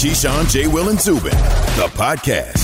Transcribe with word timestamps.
Keyshawn, 0.00 0.50
J. 0.50 0.66
Will, 0.66 0.88
and 0.88 0.98
Zubin, 0.98 1.30
the 1.76 1.90
podcast. 1.92 2.56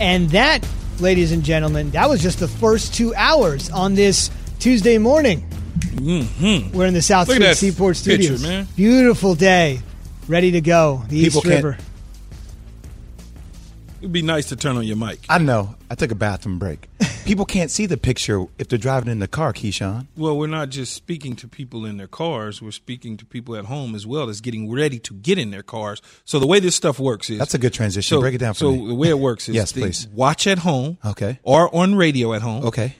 And 0.00 0.28
that, 0.30 0.66
ladies 0.98 1.30
and 1.30 1.44
gentlemen, 1.44 1.92
that 1.92 2.08
was 2.08 2.20
just 2.20 2.40
the 2.40 2.48
first 2.48 2.92
two 2.92 3.14
hours 3.14 3.70
on 3.70 3.94
this 3.94 4.32
Tuesday 4.58 4.98
morning. 4.98 5.48
Mm-hmm. 5.78 6.76
We're 6.76 6.86
in 6.86 6.94
the 6.94 7.02
South 7.02 7.28
Look 7.28 7.36
Street 7.36 7.46
that 7.46 7.56
Seaport 7.56 7.96
picture, 7.96 8.22
Studios. 8.36 8.42
man. 8.42 8.66
Beautiful 8.74 9.36
day, 9.36 9.80
ready 10.26 10.50
to 10.50 10.60
go. 10.60 11.02
The 11.08 11.22
People 11.22 11.38
East 11.38 11.46
can't- 11.48 11.64
River. 11.64 11.78
It'd 14.00 14.12
be 14.12 14.22
nice 14.22 14.46
to 14.50 14.56
turn 14.56 14.76
on 14.76 14.84
your 14.84 14.96
mic. 14.96 15.20
I 15.28 15.38
know. 15.38 15.74
I 15.90 15.94
took 15.96 16.10
a 16.12 16.14
bathroom 16.14 16.58
break. 16.58 16.88
People 17.24 17.44
can't 17.44 17.70
see 17.70 17.84
the 17.86 17.96
picture 17.96 18.44
if 18.58 18.68
they're 18.68 18.78
driving 18.78 19.10
in 19.10 19.18
the 19.18 19.26
car, 19.28 19.52
Keyshawn. 19.52 20.06
Well, 20.16 20.38
we're 20.38 20.46
not 20.46 20.70
just 20.70 20.94
speaking 20.94 21.34
to 21.36 21.48
people 21.48 21.84
in 21.84 21.96
their 21.98 22.06
cars. 22.06 22.62
We're 22.62 22.70
speaking 22.70 23.16
to 23.18 23.26
people 23.26 23.54
at 23.56 23.66
home 23.66 23.94
as 23.94 24.06
well 24.06 24.28
as 24.30 24.40
getting 24.40 24.70
ready 24.72 24.98
to 25.00 25.12
get 25.14 25.36
in 25.36 25.50
their 25.50 25.62
cars. 25.64 26.00
So 26.24 26.38
the 26.38 26.46
way 26.46 26.58
this 26.60 26.74
stuff 26.74 26.98
works 26.98 27.28
is 27.28 27.38
That's 27.38 27.52
a 27.54 27.58
good 27.58 27.74
transition. 27.74 28.16
So, 28.16 28.20
Break 28.20 28.34
it 28.34 28.38
down 28.38 28.54
for 28.54 28.64
me. 28.70 28.76
so 28.78 28.82
me. 28.82 28.88
the 28.88 28.94
way 28.94 29.08
it 29.08 29.18
works 29.18 29.48
is 29.50 29.54
Yes, 29.56 29.72
please. 29.72 30.06
watch 30.08 30.46
at 30.46 30.58
home, 30.60 30.96
Okay. 31.04 31.38
or 31.42 31.74
on 31.74 31.94
radio 31.96 32.32
at 32.32 32.40
home, 32.40 32.64
Okay. 32.64 32.94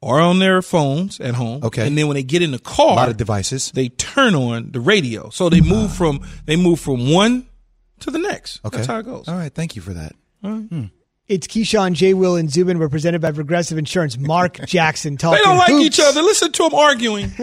or 0.00 0.18
on 0.20 0.38
their 0.38 0.62
phones 0.62 1.20
at 1.20 1.34
home, 1.34 1.62
Okay. 1.64 1.86
And 1.86 1.98
then 1.98 2.06
when 2.06 2.14
they 2.14 2.22
get 2.22 2.40
in 2.40 2.52
the 2.52 2.58
car, 2.58 2.92
A 2.92 2.94
lot 2.94 3.08
of 3.10 3.16
devices. 3.18 3.70
they 3.72 3.88
turn 3.90 4.34
on 4.34 4.70
the 4.70 4.80
radio. 4.80 5.28
So 5.30 5.50
they 5.50 5.60
move 5.60 5.90
ah. 5.90 5.94
from 5.94 6.20
they 6.46 6.56
move 6.56 6.80
from 6.80 7.10
one 7.12 7.46
to 8.00 8.10
the 8.10 8.18
next. 8.18 8.60
Okay. 8.64 8.76
That's 8.78 8.86
how 8.86 8.98
it 9.00 9.04
goes. 9.04 9.28
All 9.28 9.34
right. 9.36 9.52
Thank 9.52 9.76
you 9.76 9.82
for 9.82 9.92
that. 9.92 10.12
Hmm. 10.42 10.84
It's 11.26 11.46
Keyshawn, 11.46 11.92
J. 11.92 12.14
Will, 12.14 12.36
and 12.36 12.50
Zubin. 12.50 12.78
We're 12.78 12.88
presented 12.88 13.20
by 13.20 13.32
Progressive 13.32 13.76
Insurance. 13.76 14.16
Mark 14.16 14.54
Jackson 14.66 15.16
They 15.16 15.18
don't 15.42 15.58
like 15.58 15.68
hoops. 15.68 15.84
each 15.84 16.00
other. 16.00 16.22
Listen 16.22 16.50
to 16.52 16.62
them 16.64 16.74
arguing. 16.74 17.32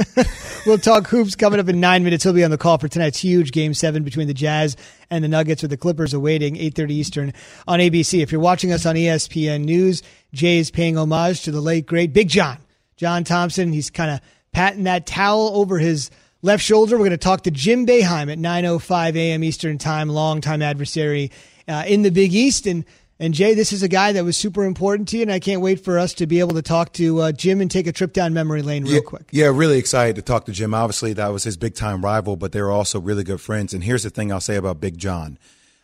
We'll 0.65 0.79
talk 0.79 1.05
hoops 1.05 1.35
coming 1.35 1.59
up 1.59 1.69
in 1.69 1.79
nine 1.79 2.03
minutes. 2.03 2.23
He'll 2.23 2.33
be 2.33 2.43
on 2.43 2.49
the 2.49 2.57
call 2.57 2.79
for 2.79 2.87
tonight's 2.87 3.19
huge 3.19 3.51
game 3.51 3.75
seven 3.75 4.01
between 4.01 4.25
the 4.27 4.33
Jazz 4.33 4.75
and 5.11 5.23
the 5.23 5.27
Nuggets 5.27 5.61
with 5.61 5.69
the 5.69 5.77
Clippers 5.77 6.11
awaiting 6.15 6.55
8.30 6.55 6.89
Eastern 6.89 7.33
on 7.67 7.77
ABC. 7.79 8.23
If 8.23 8.31
you're 8.31 8.41
watching 8.41 8.71
us 8.73 8.83
on 8.87 8.95
ESPN 8.95 9.65
News, 9.65 10.01
Jay 10.33 10.57
is 10.57 10.71
paying 10.71 10.97
homage 10.97 11.43
to 11.43 11.51
the 11.51 11.61
late, 11.61 11.85
great 11.85 12.13
Big 12.13 12.29
John. 12.29 12.57
John 12.97 13.23
Thompson. 13.23 13.73
He's 13.73 13.91
kind 13.91 14.09
of 14.09 14.21
patting 14.53 14.85
that 14.85 15.05
towel 15.05 15.51
over 15.53 15.77
his 15.77 16.09
left 16.41 16.63
shoulder. 16.63 16.95
We're 16.95 17.01
going 17.05 17.11
to 17.11 17.17
talk 17.17 17.43
to 17.43 17.51
Jim 17.51 17.85
Boeheim 17.85 18.31
at 18.31 18.39
9.05 18.39 19.15
a.m. 19.17 19.43
Eastern 19.43 19.77
Time, 19.77 20.09
longtime 20.09 20.63
adversary 20.63 21.29
uh, 21.67 21.83
in 21.87 22.01
the 22.01 22.11
Big 22.11 22.33
East. 22.33 22.67
And 22.67 22.85
and 23.17 23.33
Jay, 23.33 23.53
this 23.53 23.71
is 23.71 23.81
a 23.81 23.87
guy 23.87 24.11
that 24.11 24.25
was 24.25 24.35
super 24.35 24.65
important 24.65 25.07
to 25.09 25.17
you, 25.17 25.21
and 25.21 25.31
I 25.31 25.39
can't 25.39 25.61
wait 25.61 25.83
for 25.83 25.97
us 25.97 26.13
to 26.15 26.27
be 26.27 26.41
able 26.41 26.55
to 26.55 26.61
talk 26.61 26.91
to 26.93 27.21
uh, 27.21 27.31
Jim 27.31 27.61
and 27.61 27.71
take 27.71 27.87
a 27.87 27.93
trip 27.93 28.11
down 28.11 28.33
memory 28.33 28.61
lane 28.61 28.83
real 28.83 28.95
yeah, 28.95 28.99
quick. 28.99 29.29
Yeah, 29.31 29.45
really 29.45 29.77
excited 29.77 30.17
to 30.17 30.21
talk 30.21 30.45
to 30.47 30.51
Jim. 30.51 30.73
Obviously, 30.73 31.13
that 31.13 31.29
was 31.29 31.43
his 31.43 31.55
big 31.55 31.75
time 31.75 32.03
rival, 32.03 32.35
but 32.35 32.51
they 32.51 32.61
were 32.61 32.71
also 32.71 32.99
really 32.99 33.23
good 33.23 33.39
friends. 33.39 33.73
And 33.73 33.83
here's 33.83 34.03
the 34.03 34.09
thing 34.09 34.33
I'll 34.33 34.41
say 34.41 34.57
about 34.57 34.81
Big 34.81 34.97
John 34.97 35.37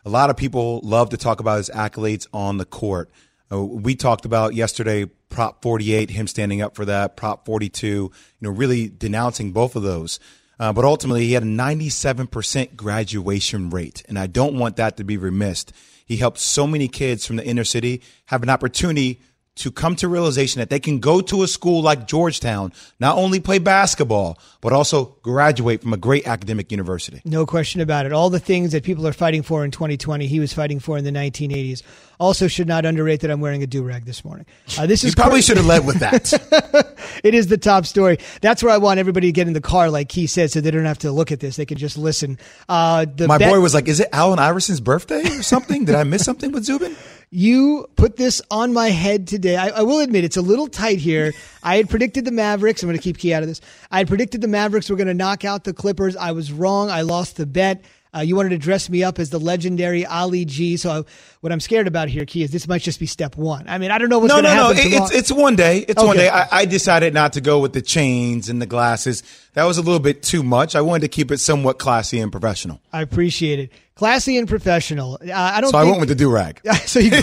a 0.06 0.10
lot 0.10 0.30
of 0.30 0.38
people 0.38 0.82
love 0.84 1.10
to 1.10 1.18
talk 1.18 1.40
about 1.40 1.58
his 1.58 1.70
accolades 1.70 2.28
on 2.34 2.58
the 2.58 2.66
court. 2.66 3.10
Uh, 3.52 3.64
we 3.64 3.96
talked 3.96 4.26
about 4.26 4.56
yesterday 4.56 5.06
Prop 5.30 5.62
48, 5.62 6.10
him 6.10 6.28
standing 6.28 6.62
up 6.62 6.76
for 6.76 6.86
that, 6.86 7.16
Prop 7.16 7.46
42, 7.46 7.88
you 7.88 8.12
know, 8.42 8.50
really 8.50 8.90
denouncing 8.90 9.52
both 9.52 9.76
of 9.76 9.84
those. 9.84 10.20
Uh, 10.62 10.72
but 10.72 10.86
ultimately, 10.86 11.26
he 11.26 11.34
had 11.34 11.42
a 11.42 11.48
97% 11.48 12.76
graduation 12.76 13.72
rate, 13.72 14.04
and 14.08 14.20
I 14.20 14.28
don't 14.28 14.60
want 14.60 14.76
that 14.76 14.96
to 14.98 15.04
be 15.04 15.18
remissed. 15.18 15.74
He 16.06 16.18
helped 16.18 16.38
so 16.38 16.68
many 16.68 16.88
kids 16.88 17.26
from 17.26 17.38
the 17.38 17.46
inner 17.46 17.64
city 17.64 18.04
have 18.26 18.44
an 18.44 18.50
opportunity 18.52 19.22
to 19.62 19.72
come 19.72 19.96
to 19.98 20.08
realization 20.08 20.60
that 20.60 20.70
they 20.70 20.80
can 20.80 21.00
go 21.00 21.22
to 21.22 21.42
a 21.44 21.48
school 21.48 21.82
like 21.82 22.08
Georgetown, 22.08 22.72
not 23.00 23.18
only 23.18 23.40
play 23.40 23.58
basketball, 23.60 24.38
but 24.62 24.74
also 24.74 25.16
graduate 25.24 25.82
from 25.82 25.94
a 25.94 25.98
great 25.98 26.28
academic 26.28 26.72
university. 26.72 27.22
No 27.26 27.46
question 27.46 27.82
about 27.82 28.06
it. 28.06 28.12
All 28.12 28.30
the 28.30 28.40
things 28.40 28.74
that 28.74 28.84
people 28.84 29.08
are 29.08 29.14
fighting 29.14 29.42
for 29.44 29.64
in 29.66 29.72
2020, 29.72 30.28
he 30.28 30.40
was 30.40 30.54
fighting 30.54 30.80
for 30.80 30.98
in 30.98 31.04
the 31.04 31.12
1980s. 31.12 31.82
Also, 32.20 32.48
should 32.48 32.68
not 32.68 32.86
underrate 32.86 33.22
that 33.22 33.32
I'm 33.32 33.40
wearing 33.42 33.64
a 33.64 33.68
do 33.68 33.82
rag 33.82 34.06
this 34.06 34.24
morning. 34.24 34.46
Uh, 34.78 34.86
this 34.86 35.02
You 35.04 35.08
is 35.10 35.16
probably 35.16 35.40
Cor- 35.40 35.42
should 35.42 35.58
have 35.58 35.66
led 35.66 35.86
with 35.86 35.98
that. 36.00 36.88
It 37.24 37.34
is 37.36 37.48
the 37.48 37.58
top 37.58 37.86
story. 37.86 38.18
That's 38.42 38.64
where 38.64 38.72
I 38.74 38.78
want 38.78 39.00
everybody 39.00 39.28
to 39.28 39.32
get 39.32 39.46
in 39.48 39.54
the 39.54 39.62
car, 39.62 39.90
like 39.90 40.12
he 40.12 40.28
said, 40.28 40.50
so 40.52 40.62
they 40.62 40.72
don't 40.72 40.86
have 40.86 41.00
to 41.00 41.12
look 41.12 41.32
at 41.32 41.40
this. 41.40 41.56
They 41.56 41.66
can 41.66 41.78
just 41.78 41.98
listen. 41.98 42.40
Uh, 42.70 43.06
the 43.06 43.28
My 43.28 43.38
bet- 43.38 43.52
boy 43.52 43.60
was 43.60 43.74
like, 43.74 43.88
Is 43.88 44.00
it 44.00 44.08
Allen 44.14 44.40
Iverson's 44.40 44.80
birthday 44.80 45.22
or 45.38 45.44
something? 45.44 45.86
Did 45.86 45.96
I 45.96 46.04
miss 46.04 46.24
something 46.24 46.52
with 46.52 46.64
Zubin? 46.64 46.96
You 47.34 47.88
put 47.96 48.18
this 48.18 48.42
on 48.52 48.74
my 48.74 48.90
head 48.90 49.26
today. 49.26 49.56
I, 49.56 49.70
I 49.70 49.82
will 49.84 50.02
admit 50.02 50.26
it's 50.26 50.36
a 50.36 50.42
little 50.42 50.68
tight 50.68 51.00
here. 51.00 51.32
I 51.64 51.78
had 51.78 51.90
predicted 51.90 52.26
the 52.26 52.32
Mavericks. 52.32 52.84
I'm 52.84 52.88
going 52.88 52.98
to 52.98 53.04
keep 53.04 53.18
Key 53.18 53.34
out 53.34 53.42
of 53.42 53.48
this. 53.48 53.62
I 53.90 54.00
had 54.00 54.10
predicted 54.10 54.42
the 54.42 54.50
Mavericks 54.50 54.90
were 54.90 54.98
going 54.98 55.08
to 55.08 55.14
knock 55.14 55.46
out 55.46 55.64
the 55.64 55.74
Clippers. 55.74 56.18
I 56.18 56.34
was 56.34 56.52
wrong. 56.52 56.90
I 56.90 57.02
lost 57.04 57.38
the 57.38 57.46
bet. 57.46 57.86
Uh, 58.14 58.20
you 58.20 58.36
wanted 58.36 58.50
to 58.50 58.58
dress 58.58 58.90
me 58.90 59.02
up 59.06 59.18
as 59.20 59.30
the 59.30 59.40
legendary 59.40 60.06
Ali 60.06 60.44
G. 60.44 60.76
So 60.76 60.92
I, 60.92 61.04
what 61.40 61.54
I'm 61.54 61.62
scared 61.62 61.88
about 61.88 62.10
here, 62.10 62.26
Key, 62.26 62.44
is 62.44 62.52
this 62.52 62.68
might 62.68 62.82
just 62.82 63.00
be 63.00 63.06
step 63.06 63.38
one. 63.38 63.70
I 63.70 63.78
mean, 63.78 63.90
I 63.92 63.98
don't 63.98 64.10
know 64.10 64.20
what's 64.20 64.34
No, 64.34 64.42
going 64.42 64.44
to 64.44 64.50
no, 64.54 64.56
no. 64.56 64.74
happen. 64.74 64.80
It, 64.80 64.84
tomorrow. 64.92 65.06
it's 65.06 65.16
it's 65.16 65.32
one 65.32 65.56
day. 65.56 65.78
It's 65.88 66.04
one 66.04 66.18
day. 66.18 66.28
I, 66.28 66.48
I 66.52 66.66
decided 66.66 67.14
not 67.14 67.32
to 67.34 67.42
go 67.42 67.60
with 67.60 67.72
the 67.72 67.82
chains 67.82 68.50
and 68.50 68.62
the 68.62 68.66
glasses. 68.66 69.24
That 69.54 69.64
was 69.64 69.78
a 69.78 69.82
little 69.82 70.02
bit 70.02 70.22
too 70.24 70.44
much. 70.44 70.76
I 70.76 70.82
wanted 70.82 71.04
to 71.04 71.08
keep 71.08 71.32
it 71.32 71.38
somewhat 71.38 71.80
classy 71.80 72.20
and 72.20 72.30
professional. 72.34 72.82
I 72.92 73.02
appreciate 73.02 73.60
it. 73.60 73.72
Classy 74.02 74.40
and 74.40 74.48
professional. 74.48 75.20
Uh, 75.22 75.32
I 75.32 75.62
don't. 75.62 75.70
So 75.70 75.78
I 75.78 75.84
went 75.84 76.00
with 76.00 76.10
the 76.10 76.16
do 76.16 76.28
rag. 76.32 76.60
so 76.86 76.98
you. 77.00 77.12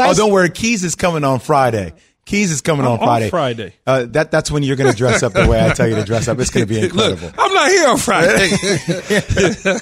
Oh, 0.00 0.14
don't 0.14 0.30
worry. 0.30 0.48
Keys 0.50 0.84
is 0.84 0.94
coming 0.94 1.24
on 1.24 1.40
Friday. 1.40 1.92
Keys 2.24 2.52
is 2.52 2.60
coming 2.60 2.86
on 2.86 3.00
on 3.00 3.04
Friday. 3.04 3.30
Friday. 3.30 3.74
Uh, 3.84 4.04
that 4.10 4.30
that's 4.30 4.48
when 4.48 4.62
you're 4.62 4.76
going 4.76 4.92
to 4.92 4.96
dress 4.96 5.24
up 5.24 5.32
the 5.32 5.48
way 5.48 5.60
I 5.60 5.70
tell 5.72 5.88
you 5.88 5.96
to 5.96 6.04
dress 6.04 6.28
up. 6.28 6.38
It's 6.38 6.50
going 6.50 6.64
to 6.64 6.72
be 6.72 6.78
incredible. 6.84 7.26
Look, 7.26 7.34
I'm 7.36 7.52
not 7.52 7.68
here 7.68 7.88
on 7.88 7.96
Friday. 7.98 8.50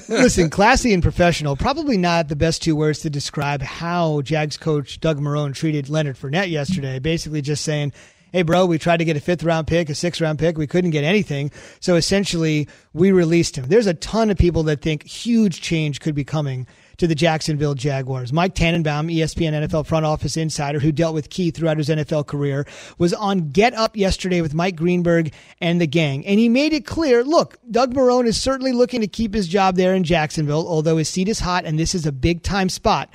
Listen, 0.09 0.49
classy 0.49 0.91
and 0.91 1.03
professional, 1.03 1.55
probably 1.55 1.99
not 1.99 2.27
the 2.27 2.35
best 2.35 2.63
two 2.63 2.75
words 2.75 3.01
to 3.01 3.11
describe 3.11 3.61
how 3.61 4.21
Jags 4.21 4.57
coach 4.57 4.99
Doug 4.99 5.19
Marrone 5.19 5.53
treated 5.53 5.87
Leonard 5.87 6.17
Fournette 6.17 6.49
yesterday. 6.49 6.97
Basically, 6.97 7.43
just 7.43 7.63
saying, 7.63 7.93
hey, 8.31 8.41
bro, 8.41 8.65
we 8.65 8.77
tried 8.77 8.97
to 8.97 9.05
get 9.05 9.17
a 9.17 9.21
fifth 9.21 9.43
round 9.43 9.67
pick, 9.67 9.89
a 9.89 9.95
sixth 9.95 10.21
round 10.21 10.39
pick. 10.39 10.57
We 10.57 10.67
couldn't 10.67 10.91
get 10.91 11.03
anything. 11.03 11.51
So 11.79 11.95
essentially, 11.95 12.67
we 12.93 13.11
released 13.11 13.57
him. 13.57 13.65
There's 13.67 13.87
a 13.87 13.93
ton 13.93 14.29
of 14.29 14.37
people 14.37 14.63
that 14.63 14.81
think 14.81 15.03
huge 15.03 15.61
change 15.61 15.99
could 15.99 16.15
be 16.15 16.23
coming 16.23 16.67
to 16.97 17.07
the 17.07 17.15
Jacksonville 17.15 17.75
Jaguars. 17.75 18.33
Mike 18.33 18.55
Tannenbaum, 18.55 19.07
ESPN 19.07 19.53
NFL 19.53 19.85
front 19.85 20.05
office 20.05 20.35
insider 20.35 20.79
who 20.79 20.91
dealt 20.91 21.13
with 21.13 21.29
Key 21.29 21.51
throughout 21.51 21.77
his 21.77 21.89
NFL 21.89 22.25
career, 22.25 22.67
was 22.97 23.13
on 23.13 23.49
Get 23.49 23.73
Up 23.75 23.95
yesterday 23.95 24.41
with 24.41 24.53
Mike 24.53 24.75
Greenberg 24.75 25.31
and 25.61 25.79
the 25.79 25.87
gang. 25.87 26.25
And 26.25 26.39
he 26.39 26.49
made 26.49 26.73
it 26.73 26.85
clear 26.85 27.23
look, 27.23 27.57
Doug 27.69 27.93
Marrone 27.93 28.25
is 28.25 28.41
certainly 28.41 28.71
looking 28.71 29.01
to 29.01 29.07
keep 29.07 29.33
his 29.33 29.47
job 29.47 29.75
there 29.75 29.93
in 29.93 30.03
Jacksonville, 30.03 30.67
although 30.67 30.97
his 30.97 31.09
seat 31.09 31.29
is 31.29 31.39
hot 31.39 31.65
and 31.65 31.77
this 31.77 31.93
is 31.93 32.05
a 32.05 32.11
big 32.11 32.41
time 32.41 32.69
spot. 32.69 33.09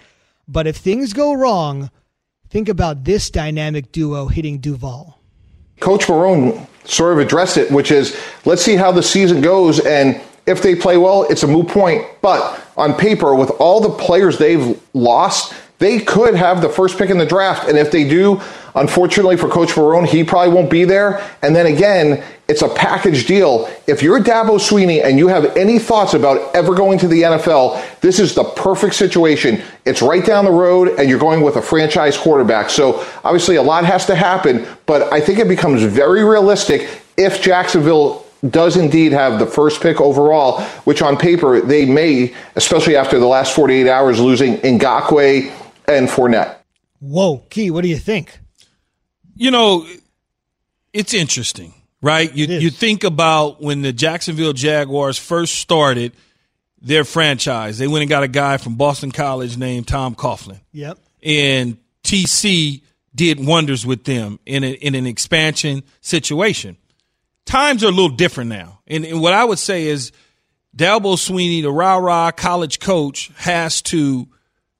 But 0.47 0.67
if 0.67 0.77
things 0.77 1.13
go 1.13 1.33
wrong, 1.33 1.91
think 2.53 2.69
about 2.69 3.05
this 3.05 3.31
dynamic 3.31 3.91
duo 3.93 4.27
hitting 4.27 4.59
Duval. 4.59 5.19
Coach 5.81 6.05
Marrone 6.05 6.69
sort 6.85 7.15
of 7.15 7.19
addressed 7.19 7.57
it, 7.57 7.73
which 7.73 7.91
is 7.91 8.15
let's 8.45 8.61
see 8.61 8.77
how 8.77 8.93
the 8.93 9.03
season 9.03 9.41
goes, 9.41 9.81
and 9.81 10.21
if 10.45 10.61
they 10.61 10.75
play 10.75 10.99
well, 10.99 11.25
it's 11.31 11.43
a 11.45 11.47
moot 11.47 11.69
point. 11.69 12.05
But 12.21 12.63
on 12.77 12.93
paper, 12.93 13.35
with 13.35 13.51
all 13.53 13.81
the 13.81 13.89
players 13.89 14.37
they've 14.37 14.79
lost, 14.93 15.55
they 15.79 16.01
could 16.01 16.35
have 16.35 16.61
the 16.61 16.69
first 16.69 16.99
pick 16.99 17.09
in 17.09 17.17
the 17.17 17.25
draft. 17.25 17.69
And 17.69 17.79
if 17.79 17.91
they 17.91 18.07
do, 18.07 18.39
unfortunately 18.75 19.37
for 19.37 19.49
Coach 19.49 19.71
Marrone, 19.71 20.07
he 20.07 20.25
probably 20.25 20.55
won't 20.55 20.71
be 20.71 20.85
there. 20.85 21.23
And 21.43 21.55
then 21.55 21.67
again, 21.67 22.23
it's 22.49 22.63
a 22.63 22.69
package 22.69 23.27
deal. 23.27 23.71
If 23.87 24.03
you're 24.03 24.21
Dabo 24.21 24.59
Swinney 24.59 25.05
and 25.05 25.19
you 25.19 25.29
have 25.29 25.57
any 25.57 25.79
thoughts 25.79 26.15
about 26.15 26.55
ever 26.55 26.75
going 26.75 26.99
to 26.99 27.09
the 27.09 27.23
NFL, 27.23 28.01
this 28.01 28.19
is 28.19 28.35
the 28.35 28.45
perfect 28.45 28.95
situation. 28.95 29.63
It's 29.85 30.03
right 30.03 30.25
down 30.25 30.45
the 30.45 30.51
road, 30.51 30.89
and 30.99 31.09
you're 31.09 31.19
going 31.19 31.43
with 31.43 31.57
a 31.57 31.63
franchise 31.63 32.19
quarterback. 32.19 32.69
So 32.71 33.07
obviously, 33.25 33.57
a 33.57 33.63
lot 33.63 33.85
has 33.85 34.07
to 34.07 34.15
happen, 34.15 34.67
but 34.87 35.13
I 35.13 35.21
think 35.21 35.39
it 35.39 35.49
becomes 35.49 35.83
very 35.83 36.25
realistic 36.25 37.03
if 37.17 37.43
Jacksonville 37.43 38.27
does 38.51 38.77
indeed 38.77 39.13
have 39.13 39.39
the 39.39 39.47
first 39.47 39.81
pick 39.81 40.01
overall, 40.01 40.61
which 40.85 41.01
on 41.01 41.17
paper 41.17 41.61
they 41.61 41.87
may, 41.87 42.35
especially 42.57 42.97
after 42.97 43.19
the 43.19 43.27
last 43.27 43.55
48 43.55 43.89
hours, 43.89 44.19
losing 44.19 44.57
Ngakoue 44.59 45.51
and 45.89 46.09
Fournette. 46.09 46.57
Whoa, 47.01 47.39
Key, 47.51 47.71
what 47.71 47.83
do 47.83 47.89
you 47.89 47.99
think? 47.99 48.39
You 49.35 49.51
know, 49.51 49.87
it's 50.93 51.15
interesting, 51.15 51.75
right? 52.01 52.33
You 52.35 52.47
you 52.47 52.71
think 52.71 53.05
about 53.05 53.63
when 53.63 53.83
the 53.83 53.93
Jacksonville 53.93 54.53
Jaguars 54.53 55.19
first 55.19 55.57
started 55.57 56.13
their 56.81 57.05
franchise. 57.05 57.79
They 57.79 57.87
went 57.87 58.03
and 58.03 58.11
got 58.11 58.23
a 58.23 58.29
guy 58.29 58.57
from 58.57 58.75
Boston 58.75 59.13
College 59.13 59.57
named 59.57 59.89
Tom 59.89 60.15
Coughlin. 60.15 60.61
Yep. 60.73 60.99
and 61.23 61.79
TC 62.03 62.83
did 63.15 63.45
wonders 63.45 63.87
with 63.87 64.05
them 64.05 64.39
in, 64.47 64.65
a, 64.65 64.73
in 64.73 64.95
an 64.95 65.07
expansion 65.07 65.83
situation. 66.01 66.77
Times 67.45 67.85
are 67.85 67.89
a 67.89 67.91
little 67.91 68.09
different 68.09 68.51
now. 68.51 68.81
And, 68.87 69.05
and 69.05 69.21
what 69.21 69.33
I 69.35 69.45
would 69.45 69.59
say 69.59 69.87
is 69.87 70.13
Dabo 70.77 71.17
Swinney, 71.17 71.63
the 71.63 71.71
rah 71.71 71.97
rah 71.97 72.31
college 72.31 72.81
coach, 72.81 73.31
has 73.37 73.83
to 73.83 74.29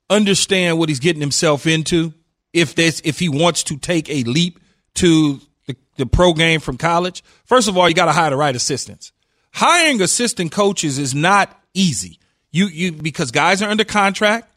understand 0.09 0.79
what 0.79 0.89
he's 0.89 1.01
getting 1.01 1.21
himself 1.21 1.67
into 1.67 2.15
if 2.53 2.75
this 2.75 3.01
if 3.05 3.19
he 3.19 3.29
wants 3.29 3.63
to 3.65 3.77
take 3.77 4.09
a 4.11 4.23
leap 4.25 4.61
to 4.95 5.41
the, 5.67 5.77
the 5.97 6.07
pro 6.07 6.33
game 6.33 6.61
from 6.61 6.77
college. 6.77 7.23
First 7.45 7.69
of 7.69 7.79
all, 7.79 7.89
you 7.89 7.95
got 7.95 8.07
to 8.07 8.13
hire 8.13 8.31
the 8.31 8.37
right 8.37 8.55
assistants. 8.55 9.13
hiring 9.53 10.01
assistant 10.01 10.53
coaches 10.53 10.99
is 10.99 11.15
not 11.15 11.59
easy. 11.75 12.19
You 12.51 12.67
you 12.67 12.93
because 12.93 13.31
guys 13.31 13.63
are 13.63 13.71
under 13.71 13.85
contract. 13.85 14.49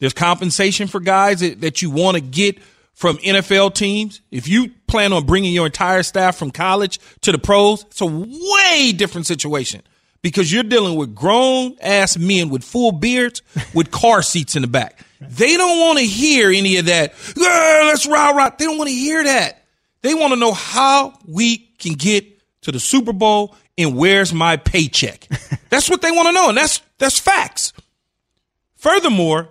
There's 0.00 0.12
compensation 0.12 0.88
for 0.88 1.00
guys 1.00 1.40
that, 1.40 1.60
that 1.60 1.80
you 1.80 1.90
want 1.90 2.16
to 2.16 2.20
get 2.20 2.58
from 2.94 3.16
NFL 3.18 3.74
teams. 3.74 4.20
If 4.30 4.48
you 4.48 4.70
plan 4.86 5.12
on 5.12 5.24
bringing 5.24 5.52
your 5.52 5.66
entire 5.66 6.02
staff 6.02 6.36
from 6.36 6.50
college 6.50 6.98
to 7.22 7.32
the 7.32 7.38
pros, 7.38 7.84
it's 7.84 8.00
a 8.00 8.06
way 8.06 8.92
different 8.92 9.26
situation 9.26 9.82
because 10.22 10.50
you're 10.52 10.62
dealing 10.62 10.96
with 10.96 11.14
grown 11.14 11.76
ass 11.80 12.16
men 12.16 12.48
with 12.48 12.64
full 12.64 12.92
beards 12.92 13.42
with 13.74 13.90
car 13.90 14.22
seats 14.22 14.56
in 14.56 14.62
the 14.62 14.68
back. 14.68 14.98
They 15.30 15.56
don't 15.56 15.80
want 15.80 15.98
to 15.98 16.04
hear 16.04 16.50
any 16.50 16.76
of 16.76 16.86
that. 16.86 17.14
Let's 17.36 18.06
rah 18.06 18.30
rah. 18.30 18.50
They 18.50 18.64
don't 18.64 18.78
want 18.78 18.88
to 18.88 18.94
hear 18.94 19.24
that. 19.24 19.64
They 20.02 20.14
want 20.14 20.32
to 20.32 20.38
know 20.38 20.52
how 20.52 21.18
we 21.26 21.58
can 21.78 21.94
get 21.94 22.26
to 22.62 22.72
the 22.72 22.80
Super 22.80 23.12
Bowl 23.12 23.56
and 23.78 23.96
where's 23.96 24.32
my 24.32 24.56
paycheck. 24.56 25.26
that's 25.70 25.88
what 25.88 26.02
they 26.02 26.10
want 26.10 26.26
to 26.26 26.32
know, 26.32 26.48
and 26.50 26.58
that's 26.58 26.80
that's 26.98 27.18
facts. 27.18 27.72
Furthermore, 28.76 29.48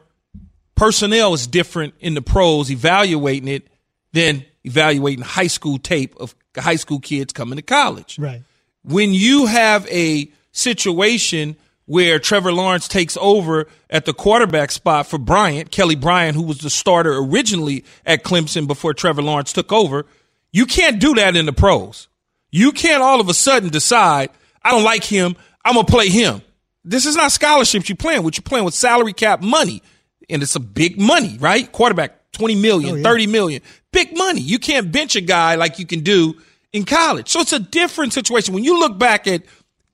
personnel 0.75 1.33
is 1.33 1.47
different 1.47 1.95
in 1.99 2.13
the 2.13 2.21
pros 2.21 2.69
evaluating 2.69 3.47
it 3.47 3.67
than 4.11 4.45
evaluating 4.63 5.23
high 5.23 5.47
school 5.47 5.77
tape 5.77 6.15
of 6.17 6.35
high 6.55 6.75
school 6.75 6.99
kids 6.99 7.33
coming 7.33 7.55
to 7.55 7.61
college. 7.61 8.19
Right. 8.19 8.43
When 8.83 9.13
you 9.13 9.45
have 9.47 9.87
a 9.87 10.31
situation 10.51 11.55
where 11.85 12.17
Trevor 12.19 12.53
Lawrence 12.53 12.87
takes 12.87 13.17
over 13.19 13.67
at 13.89 14.05
the 14.05 14.13
quarterback 14.13 14.71
spot 14.71 15.07
for 15.07 15.17
Bryant, 15.17 15.69
Kelly 15.71 15.95
Bryant, 15.95 16.35
who 16.35 16.43
was 16.43 16.59
the 16.59 16.69
starter 16.69 17.13
originally 17.17 17.83
at 18.05 18.23
Clemson 18.23 18.67
before 18.67 18.93
Trevor 18.93 19.21
Lawrence 19.21 19.51
took 19.53 19.71
over, 19.73 20.05
you 20.51 20.65
can't 20.65 20.99
do 20.99 21.15
that 21.15 21.35
in 21.35 21.45
the 21.45 21.53
pros. 21.53 22.07
You 22.51 22.71
can't 22.71 23.01
all 23.03 23.19
of 23.19 23.27
a 23.27 23.33
sudden 23.33 23.69
decide, 23.69 24.29
I 24.63 24.71
don't 24.71 24.83
like 24.83 25.03
him, 25.03 25.35
I'm 25.65 25.73
going 25.73 25.85
to 25.85 25.91
play 25.91 26.09
him. 26.09 26.41
This 26.85 27.05
is 27.05 27.15
not 27.15 27.31
scholarships 27.31 27.89
you're 27.89 27.95
playing 27.95 28.23
with. 28.23 28.37
You're 28.37 28.43
playing 28.43 28.65
with 28.65 28.73
salary 28.73 29.13
cap 29.13 29.41
money. 29.41 29.81
And 30.29 30.41
it's 30.43 30.55
a 30.55 30.59
big 30.59 30.99
money, 30.99 31.37
right? 31.39 31.69
Quarterback, 31.71 32.31
20 32.33 32.55
million, 32.55 32.93
Oh, 32.93 32.97
yeah. 32.97 33.03
30 33.03 33.27
million. 33.27 33.61
Big 33.91 34.17
money. 34.17 34.41
You 34.41 34.59
can't 34.59 34.91
bench 34.91 35.15
a 35.15 35.21
guy 35.21 35.55
like 35.55 35.79
you 35.79 35.85
can 35.85 36.01
do 36.01 36.35
in 36.71 36.83
college. 36.85 37.29
So 37.29 37.39
it's 37.39 37.53
a 37.53 37.59
different 37.59 38.13
situation. 38.13 38.53
When 38.53 38.63
you 38.63 38.79
look 38.79 38.97
back 38.97 39.27
at 39.27 39.43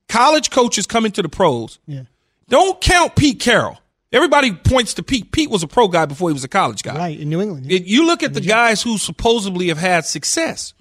college 0.10 0.50
coaches 0.50 0.86
coming 0.86 1.12
to 1.14 1.22
the 1.22 1.30
pros, 1.30 1.80
Yeah. 1.88 2.04
don't 2.50 2.82
count 2.82 3.16
Pete 3.16 3.40
Carroll. 3.40 3.80
Everybody 4.12 4.52
points 4.54 4.96
to 4.96 5.04
Pete. 5.04 5.32
Pete 5.32 5.50
was 5.52 5.62
a 5.64 5.68
pro 5.68 5.88
guy 5.88 6.06
before 6.06 6.30
he 6.30 6.34
was 6.34 6.44
a 6.44 6.48
college 6.48 6.82
guy. 6.82 6.98
Right. 6.98 7.20
In 7.20 7.30
New 7.30 7.42
England. 7.42 7.68
yeah. 7.68 7.78
It- 7.78 7.86
you 7.86 8.06
look 8.08 8.24
at 8.24 8.34
the 8.34 8.42
guys 8.42 8.82
who 8.82 8.98
supposedly 8.98 9.68
have 9.68 9.78
had 9.78 10.04
success. 10.06 10.74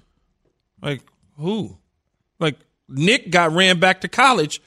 Like 0.81 1.01
who? 1.37 1.77
Like 2.39 2.55
Nick 2.87 3.29
got 3.29 3.51
ran 3.53 3.79
back 3.79 4.01
to 4.01 4.07
college 4.07 4.61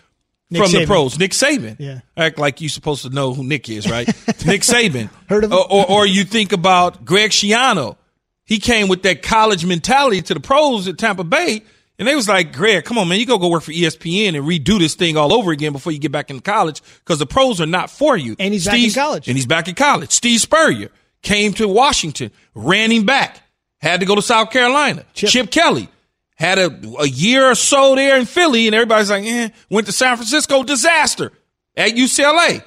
Nick 0.50 0.62
from 0.62 0.72
the 0.72 0.86
pros. 0.86 1.18
Nick 1.18 1.32
Saban. 1.32 1.76
Yeah. 1.80 2.00
Act 2.16 2.38
like 2.38 2.60
you're 2.60 2.68
supposed 2.68 3.02
to 3.02 3.10
know 3.10 3.34
who 3.34 3.42
Nick 3.42 3.68
is, 3.68 3.90
right? 3.90 4.06
Nick 4.46 4.60
Saban. 4.62 5.08
Heard 5.28 5.44
of 5.44 5.50
him? 5.50 5.58
Or, 5.58 5.72
or, 5.72 5.90
or 5.90 6.06
you 6.06 6.22
think 6.24 6.52
about 6.52 7.04
Greg 7.04 7.30
Schiano. 7.30 7.96
He 8.44 8.58
came 8.58 8.86
with 8.88 9.02
that 9.04 9.22
college 9.22 9.64
mentality 9.64 10.20
to 10.22 10.34
the 10.34 10.40
pros 10.40 10.86
at 10.86 10.98
Tampa 10.98 11.24
Bay. 11.24 11.62
And 12.02 12.08
they 12.08 12.16
was 12.16 12.28
like, 12.28 12.52
Greg, 12.52 12.84
come 12.84 12.98
on, 12.98 13.06
man, 13.06 13.20
you 13.20 13.26
go 13.26 13.38
go 13.38 13.48
work 13.48 13.62
for 13.62 13.70
ESPN 13.70 14.36
and 14.36 14.44
redo 14.44 14.76
this 14.80 14.96
thing 14.96 15.16
all 15.16 15.32
over 15.32 15.52
again 15.52 15.70
before 15.70 15.92
you 15.92 16.00
get 16.00 16.10
back 16.10 16.30
in 16.30 16.40
college 16.40 16.82
because 16.98 17.20
the 17.20 17.26
pros 17.26 17.60
are 17.60 17.66
not 17.66 17.90
for 17.90 18.16
you. 18.16 18.34
And 18.40 18.52
he's 18.52 18.64
back 18.64 18.80
in 18.80 18.90
college. 18.90 19.28
And 19.28 19.36
he's 19.36 19.46
back 19.46 19.68
in 19.68 19.76
college. 19.76 20.10
Steve 20.10 20.40
Spurrier 20.40 20.90
came 21.22 21.52
to 21.52 21.68
Washington, 21.68 22.32
ran 22.56 22.90
him 22.90 23.06
back, 23.06 23.40
had 23.80 24.00
to 24.00 24.06
go 24.06 24.16
to 24.16 24.22
South 24.22 24.50
Carolina. 24.50 25.04
Chip. 25.14 25.30
Chip, 25.30 25.50
Kelly 25.52 25.88
had 26.34 26.58
a, 26.58 26.76
a 26.98 27.06
year 27.06 27.48
or 27.48 27.54
so 27.54 27.94
there 27.94 28.18
in 28.18 28.26
Philly, 28.26 28.66
and 28.66 28.74
everybody's 28.74 29.08
like, 29.08 29.24
eh, 29.24 29.50
went 29.70 29.86
to 29.86 29.92
San 29.92 30.16
Francisco, 30.16 30.64
disaster. 30.64 31.30
At 31.76 31.92
UCLA, 31.92 32.64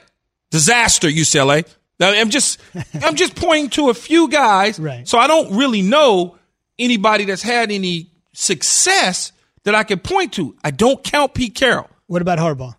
disaster, 0.50 1.10
UCLA. 1.10 1.68
Now, 2.00 2.12
I'm 2.12 2.30
just, 2.30 2.58
I'm 3.04 3.16
just 3.18 3.36
pointing 3.36 3.70
to 3.72 3.90
a 3.90 3.94
few 3.94 4.30
guys. 4.30 4.80
Right. 4.80 5.06
So 5.06 5.18
I 5.18 5.28
don't 5.28 5.58
really 5.58 5.82
know 5.82 6.38
anybody 6.80 7.26
that's 7.26 7.42
had 7.42 7.70
any 7.70 8.12
success 8.36 9.32
that 9.64 9.76
I 9.76 9.84
can 9.84 10.00
point 10.00 10.34
to. 10.34 10.56
I 10.64 10.72
don't 10.72 11.04
count 11.04 11.34
Pete 11.34 11.56
Carroll. 11.56 11.90
What 12.08 12.22
about 12.22 12.38
Harbaugh? 12.38 12.76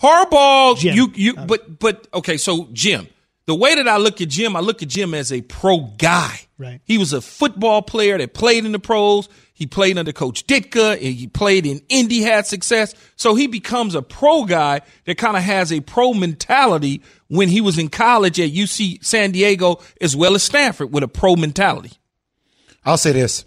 Harbaugh, 0.00 0.78
Jim. 0.78 0.96
you 0.96 1.12
you 1.14 1.34
uh, 1.36 1.46
but 1.46 1.78
but 1.78 2.06
okay, 2.14 2.36
so 2.36 2.68
Jim. 2.72 3.08
The 3.46 3.54
way 3.54 3.74
that 3.74 3.88
I 3.88 3.96
look 3.96 4.20
at 4.20 4.28
Jim, 4.28 4.54
I 4.54 4.60
look 4.60 4.80
at 4.82 4.88
Jim 4.88 5.12
as 5.12 5.32
a 5.32 5.40
pro 5.42 5.80
guy. 5.98 6.38
Right. 6.56 6.80
He 6.84 6.98
was 6.98 7.12
a 7.12 7.20
football 7.20 7.82
player 7.82 8.16
that 8.16 8.32
played 8.32 8.64
in 8.64 8.70
the 8.70 8.78
pros. 8.78 9.28
He 9.54 9.66
played 9.66 9.98
under 9.98 10.12
Coach 10.12 10.46
Ditka, 10.46 10.92
and 10.92 11.02
he 11.02 11.26
played 11.26 11.66
in 11.66 11.82
Indy, 11.88 12.22
had 12.22 12.46
success. 12.46 12.94
So 13.16 13.34
he 13.34 13.46
becomes 13.46 13.94
a 13.94 14.02
pro 14.02 14.44
guy 14.44 14.82
that 15.04 15.18
kind 15.18 15.36
of 15.36 15.42
has 15.42 15.72
a 15.72 15.80
pro 15.80 16.14
mentality 16.14 17.02
when 17.28 17.48
he 17.48 17.60
was 17.60 17.76
in 17.76 17.88
college 17.88 18.38
at 18.38 18.50
UC 18.50 19.04
San 19.04 19.32
Diego 19.32 19.80
as 20.00 20.14
well 20.14 20.34
as 20.34 20.42
Stanford 20.42 20.92
with 20.92 21.02
a 21.02 21.08
pro 21.08 21.34
mentality. 21.34 21.92
I'll 22.84 22.98
say 22.98 23.12
this. 23.12 23.44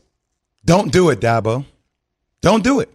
Don't 0.65 0.91
do 0.91 1.09
it, 1.09 1.19
Dabo. 1.19 1.65
Don't 2.41 2.63
do 2.63 2.79
it. 2.79 2.89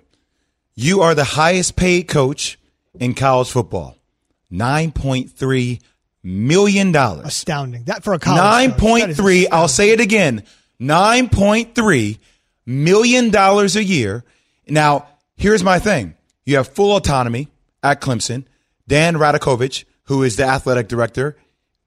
You 0.74 1.02
are 1.02 1.14
the 1.14 1.24
highest 1.24 1.76
paid 1.76 2.08
coach 2.08 2.58
in 2.98 3.14
college 3.14 3.50
football. 3.50 3.96
$9.3 4.52 5.80
million. 6.22 6.94
Astounding. 6.94 7.84
That 7.84 8.04
for 8.04 8.14
a 8.14 8.18
college. 8.18 8.40
Nine 8.40 8.70
coach, 8.70 8.80
point 8.80 9.00
that 9.02 9.10
is 9.10 9.16
three. 9.16 9.48
I'll 9.48 9.68
say 9.68 9.90
it 9.90 10.00
again. 10.00 10.44
Nine 10.78 11.28
point 11.28 11.74
three 11.74 12.18
million 12.64 13.30
dollars 13.30 13.76
a 13.76 13.82
year. 13.82 14.24
Now, 14.68 15.08
here's 15.36 15.64
my 15.64 15.78
thing. 15.78 16.14
You 16.44 16.56
have 16.56 16.68
full 16.68 16.96
autonomy 16.96 17.48
at 17.82 18.00
Clemson. 18.00 18.44
Dan 18.86 19.16
Radakovich, 19.16 19.84
who 20.04 20.22
is 20.22 20.36
the 20.36 20.44
athletic 20.44 20.88
director, 20.88 21.36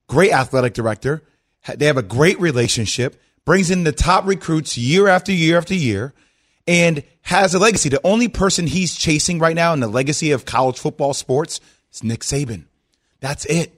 great 0.08 0.32
athletic 0.32 0.74
director. 0.74 1.24
They 1.76 1.86
have 1.86 1.98
a 1.98 2.04
great 2.04 2.40
relationship. 2.40 3.22
Brings 3.46 3.72
in 3.72 3.84
the 3.84 3.92
top 3.92 4.26
recruits 4.26 4.78
year 4.78 5.08
after 5.08 5.32
year 5.32 5.58
after 5.58 5.74
year, 5.74 6.14
and 6.68 7.04
has 7.24 7.54
a 7.54 7.60
legacy. 7.60 7.90
The 7.90 8.02
only 8.04 8.28
person 8.28 8.68
he's 8.68 8.96
chasing 8.96 9.40
right 9.40 9.56
now 9.56 9.74
in 9.74 9.80
the 9.80 9.88
legacy 9.88 10.32
of 10.32 10.46
college 10.46 10.80
football 10.80 11.14
sports 11.14 11.60
is 11.92 12.04
Nick 12.04 12.22
Saban. 12.22 12.66
That's 13.20 13.46
it 13.46 13.78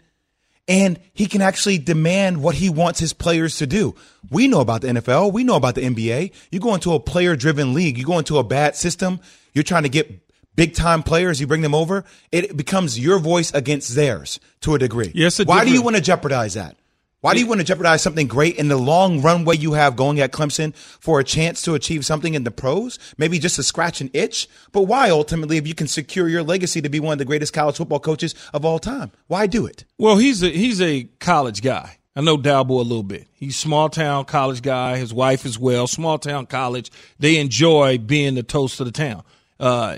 and 0.67 0.99
he 1.13 1.25
can 1.25 1.41
actually 1.41 1.77
demand 1.77 2.41
what 2.41 2.55
he 2.55 2.69
wants 2.69 2.99
his 2.99 3.13
players 3.13 3.57
to 3.57 3.67
do. 3.67 3.95
We 4.29 4.47
know 4.47 4.61
about 4.61 4.81
the 4.81 4.87
NFL. 4.87 5.33
We 5.33 5.43
know 5.43 5.55
about 5.55 5.75
the 5.75 5.81
NBA. 5.81 6.31
You 6.51 6.59
go 6.59 6.73
into 6.73 6.93
a 6.93 6.99
player 6.99 7.35
driven 7.35 7.73
league, 7.73 7.97
you 7.97 8.05
go 8.05 8.17
into 8.17 8.37
a 8.37 8.43
bad 8.43 8.75
system, 8.75 9.19
you're 9.53 9.63
trying 9.63 9.83
to 9.83 9.89
get 9.89 10.21
big 10.55 10.73
time 10.73 11.03
players, 11.03 11.41
you 11.41 11.47
bring 11.47 11.61
them 11.61 11.75
over, 11.75 12.05
it 12.31 12.55
becomes 12.55 12.97
your 12.97 13.19
voice 13.19 13.53
against 13.53 13.95
theirs 13.95 14.39
to 14.61 14.75
a 14.75 14.79
degree. 14.79 15.11
Yes, 15.13 15.43
Why 15.43 15.65
do 15.65 15.71
you 15.71 15.81
want 15.81 15.95
to 15.95 16.01
jeopardize 16.01 16.53
that? 16.53 16.77
Why 17.23 17.33
do 17.33 17.39
you 17.39 17.47
want 17.47 17.61
to 17.61 17.65
jeopardize 17.65 18.01
something 18.01 18.27
great 18.27 18.57
in 18.57 18.67
the 18.67 18.75
long 18.75 19.21
runway 19.21 19.55
you 19.55 19.71
have 19.71 19.95
going 19.95 20.19
at 20.19 20.33
Clemson 20.33 20.75
for 20.75 21.21
a 21.21 21.23
chance 21.23 21.61
to 21.61 21.73
achieve 21.73 22.05
something 22.05 22.33
in 22.33 22.43
the 22.43 22.51
pros? 22.51 22.99
Maybe 23.17 23.39
just 23.39 23.55
to 23.55 23.63
scratch 23.63 24.01
an 24.01 24.09
itch? 24.11 24.49
But 24.73 24.81
why 24.81 25.09
ultimately 25.09 25.55
if 25.55 25.65
you 25.65 25.73
can 25.73 25.87
secure 25.87 26.27
your 26.27 26.43
legacy 26.43 26.81
to 26.81 26.89
be 26.89 26.99
one 26.99 27.13
of 27.13 27.19
the 27.19 27.25
greatest 27.25 27.53
college 27.53 27.77
football 27.77 28.01
coaches 28.01 28.35
of 28.53 28.65
all 28.65 28.77
time? 28.77 29.13
Why 29.27 29.47
do 29.47 29.65
it? 29.65 29.85
Well, 29.97 30.17
he's 30.17 30.43
a 30.43 30.49
he's 30.49 30.81
a 30.81 31.05
college 31.21 31.61
guy. 31.61 31.97
I 32.13 32.19
know 32.19 32.37
Dabo 32.37 32.71
a 32.71 32.73
little 32.81 33.03
bit. 33.03 33.29
He's 33.31 33.55
small 33.55 33.87
town 33.87 34.25
college 34.25 34.61
guy. 34.61 34.97
His 34.97 35.13
wife 35.13 35.45
as 35.45 35.57
well. 35.57 35.87
Small 35.87 36.17
town 36.17 36.45
college. 36.45 36.91
They 37.19 37.39
enjoy 37.39 37.99
being 37.99 38.35
the 38.35 38.43
toast 38.43 38.81
of 38.81 38.85
the 38.85 38.91
town. 38.91 39.23
Uh, 39.61 39.95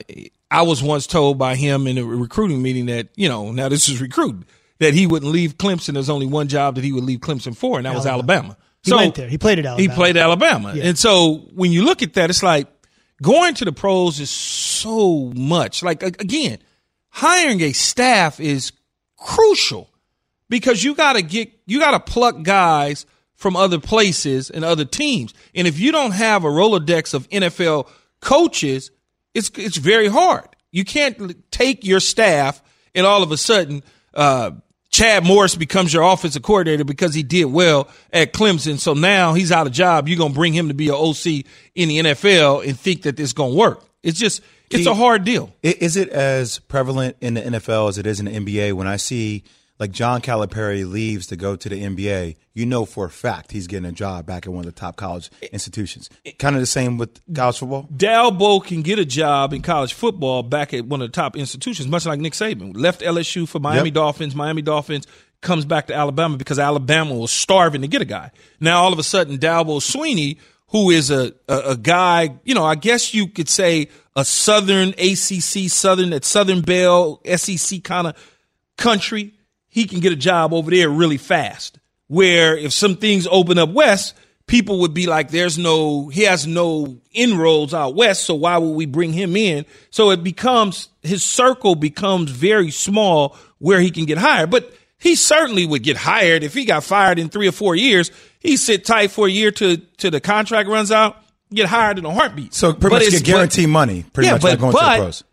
I 0.51 0.62
was 0.62 0.84
once 0.84 1.08
told 1.08 1.39
by 1.39 1.55
him 1.55 1.88
in 1.88 1.98
a 1.98 2.05
recruiting 2.05 2.62
meeting 2.62 2.86
that 2.86 3.08
you 3.15 3.27
know 3.27 3.51
now 3.51 3.67
this 3.67 3.89
is 3.89 4.00
recruiting 4.00 4.46
that 4.79 4.94
he 4.94 5.08
wouldn't 5.08 5.32
leave 5.32 5.58
Clemson. 5.58 5.94
There's 5.94 6.10
only 6.10 6.25
one 6.25 6.48
job 6.48 6.75
that 6.75 6.84
he 6.84 6.91
would 6.91 7.03
leave 7.03 7.20
Clemson 7.20 7.55
for, 7.55 7.77
and 7.77 7.86
that 7.86 7.96
was 7.96 8.05
Alabama. 8.05 8.58
He 8.84 8.94
went 8.94 9.15
there. 9.15 9.27
He 9.27 9.38
played 9.38 9.60
at 9.60 9.65
Alabama. 9.65 9.89
He 9.89 9.96
played 9.96 10.17
at 10.17 10.24
Alabama. 10.24 10.75
And 10.79 10.98
so 10.98 11.48
when 11.53 11.72
you 11.72 11.84
look 11.84 12.03
at 12.03 12.13
that, 12.13 12.29
it's 12.29 12.44
like 12.44 12.67
going 13.22 13.55
to 13.55 13.65
the 13.65 13.72
pros 13.72 14.20
is 14.20 14.29
so 14.29 15.32
much. 15.36 15.82
Like 15.82 16.03
again, 16.03 16.60
hiring 17.10 17.62
a 17.62 17.72
staff 17.72 18.39
is 18.39 18.74
crucial 19.17 19.89
because 20.50 20.84
you 20.84 20.94
got 20.94 21.13
to 21.13 21.22
get 21.22 21.51
you 21.65 21.79
got 21.79 21.91
to 21.91 22.12
pluck 22.12 22.44
guys 22.44 23.05
from 23.36 23.55
other 23.55 23.79
places 23.79 24.50
and 24.50 24.63
other 24.63 24.86
teams. 24.86 25.34
And 25.53 25.67
if 25.67 25.79
you 25.79 25.91
don't 25.91 26.12
have 26.12 26.44
a 26.44 26.50
Rolodex 26.50 27.13
of 27.13 27.27
NFL 27.29 27.89
coaches, 28.22 28.91
it's 29.34 29.50
it's 29.55 29.77
very 29.77 30.08
hard. 30.08 30.48
You 30.72 30.86
can't 30.86 31.51
take 31.51 31.86
your 31.86 32.00
staff 32.00 32.62
and 32.94 33.05
all 33.05 33.24
of 33.24 33.32
a 33.32 33.38
sudden 33.38 33.82
uh, 34.13 34.51
Chad 34.96 35.25
Morris 35.25 35.56
becomes 35.56 35.94
your 35.94 36.04
offensive 36.04 36.42
coordinator 36.42 36.86
because 36.86 37.14
he 37.14 37.22
did 37.22 37.44
well 37.48 37.90
at 38.14 38.32
Clemson. 38.32 38.80
So 38.80 38.94
now 38.94 39.34
he's 39.34 39.52
out 39.52 39.68
of 39.68 39.74
job. 39.74 40.08
You're 40.08 40.18
gonna 40.18 40.34
bring 40.34 40.54
him 40.54 40.70
to 40.70 40.74
be 40.74 40.88
an 40.88 40.96
OC 40.96 41.44
in 41.75 41.90
the 41.90 42.00
NFL 42.00 42.66
and 42.66 42.80
think 42.80 43.02
that 43.02 43.18
this 43.18 43.34
gonna 43.34 43.54
work. 43.54 43.84
It's 44.04 44.18
just 44.18 44.42
it's 44.72 44.88
a 44.88 44.94
hard 44.94 45.25
deal. 45.25 45.54
Is 45.62 45.98
it 45.98 46.08
as 46.08 46.60
prevalent 46.60 47.18
in 47.20 47.34
the 47.34 47.42
NFL 47.42 47.90
as 47.90 47.98
it 47.98 48.08
is 48.08 48.22
in 48.22 48.28
the 48.28 48.32
NBA? 48.32 48.72
When 48.72 48.88
I 48.88 48.96
see 48.96 49.44
like 49.79 49.91
John 49.91 50.22
Calipari 50.22 50.89
leaves 50.89 51.27
to 51.27 51.36
go 51.36 51.55
to 51.55 51.67
the 51.70 51.82
NBA, 51.84 52.36
you 52.53 52.65
know 52.65 52.86
for 52.86 53.05
a 53.05 53.10
fact 53.10 53.51
he's 53.51 53.67
getting 53.67 53.86
a 53.88 53.91
job 53.91 54.25
back 54.25 54.46
at 54.46 54.51
one 54.53 54.65
of 54.65 54.74
the 54.74 54.79
top 54.79 54.96
college 54.96 55.29
institutions. 55.51 56.10
Kind 56.39 56.55
of 56.55 56.62
the 56.62 56.65
same 56.65 56.98
with 56.98 57.20
college 57.36 57.60
football. 57.60 57.88
Dabo 57.94 58.63
can 58.63 58.82
get 58.84 59.00
a 59.00 59.05
job 59.05 59.51
in 59.53 59.62
college 59.62 59.94
football 59.94 60.44
back 60.44 60.74
at 60.74 60.86
one 60.86 61.01
of 61.01 61.08
the 61.10 61.12
top 61.13 61.36
institutions, 61.36 61.88
much 61.89 62.05
like 62.05 62.20
Nick 62.20 62.34
Saban. 62.34 62.72
Left 62.75 63.01
LSU 63.01 63.48
for 63.48 63.60
Miami 63.60 63.89
Yep. 63.89 63.94
Dolphins. 63.96 64.36
Miami 64.36 64.62
Dolphins 64.62 65.08
comes 65.41 65.65
back 65.65 65.88
to 65.88 65.94
Alabama 65.94 66.38
because 66.38 66.58
Alabama 66.58 67.13
was 67.13 67.32
starving 67.32 67.82
to 67.82 67.88
get 67.88 68.01
a 68.01 68.05
guy. 68.05 68.32
Now 68.62 68.82
all 68.82 68.94
of 68.94 69.00
a 69.00 69.03
sudden, 69.03 69.38
Dabo 69.38 69.79
Swinney, 69.82 70.38
who 70.70 70.89
is 70.89 71.12
a, 71.12 71.34
a, 71.50 71.58
a 71.72 71.77
guy, 71.77 72.36
you 72.46 72.55
know, 72.55 72.63
I 72.65 72.75
guess 72.75 73.13
you 73.13 73.27
could 73.27 73.50
say 73.50 73.89
a 74.15 74.24
Southern 74.25 74.89
ACC, 74.98 75.70
Southern 75.70 76.13
at 76.13 76.24
Southern 76.25 76.62
Bell, 76.62 77.22
SEC 77.36 77.84
kind 77.84 78.08
of 78.08 78.32
country, 78.77 79.34
he 79.75 79.86
can 79.88 80.00
get 80.00 80.13
a 80.13 80.15
job 80.15 80.53
over 80.53 80.72
there 80.72 80.89
really 80.89 81.17
fast. 81.17 81.79
Where 82.08 82.55
if 82.58 82.72
some 82.72 82.96
things 82.96 83.27
open 83.29 83.58
up 83.58 83.72
west, 83.72 84.13
people 84.48 84.79
would 84.79 84.94
be 84.94 85.05
like, 85.05 85.32
there's 85.32 85.58
no, 85.58 86.08
he 86.08 86.22
has 86.22 86.48
no 86.48 86.98
inroads 87.12 87.74
out 87.74 87.94
west, 87.94 88.24
so 88.24 88.36
why 88.36 88.58
would 88.58 88.72
we 88.72 88.86
bring 88.86 89.12
him 89.12 89.36
in? 89.36 89.65
So 89.89 90.12
it 90.12 90.24
becomes, 90.24 90.88
his 91.01 91.25
circle 91.25 91.75
becomes 91.75 92.32
very 92.32 92.72
small 92.72 93.36
where 93.58 93.82
he 93.82 93.91
can 93.91 94.05
get 94.05 94.17
hired. 94.17 94.50
But 94.50 94.74
he 94.98 95.15
certainly 95.15 95.65
would 95.65 95.84
get 95.84 95.98
hired 95.98 96.44
if 96.44 96.53
he 96.53 96.63
got 96.63 96.86
fired 96.86 97.20
in 97.20 97.27
three 97.27 97.50
or 97.50 97.51
four 97.51 97.75
years. 97.75 98.12
He 98.39 98.55
sit 98.55 98.86
tight 98.86 99.12
for 99.12 99.27
a 99.27 99.32
year 99.32 99.51
to, 99.51 99.75
to 99.75 100.10
the 100.10 100.22
contract 100.22 100.70
runs 100.70 100.89
out, 100.89 101.17
get 101.53 101.67
hired 101.67 102.00
in 102.00 102.05
a 102.05 102.13
heartbeat. 102.13 102.53
So 102.53 102.72
pretty 102.72 102.82
But 102.84 102.91
much 102.91 103.01
it's- 103.08 103.22
get 103.24 103.25
guaranteed 103.34 103.67
money, 103.67 104.05
pretty 104.13 104.27
Yeah, 104.27 104.34
much 104.36 104.41
but- 104.44 104.50
like 104.51 104.60
going 104.60 104.72
to 104.72 104.77
the 104.77 105.03
pros. 105.03 105.24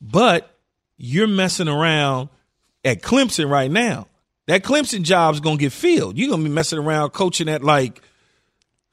but 0.00 0.50
you're 0.96 1.28
messing 1.28 1.68
around 1.68 2.28
at 2.84 3.02
Clemson 3.02 3.48
right 3.50 3.70
now. 3.70 4.08
That 4.46 4.62
Clemson 4.62 5.02
job's 5.02 5.40
gonna 5.40 5.56
get 5.56 5.72
filled. 5.72 6.18
You're 6.18 6.30
gonna 6.30 6.42
be 6.44 6.50
messing 6.50 6.78
around 6.78 7.10
coaching 7.10 7.48
at 7.48 7.64
like 7.64 8.02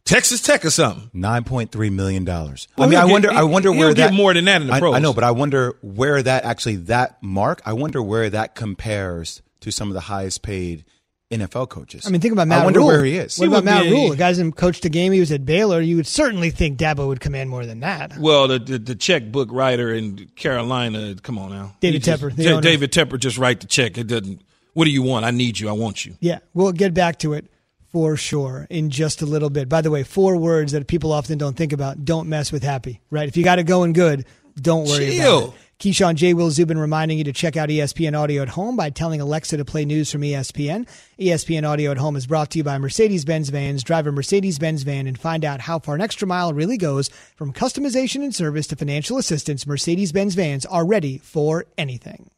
Texas 0.05 0.41
Tech 0.41 0.63
or 0.65 0.69
something. 0.69 1.09
Nine 1.13 1.43
point 1.43 1.71
three 1.71 1.89
million 1.89 2.23
dollars. 2.25 2.67
Well, 2.77 2.87
I 2.87 2.89
mean, 2.89 2.99
I 2.99 3.05
get- 3.05 3.11
wonder. 3.11 3.31
I 3.31 3.43
wonder 3.43 3.71
where 3.71 3.93
get 3.93 4.11
that 4.11 4.13
more 4.13 4.33
than 4.33 4.45
that 4.45 4.61
in 4.61 4.67
the 4.67 4.73
I, 4.73 4.79
pros. 4.79 4.95
I 4.95 4.99
know, 4.99 5.13
but 5.13 5.23
I 5.23 5.31
wonder 5.31 5.77
where 5.81 6.21
that 6.23 6.45
actually 6.45 6.77
that 6.77 7.21
mark. 7.21 7.61
I 7.65 7.73
wonder 7.73 8.01
where 8.01 8.29
that 8.29 8.55
compares 8.55 9.41
to 9.61 9.71
some 9.71 9.89
of 9.89 9.93
the 9.93 9.99
highest 10.01 10.41
paid 10.41 10.85
NFL 11.31 11.69
coaches. 11.69 12.05
I 12.05 12.09
mean, 12.11 12.21
think 12.21 12.33
about 12.33 12.47
Matt 12.47 12.57
Rhule. 12.57 12.61
I 12.61 12.65
wonder 12.65 12.79
Rhule. 12.79 12.87
where 12.87 13.03
he 13.05 13.17
is. 13.17 13.39
What 13.39 13.45
He 13.47 13.51
about 13.53 13.63
Matt 13.63 13.83
be- 13.83 13.91
Rhule? 13.91 14.09
The 14.09 14.15
guy's 14.17 14.37
in 14.39 14.51
coached 14.51 14.85
a 14.85 14.89
game. 14.89 15.11
He 15.11 15.19
was 15.19 15.31
at 15.31 15.45
Baylor. 15.45 15.81
You 15.81 15.95
would 15.95 16.07
certainly 16.07 16.49
think 16.51 16.77
Dabo 16.77 17.07
would 17.07 17.19
command 17.19 17.49
more 17.49 17.65
than 17.65 17.79
that. 17.79 18.17
Well, 18.19 18.47
the, 18.47 18.59
the 18.59 18.77
the 18.77 18.95
checkbook 18.95 19.49
writer 19.51 19.91
in 19.93 20.29
Carolina. 20.35 21.15
Come 21.21 21.37
on 21.39 21.49
now, 21.51 21.75
David 21.79 21.93
He 22.05 22.11
just- 22.11 22.21
Tepper, 22.23 22.35
the 22.35 22.43
Ja- 22.43 22.59
David 22.61 22.91
Tepper 22.91 23.17
just 23.19 23.37
write 23.37 23.61
the 23.61 23.67
check. 23.67 23.97
It 23.97 24.07
doesn't. 24.07 24.41
What 24.73 24.85
do 24.85 24.91
you 24.91 25.01
want? 25.01 25.25
I 25.25 25.31
need 25.31 25.59
you. 25.59 25.67
I 25.69 25.73
want 25.73 26.05
you. 26.05 26.15
Yeah, 26.19 26.39
we'll 26.53 26.71
get 26.71 26.93
back 26.93 27.19
to 27.19 27.33
it 27.33 27.47
for 27.91 28.15
sure 28.15 28.67
in 28.69 28.89
just 28.89 29.21
a 29.21 29.25
little 29.25 29.49
bit. 29.49 29.67
By 29.67 29.81
the 29.81 29.91
way, 29.91 30.03
four 30.03 30.37
words 30.37 30.71
that 30.71 30.87
people 30.87 31.11
often 31.11 31.37
don't 31.37 31.57
think 31.57 31.73
about. 31.73 32.05
Don't 32.05 32.29
mess 32.29 32.51
with 32.51 32.63
happy, 32.63 33.01
right? 33.09 33.27
If 33.27 33.35
you 33.35 33.43
got 33.43 33.59
it 33.59 33.63
going 33.63 33.91
good, 33.93 34.25
don't 34.55 34.87
worry 34.87 35.11
Chill. 35.17 35.37
about 35.45 35.53
it. 35.53 35.59
Keyshawn 35.81 36.13
J. 36.13 36.35
Will 36.35 36.51
Zubin 36.51 36.77
reminding 36.77 37.17
you 37.17 37.23
to 37.23 37.33
check 37.33 37.57
out 37.57 37.69
ESPN 37.69 38.15
Audio 38.15 38.43
at 38.43 38.49
Home 38.49 38.75
by 38.75 38.91
telling 38.91 39.19
Alexa 39.19 39.57
to 39.57 39.65
play 39.65 39.83
news 39.83 40.11
from 40.11 40.21
ESPN. 40.21 40.87
ESPN 41.19 41.67
Audio 41.67 41.89
at 41.89 41.97
Home 41.97 42.15
is 42.15 42.27
brought 42.27 42.51
to 42.51 42.59
you 42.59 42.63
by 42.63 42.77
Mercedes 42.77 43.25
Benz 43.25 43.49
Vans. 43.49 43.81
Drive 43.81 44.05
a 44.05 44.11
Mercedes 44.11 44.59
Benz 44.59 44.83
van 44.83 45.07
and 45.07 45.17
find 45.17 45.43
out 45.43 45.61
how 45.61 45.79
far 45.79 45.95
an 45.95 46.01
extra 46.01 46.27
mile 46.27 46.53
really 46.53 46.77
goes. 46.77 47.09
From 47.35 47.51
customization 47.51 48.23
and 48.23 48.35
service 48.35 48.67
to 48.67 48.75
financial 48.75 49.17
assistance, 49.17 49.65
Mercedes 49.65 50.11
Benz 50.11 50.35
Vans 50.35 50.67
are 50.67 50.85
ready 50.85 51.17
for 51.17 51.65
anything. 51.79 52.29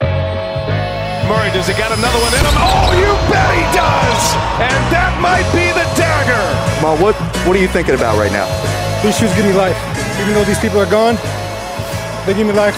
Murray, 0.00 1.52
does 1.54 1.68
he 1.68 1.74
got 1.74 1.96
another 1.96 2.18
one 2.18 2.34
in 2.34 2.40
him? 2.40 2.56
Oh, 2.66 2.90
you 2.98 3.14
bet 3.30 3.54
he 3.54 3.62
does! 3.70 4.34
And 4.58 4.82
that 4.90 5.16
might 5.22 5.46
be 5.54 5.70
the 5.70 5.86
dagger. 5.94 6.82
Mal, 6.82 6.96
what 6.98 7.14
what 7.46 7.54
are 7.54 7.60
you 7.60 7.68
thinking 7.68 7.94
about 7.94 8.18
right 8.18 8.32
now? 8.32 8.50
These 9.04 9.18
shoes 9.18 9.32
give 9.36 9.46
me 9.46 9.52
life. 9.52 9.78
Even 10.20 10.34
though 10.34 10.42
these 10.42 10.58
people 10.58 10.80
are 10.80 10.90
gone, 10.90 11.16
they 12.26 12.34
give 12.34 12.46
me 12.46 12.52
life. 12.52 12.74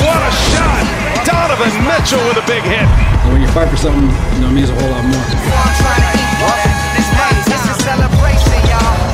What 0.00 0.20
a 0.24 0.32
shot! 0.32 0.84
Donovan 1.26 1.84
Mitchell 1.84 2.24
with 2.24 2.40
a 2.40 2.46
big 2.48 2.62
hit. 2.64 2.88
When 3.30 3.42
you 3.42 3.48
fight 3.48 3.68
for 3.68 3.76
something, 3.76 4.02
you 4.02 4.40
know, 4.40 4.48
it 4.48 4.52
means 4.52 4.70
a 4.70 4.74
whole 4.74 4.88
lot 4.88 5.04
more. 5.04 5.20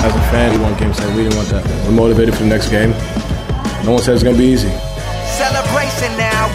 As 0.07 0.15
a 0.15 0.21
fan, 0.31 0.53
we 0.53 0.59
want 0.63 0.79
game 0.79 0.95
seven. 0.95 1.17
We 1.17 1.25
didn't 1.25 1.37
want 1.37 1.49
that. 1.49 1.67
We're 1.87 1.93
motivated 1.93 2.35
for 2.35 2.45
the 2.45 2.49
next 2.49 2.69
game. 2.69 2.91
No 3.85 3.93
one 3.93 4.03
said 4.03 4.15
it's 4.15 4.23
going 4.23 4.37
to 4.37 4.41
be 4.41 4.49
easy. 4.49 4.71
Celebration 5.35 6.17
now. 6.17 6.51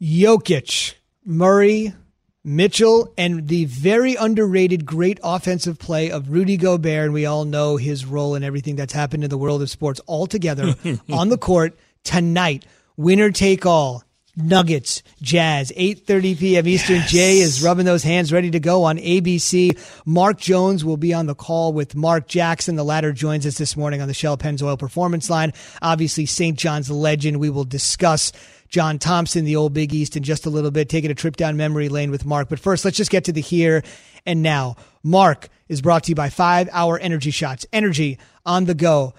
Jokic, 0.00 0.94
Murray, 1.24 1.94
Mitchell, 2.44 3.12
and 3.16 3.46
the 3.46 3.66
very 3.66 4.16
underrated 4.16 4.84
great 4.84 5.20
offensive 5.22 5.78
play 5.78 6.10
of 6.10 6.30
Rudy 6.30 6.56
Gobert. 6.56 7.04
And 7.04 7.14
we 7.14 7.26
all 7.26 7.44
know 7.44 7.76
his 7.76 8.04
role 8.04 8.34
in 8.34 8.42
everything 8.42 8.76
that's 8.76 8.92
happened 8.92 9.24
in 9.24 9.30
the 9.30 9.38
world 9.38 9.62
of 9.62 9.70
sports 9.70 10.00
all 10.06 10.26
together 10.26 10.74
on 11.12 11.28
the 11.28 11.38
court 11.38 11.78
tonight. 12.04 12.64
Winner 12.96 13.30
take 13.30 13.64
all. 13.64 14.02
Nuggets, 14.34 15.02
Jazz, 15.20 15.70
8:30 15.76 16.38
p.m. 16.38 16.66
Eastern. 16.66 17.02
Jay 17.02 17.40
is 17.40 17.62
rubbing 17.62 17.84
those 17.84 18.02
hands 18.02 18.32
ready 18.32 18.50
to 18.52 18.60
go 18.60 18.84
on 18.84 18.96
ABC. 18.96 19.78
Mark 20.06 20.38
Jones 20.38 20.86
will 20.86 20.96
be 20.96 21.12
on 21.12 21.26
the 21.26 21.34
call 21.34 21.74
with 21.74 21.94
Mark 21.94 22.28
Jackson. 22.28 22.76
The 22.76 22.84
latter 22.84 23.12
joins 23.12 23.44
us 23.44 23.58
this 23.58 23.76
morning 23.76 24.00
on 24.00 24.08
the 24.08 24.14
Shell 24.14 24.38
Pennzoil 24.38 24.78
Performance 24.78 25.28
Line. 25.28 25.52
Obviously, 25.82 26.24
St. 26.24 26.58
John's 26.58 26.90
legend. 26.90 27.40
We 27.40 27.50
will 27.50 27.64
discuss 27.64 28.32
John 28.72 28.98
Thompson, 28.98 29.44
the 29.44 29.56
old 29.56 29.74
Big 29.74 29.92
East, 29.92 30.16
in 30.16 30.22
just 30.22 30.46
a 30.46 30.50
little 30.50 30.70
bit, 30.70 30.88
taking 30.88 31.10
a 31.10 31.14
trip 31.14 31.36
down 31.36 31.58
memory 31.58 31.90
lane 31.90 32.10
with 32.10 32.24
Mark. 32.24 32.48
But 32.48 32.58
first, 32.58 32.86
let's 32.86 32.96
just 32.96 33.10
get 33.10 33.24
to 33.24 33.32
the 33.32 33.42
here 33.42 33.82
and 34.24 34.42
now. 34.42 34.76
Mark 35.02 35.48
is 35.68 35.82
brought 35.82 36.04
to 36.04 36.08
you 36.12 36.14
by 36.14 36.30
Five 36.30 36.70
Hour 36.72 36.98
Energy 36.98 37.30
Shots. 37.30 37.66
Energy 37.70 38.18
on 38.46 38.64
the 38.64 38.74
go. 38.74 39.12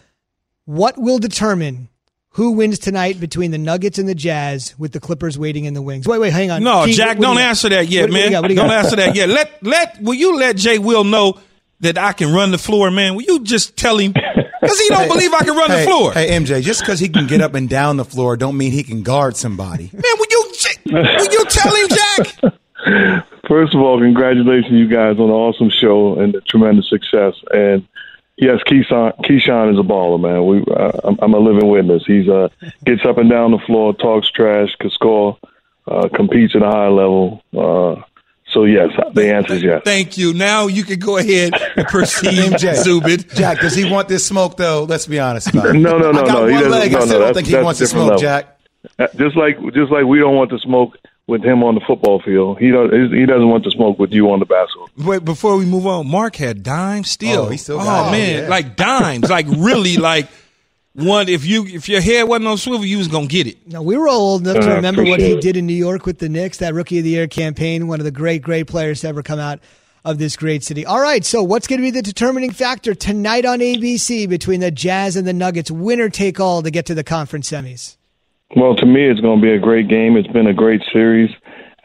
What 0.65 0.98
will 0.98 1.19
determine 1.19 1.89
who 2.29 2.53
wins 2.53 2.79
tonight 2.79 3.19
between 3.19 3.51
the 3.51 3.60
Nuggets 3.60 4.00
and 4.00 4.10
the 4.10 4.15
Jazz 4.15 4.74
with 4.79 4.91
the 4.91 5.00
Clippers 5.00 5.38
waiting 5.38 5.65
in 5.65 5.75
the 5.75 5.83
wings? 5.83 6.07
Wait, 6.07 6.19
wait, 6.19 6.33
hang 6.33 6.50
on. 6.50 6.63
No, 6.63 6.86
Key, 6.86 6.93
Jack, 6.93 7.17
do 7.17 7.22
don't 7.22 7.38
answer 7.38 7.69
that 7.69 7.88
yet, 7.89 8.01
What 8.01 8.07
do 8.07 8.13
man. 8.13 8.31
got? 8.31 8.41
What 8.41 8.48
do 8.48 8.53
you 8.55 8.60
don't 8.60 8.69
got? 8.69 8.86
answer 8.86 8.95
that 8.95 9.15
yet. 9.15 9.29
Let 9.29 9.62
let 9.62 10.01
will 10.01 10.15
you 10.15 10.36
let 10.38 10.55
Jay 10.57 10.79
Will 10.79 11.03
know 11.03 11.38
that 11.83 11.97
I 11.97 12.13
can 12.13 12.33
run 12.33 12.51
the 12.51 12.57
floor, 12.57 12.91
man? 12.91 13.15
Will 13.15 13.23
you 13.23 13.43
just 13.43 13.77
tell 13.77 13.97
him 13.97 14.11
because 14.61 14.79
he 14.79 14.89
don't 14.89 15.07
believe 15.07 15.33
I 15.33 15.43
can 15.43 15.55
run 15.55 15.69
hey, 15.69 15.79
the 15.79 15.85
floor, 15.85 16.13
Hey, 16.13 16.29
MJ, 16.29 16.61
just 16.61 16.81
because 16.81 16.99
he 16.99 17.09
can 17.09 17.27
get 17.27 17.41
up 17.41 17.53
and 17.53 17.69
down 17.69 17.97
the 17.97 18.05
floor, 18.05 18.35
don't 18.37 18.57
mean 18.57 18.71
he 18.71 18.83
can 18.83 19.03
guard 19.03 19.35
somebody. 19.37 19.89
man? 19.93 20.01
Will 20.03 20.27
you 20.29 20.53
will 20.85 21.31
you 21.31 21.45
tell 21.45 21.75
him, 21.75 21.87
Jack? 21.89 22.53
First 23.47 23.75
of 23.75 23.81
all, 23.81 23.99
congratulations, 23.99 24.71
you 24.71 24.87
guys, 24.87 25.17
on 25.17 25.25
an 25.25 25.31
awesome 25.31 25.69
show 25.69 26.19
and 26.19 26.33
the 26.33 26.41
tremendous 26.41 26.89
success. 26.89 27.33
And 27.51 27.87
yes, 28.37 28.59
Keyshawn, 28.67 29.17
Keyshawn 29.19 29.73
is 29.73 29.79
a 29.79 29.83
baller, 29.83 30.19
man. 30.19 30.45
We, 30.45 30.63
uh, 30.73 30.91
I'm, 31.03 31.17
I'm 31.21 31.33
a 31.33 31.39
living 31.39 31.69
witness. 31.69 32.03
He's 32.05 32.27
uh, 32.29 32.49
gets 32.85 33.05
up 33.05 33.17
and 33.17 33.29
down 33.29 33.51
the 33.51 33.59
floor, 33.59 33.93
talks 33.93 34.31
trash, 34.31 34.75
can 34.79 34.89
score, 34.91 35.37
uh, 35.87 36.07
competes 36.13 36.55
at 36.55 36.61
a 36.61 36.69
high 36.69 36.87
level. 36.87 37.43
Uh, 37.55 38.01
so 38.53 38.65
yes, 38.65 38.89
the 39.13 39.33
answer 39.33 39.53
is 39.53 39.63
yes. 39.63 39.81
Thank 39.83 40.17
you. 40.17 40.33
Now 40.33 40.67
you 40.67 40.83
can 40.83 41.00
go 41.00 41.17
ahead 41.17 41.53
and 41.75 41.88
proceed, 41.88 42.29
MJ. 42.53 42.75
Zubin. 42.75 43.19
Jack, 43.36 43.60
does 43.60 43.75
he 43.75 43.89
want 43.89 44.07
this 44.07 44.25
smoke 44.25 44.57
though? 44.57 44.83
Let's 44.83 45.07
be 45.07 45.19
honest 45.19 45.48
about 45.50 45.75
it. 45.75 45.79
No, 45.79 45.98
no, 45.98 46.12
no, 46.12 46.22
I 46.22 46.25
got 46.25 46.33
no, 46.33 46.45
he 46.48 46.53
doesn't- 46.53 46.72
leg. 46.72 46.91
no, 46.91 47.00
I 47.00 47.05
no, 47.05 47.19
don't 47.19 47.33
think 47.33 47.48
he 47.48 47.55
wants 47.55 47.79
a 47.81 47.83
to 47.83 47.88
smoke, 47.88 48.03
level. 48.12 48.22
Jack. 48.22 48.60
Uh, 49.00 49.07
Just 49.15 49.36
like 49.38 49.57
just 49.74 49.91
like 49.91 50.05
we 50.05 50.19
don't 50.19 50.36
want 50.36 50.50
to 50.51 50.60
smoke 50.60 50.98
with 51.25 51.41
him 51.41 51.63
on 51.63 51.74
the 51.74 51.79
football 51.88 52.22
field, 52.22 52.60
he 52.60 52.69
don't 52.69 52.91
he 53.13 53.25
doesn't 53.25 53.48
want 53.48 53.63
to 53.63 53.72
smoke 53.72 53.98
with 53.98 54.12
you 54.12 54.29
on 54.29 54.39
the 54.39 54.45
basketball. 54.45 54.89
Wait, 54.98 55.24
before 55.24 55.55
we 55.55 55.63
move 55.65 55.88
on, 55.88 56.05
Mark 56.05 56.36
had 56.36 56.63
dimes 56.63 57.10
still. 57.10 57.43
Oh, 57.43 57.50
he 57.50 57.55
still 57.57 57.77
Oh 57.79 58.07
it. 58.10 58.12
man, 58.12 58.43
Yeah. 58.43 58.50
like 58.50 58.75
dimes, 58.75 59.29
like 59.29 59.45
really, 59.48 59.95
like 59.95 60.27
one. 60.95 61.29
If 61.29 61.45
you 61.45 61.65
if 61.65 61.89
your 61.89 62.01
head 62.01 62.23
wasn't 62.23 62.47
on 62.47 62.57
swivel, 62.57 62.85
you 62.85 62.97
was 62.97 63.07
gonna 63.07 63.27
get 63.27 63.47
it. 63.47 63.57
No, 63.67 63.81
we 63.81 63.97
were 63.97 64.07
all 64.07 64.33
old 64.33 64.47
enough 64.47 64.63
to 64.63 64.71
Uh, 64.71 64.75
remember 64.75 65.03
what 65.03 65.19
he 65.19 65.33
it. 65.33 65.41
did 65.41 65.57
in 65.57 65.65
New 65.65 65.73
York 65.73 66.05
with 66.05 66.19
the 66.19 66.29
Knicks, 66.29 66.57
that 66.59 66.73
Rookie 66.73 67.00
of 67.00 67.03
the 67.03 67.12
Year 67.12 67.27
campaign, 67.27 67.88
one 67.88 68.00
of 68.00 68.03
the 68.05 68.12
great, 68.12 68.41
great 68.41 68.67
players 68.67 69.01
to 69.01 69.07
ever 69.07 69.23
come 69.23 69.39
out 69.39 69.59
of 70.05 70.17
this 70.17 70.35
great 70.35 70.63
city. 70.63 70.85
All 70.85 71.00
right, 71.01 71.23
so 71.23 71.41
what's 71.41 71.65
going 71.65 71.79
to 71.79 71.83
be 71.83 71.89
the 71.91 72.01
determining 72.01 72.51
factor 72.51 72.93
tonight 72.93 73.45
on 73.45 73.59
ABC 73.59 74.27
between 74.27 74.59
the 74.59 74.69
Jazz 74.69 75.15
and 75.15 75.25
the 75.25 75.31
Nuggets? 75.33 75.71
Winner 75.71 76.09
take 76.09 76.39
all 76.41 76.62
to 76.62 76.69
get 76.69 76.85
to 76.88 76.93
the 76.93 77.05
conference 77.05 77.50
semis. 77.50 77.95
Well, 78.55 78.75
to 78.75 78.85
me, 78.85 79.07
it's 79.09 79.21
going 79.21 79.39
to 79.39 79.41
be 79.41 79.53
a 79.53 79.59
great 79.59 79.88
game. 79.88 80.17
It's 80.17 80.27
been 80.27 80.47
a 80.47 80.53
great 80.53 80.81
series, 80.91 81.29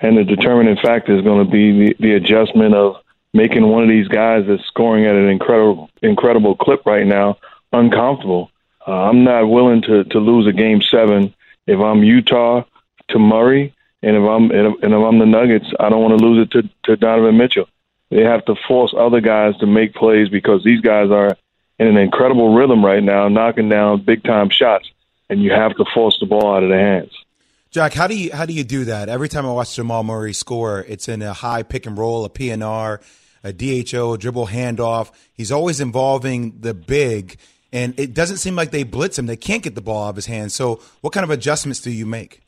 and 0.02 0.18
the 0.18 0.24
determining 0.24 0.76
factor 0.82 1.16
is 1.16 1.22
going 1.22 1.46
to 1.46 1.50
be 1.50 1.86
the, 1.86 1.96
the 2.00 2.14
adjustment 2.14 2.74
of 2.74 2.96
making 3.32 3.66
one 3.68 3.84
of 3.84 3.88
these 3.88 4.08
guys 4.08 4.44
that's 4.48 4.64
scoring 4.66 5.06
at 5.06 5.14
an 5.14 5.28
incredible 5.28 5.88
incredible 6.02 6.56
clip 6.56 6.84
right 6.86 7.06
now 7.06 7.38
uncomfortable. 7.72 8.50
Uh, 8.88 8.92
I'm 8.92 9.22
not 9.22 9.46
willing 9.48 9.82
to 9.82 10.04
to 10.04 10.18
lose 10.18 10.46
a 10.46 10.52
game 10.52 10.80
seven 10.80 11.34
if 11.66 11.78
I'm 11.78 12.02
Utah 12.02 12.64
to 13.10 13.18
Murray, 13.18 13.74
and 14.02 14.16
if 14.16 14.22
I'm 14.22 14.50
and 14.50 14.74
if, 14.74 14.82
and 14.82 14.94
if 14.94 14.98
I'm 14.98 15.18
the 15.18 15.26
Nuggets, 15.26 15.66
I 15.78 15.90
don't 15.90 16.02
want 16.02 16.18
to 16.18 16.24
lose 16.24 16.46
it 16.46 16.50
to 16.52 16.70
to 16.84 16.96
Donovan 16.96 17.36
Mitchell. 17.36 17.68
They 18.08 18.22
have 18.22 18.46
to 18.46 18.54
force 18.66 18.94
other 18.96 19.20
guys 19.20 19.54
to 19.58 19.66
make 19.66 19.94
plays 19.94 20.30
because 20.30 20.64
these 20.64 20.80
guys 20.80 21.10
are 21.10 21.36
in 21.78 21.86
an 21.86 21.98
incredible 21.98 22.54
rhythm 22.54 22.82
right 22.82 23.02
now, 23.02 23.28
knocking 23.28 23.68
down 23.68 24.04
big 24.04 24.24
time 24.24 24.48
shots, 24.48 24.90
and 25.28 25.42
you 25.42 25.52
have 25.52 25.76
to 25.76 25.84
force 25.92 26.16
the 26.18 26.26
ball 26.26 26.54
out 26.54 26.62
of 26.62 26.70
their 26.70 26.80
hands. 26.80 27.12
Jack, 27.70 27.92
how 27.92 28.06
do 28.06 28.16
you 28.16 28.32
how 28.32 28.46
do 28.46 28.54
you 28.54 28.64
do 28.64 28.86
that? 28.86 29.10
Every 29.10 29.28
time 29.28 29.44
I 29.44 29.52
watch 29.52 29.76
Jamal 29.76 30.02
Murray 30.02 30.32
score, 30.32 30.80
it's 30.88 31.08
in 31.08 31.20
a 31.20 31.34
high 31.34 31.62
pick 31.62 31.84
and 31.84 31.98
roll, 31.98 32.24
a 32.24 32.30
PNR, 32.30 33.02
a 33.44 33.52
DHO, 33.52 34.14
a 34.14 34.18
dribble 34.18 34.46
handoff. 34.46 35.10
He's 35.34 35.52
always 35.52 35.78
involving 35.78 36.60
the 36.60 36.72
big, 36.72 37.36
and 37.72 37.98
it 37.98 38.14
doesn't 38.14 38.38
seem 38.38 38.56
like 38.56 38.70
they 38.70 38.82
blitz 38.82 39.18
him. 39.18 39.26
They 39.26 39.36
can't 39.36 39.62
get 39.62 39.74
the 39.74 39.80
ball 39.80 40.06
out 40.06 40.10
of 40.10 40.16
his 40.16 40.26
hands. 40.26 40.54
So, 40.54 40.80
what 41.00 41.12
kind 41.12 41.24
of 41.24 41.30
adjustments 41.30 41.80
do 41.80 41.90
you 41.90 42.06
make? 42.06 42.42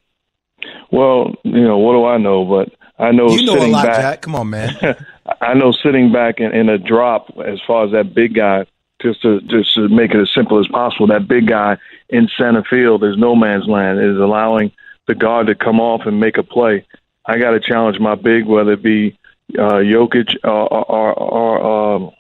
Well, 0.90 1.34
you 1.44 1.62
know, 1.62 1.78
what 1.78 1.92
do 1.92 2.04
I 2.04 2.18
know? 2.18 2.44
But 2.44 2.74
I 2.98 3.12
know 3.12 3.30
you 3.30 3.44
know 3.44 3.56
a 3.56 3.66
lot, 3.66 3.86
back, 3.86 3.96
Jack. 3.96 4.22
Come 4.22 4.34
on, 4.34 4.50
man. 4.50 4.76
I 5.40 5.54
know 5.54 5.72
sitting 5.72 6.12
back 6.12 6.40
in, 6.40 6.52
in 6.52 6.68
a 6.68 6.78
drop 6.78 7.28
as 7.44 7.58
far 7.66 7.84
as 7.84 7.92
that 7.92 8.14
big 8.14 8.34
guy 8.34 8.66
just 9.00 9.22
to 9.22 9.40
just 9.42 9.74
to 9.74 9.88
make 9.88 10.12
it 10.12 10.20
as 10.20 10.30
simple 10.34 10.58
as 10.58 10.66
possible. 10.68 11.06
That 11.06 11.28
big 11.28 11.46
guy 11.48 11.78
in 12.08 12.28
center 12.36 12.64
field 12.68 13.04
is 13.04 13.16
no 13.16 13.34
man's 13.34 13.66
land. 13.66 13.98
Is 13.98 14.18
allowing 14.18 14.72
the 15.06 15.14
guard 15.14 15.46
to 15.46 15.54
come 15.54 15.80
off 15.80 16.02
and 16.06 16.20
make 16.20 16.38
a 16.38 16.42
play. 16.42 16.86
I 17.26 17.38
got 17.38 17.50
to 17.50 17.60
challenge 17.60 17.98
my 18.00 18.14
big, 18.14 18.46
whether 18.46 18.72
it 18.72 18.82
be 18.82 19.18
uh, 19.58 19.80
Jokic 19.82 20.36
or, 20.44 20.72
or, 20.72 21.12
or 21.14 21.94
um, 21.94 22.10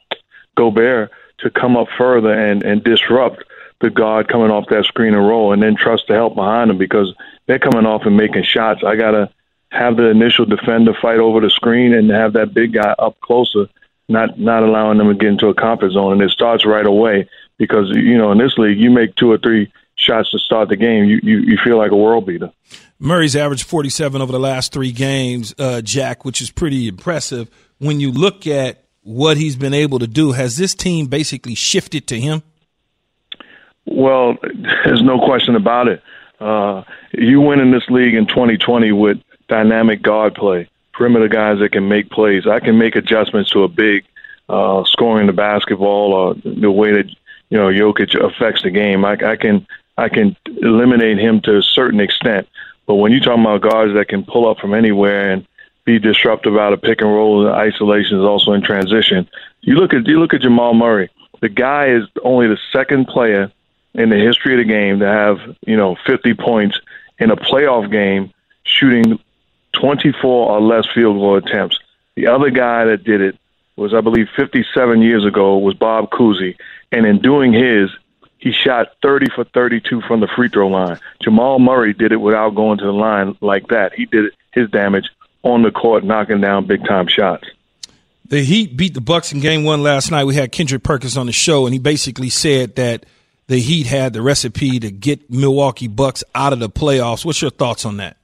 Gobert, 0.56 1.10
to 1.42 1.50
come 1.50 1.76
up 1.76 1.88
further 1.96 2.32
and, 2.32 2.62
and 2.62 2.82
disrupt 2.82 3.44
the 3.80 3.90
guard 3.90 4.28
coming 4.28 4.50
off 4.50 4.68
that 4.68 4.84
screen 4.84 5.14
and 5.14 5.26
roll, 5.26 5.52
and 5.52 5.62
then 5.62 5.74
trust 5.76 6.04
the 6.08 6.14
help 6.14 6.34
behind 6.34 6.70
them 6.70 6.78
because 6.78 7.14
they're 7.46 7.58
coming 7.58 7.86
off 7.86 8.02
and 8.04 8.16
making 8.16 8.44
shots. 8.44 8.82
I 8.86 8.96
got 8.96 9.12
to 9.12 9.30
have 9.70 9.96
the 9.96 10.10
initial 10.10 10.44
defender 10.44 10.92
fight 11.00 11.18
over 11.18 11.40
the 11.40 11.50
screen 11.50 11.94
and 11.94 12.10
have 12.10 12.34
that 12.34 12.52
big 12.52 12.74
guy 12.74 12.94
up 12.98 13.18
closer, 13.20 13.68
not 14.08 14.38
not 14.38 14.62
allowing 14.62 14.98
them 14.98 15.08
to 15.08 15.14
get 15.14 15.28
into 15.28 15.48
a 15.48 15.54
comfort 15.54 15.92
zone. 15.92 16.12
And 16.12 16.22
it 16.22 16.30
starts 16.30 16.66
right 16.66 16.84
away 16.84 17.28
because 17.56 17.88
you 17.90 18.18
know 18.18 18.32
in 18.32 18.38
this 18.38 18.58
league 18.58 18.78
you 18.78 18.90
make 18.90 19.14
two 19.14 19.30
or 19.30 19.38
three 19.38 19.72
shots 20.00 20.30
to 20.32 20.38
start 20.38 20.68
the 20.68 20.76
game, 20.76 21.04
you, 21.04 21.20
you, 21.22 21.38
you 21.40 21.58
feel 21.62 21.76
like 21.76 21.90
a 21.90 21.96
world 21.96 22.26
beater. 22.26 22.50
Murray's 22.98 23.36
averaged 23.36 23.64
47 23.66 24.20
over 24.20 24.32
the 24.32 24.40
last 24.40 24.72
three 24.72 24.92
games, 24.92 25.54
uh, 25.58 25.80
Jack, 25.80 26.24
which 26.24 26.40
is 26.40 26.50
pretty 26.50 26.88
impressive. 26.88 27.50
When 27.78 28.00
you 28.00 28.12
look 28.12 28.46
at 28.46 28.84
what 29.02 29.36
he's 29.36 29.56
been 29.56 29.74
able 29.74 29.98
to 29.98 30.06
do, 30.06 30.32
has 30.32 30.56
this 30.56 30.74
team 30.74 31.06
basically 31.06 31.54
shifted 31.54 32.06
to 32.08 32.20
him? 32.20 32.42
Well, 33.86 34.36
there's 34.84 35.02
no 35.02 35.18
question 35.18 35.56
about 35.56 35.88
it. 35.88 36.02
Uh, 36.38 36.84
you 37.12 37.40
win 37.40 37.60
in 37.60 37.70
this 37.70 37.88
league 37.88 38.14
in 38.14 38.26
2020 38.26 38.92
with 38.92 39.18
dynamic 39.48 40.02
guard 40.02 40.34
play, 40.34 40.68
perimeter 40.92 41.28
guys 41.28 41.58
that 41.58 41.72
can 41.72 41.88
make 41.88 42.10
plays. 42.10 42.46
I 42.46 42.60
can 42.60 42.78
make 42.78 42.96
adjustments 42.96 43.50
to 43.50 43.64
a 43.64 43.68
big 43.68 44.04
uh, 44.48 44.84
scoring 44.86 45.26
the 45.26 45.32
basketball 45.32 46.12
or 46.12 46.34
the 46.44 46.70
way 46.70 46.92
that 46.92 47.08
you 47.50 47.58
know 47.58 47.68
Jokic 47.68 48.14
affects 48.14 48.62
the 48.62 48.70
game. 48.70 49.04
I, 49.04 49.12
I 49.12 49.36
can 49.36 49.66
I 49.98 50.08
can 50.08 50.36
eliminate 50.62 51.18
him 51.18 51.40
to 51.42 51.58
a 51.58 51.62
certain 51.62 52.00
extent. 52.00 52.48
But 52.86 52.96
when 52.96 53.12
you're 53.12 53.20
talking 53.20 53.44
about 53.44 53.60
guards 53.60 53.94
that 53.94 54.08
can 54.08 54.24
pull 54.24 54.48
up 54.48 54.58
from 54.58 54.74
anywhere 54.74 55.30
and 55.30 55.46
be 55.90 55.98
disruptive 55.98 56.56
out 56.56 56.72
of 56.72 56.80
pick 56.80 57.00
and 57.00 57.10
roll 57.10 57.46
and 57.46 57.54
isolation 57.54 58.18
is 58.18 58.24
also 58.24 58.52
in 58.52 58.62
transition. 58.62 59.28
You 59.62 59.74
look 59.74 59.92
at 59.92 60.06
you 60.06 60.20
look 60.20 60.34
at 60.34 60.42
Jamal 60.42 60.74
Murray. 60.74 61.10
The 61.40 61.48
guy 61.48 61.88
is 61.88 62.04
only 62.22 62.46
the 62.46 62.58
second 62.72 63.06
player 63.06 63.50
in 63.94 64.10
the 64.10 64.16
history 64.16 64.54
of 64.54 64.58
the 64.58 64.72
game 64.72 65.00
to 65.00 65.06
have, 65.06 65.38
you 65.66 65.76
know, 65.76 65.96
50 66.06 66.34
points 66.34 66.78
in 67.18 67.30
a 67.30 67.36
playoff 67.36 67.90
game 67.90 68.32
shooting 68.62 69.18
24 69.72 70.50
or 70.50 70.60
less 70.60 70.86
field 70.94 71.16
goal 71.16 71.36
attempts. 71.36 71.80
The 72.14 72.28
other 72.28 72.50
guy 72.50 72.84
that 72.84 73.04
did 73.04 73.20
it 73.20 73.36
was, 73.76 73.94
I 73.94 74.00
believe, 74.00 74.28
57 74.36 75.02
years 75.02 75.24
ago 75.24 75.58
was 75.58 75.74
Bob 75.74 76.10
Cousy. 76.10 76.56
And 76.92 77.06
in 77.06 77.18
doing 77.20 77.52
his, 77.52 77.90
he 78.38 78.52
shot 78.52 78.92
30 79.02 79.30
for 79.34 79.44
32 79.44 80.02
from 80.02 80.20
the 80.20 80.28
free 80.28 80.48
throw 80.48 80.68
line. 80.68 80.98
Jamal 81.22 81.58
Murray 81.58 81.94
did 81.94 82.12
it 82.12 82.20
without 82.20 82.54
going 82.54 82.78
to 82.78 82.84
the 82.84 82.92
line 82.92 83.36
like 83.40 83.68
that. 83.68 83.94
He 83.94 84.04
did 84.04 84.32
his 84.52 84.70
damage 84.70 85.10
on 85.42 85.62
the 85.62 85.70
court, 85.70 86.04
knocking 86.04 86.40
down 86.40 86.66
big 86.66 86.84
time 86.84 87.08
shots. 87.08 87.44
The 88.26 88.44
Heat 88.44 88.76
beat 88.76 88.94
the 88.94 89.00
Bucks 89.00 89.32
in 89.32 89.40
Game 89.40 89.64
One 89.64 89.82
last 89.82 90.10
night. 90.10 90.24
We 90.24 90.36
had 90.36 90.52
Kendrick 90.52 90.82
Perkins 90.82 91.16
on 91.16 91.26
the 91.26 91.32
show, 91.32 91.66
and 91.66 91.74
he 91.74 91.80
basically 91.80 92.30
said 92.30 92.76
that 92.76 93.04
the 93.48 93.58
Heat 93.58 93.86
had 93.86 94.12
the 94.12 94.22
recipe 94.22 94.78
to 94.78 94.90
get 94.90 95.28
Milwaukee 95.30 95.88
Bucks 95.88 96.22
out 96.34 96.52
of 96.52 96.60
the 96.60 96.70
playoffs. 96.70 97.24
What's 97.24 97.42
your 97.42 97.50
thoughts 97.50 97.84
on 97.84 97.96
that? 97.96 98.16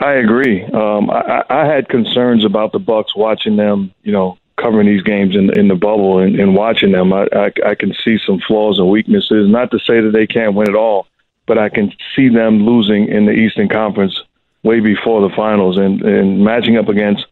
I 0.00 0.14
agree. 0.14 0.64
Um, 0.64 1.10
I, 1.10 1.44
I 1.50 1.66
had 1.66 1.88
concerns 1.88 2.44
about 2.44 2.72
the 2.72 2.78
Bucks 2.78 3.14
watching 3.14 3.56
them, 3.56 3.92
you 4.02 4.12
know, 4.12 4.38
covering 4.56 4.86
these 4.86 5.02
games 5.02 5.36
in 5.36 5.56
in 5.58 5.68
the 5.68 5.74
bubble 5.74 6.18
and, 6.18 6.38
and 6.38 6.54
watching 6.54 6.92
them. 6.92 7.12
I, 7.12 7.26
I 7.32 7.52
I 7.66 7.74
can 7.74 7.94
see 8.04 8.18
some 8.24 8.40
flaws 8.46 8.78
and 8.78 8.88
weaknesses. 8.88 9.48
Not 9.50 9.70
to 9.72 9.78
say 9.78 10.00
that 10.00 10.12
they 10.14 10.26
can't 10.26 10.54
win 10.54 10.68
it 10.68 10.74
all, 10.74 11.06
but 11.46 11.58
I 11.58 11.68
can 11.68 11.92
see 12.16 12.28
them 12.28 12.64
losing 12.64 13.08
in 13.08 13.26
the 13.26 13.32
Eastern 13.32 13.68
Conference 13.68 14.18
way 14.64 14.80
before 14.80 15.20
the 15.26 15.34
finals 15.34 15.78
and 15.78 16.02
and 16.02 16.42
matching 16.42 16.76
up 16.76 16.88
against, 16.88 17.24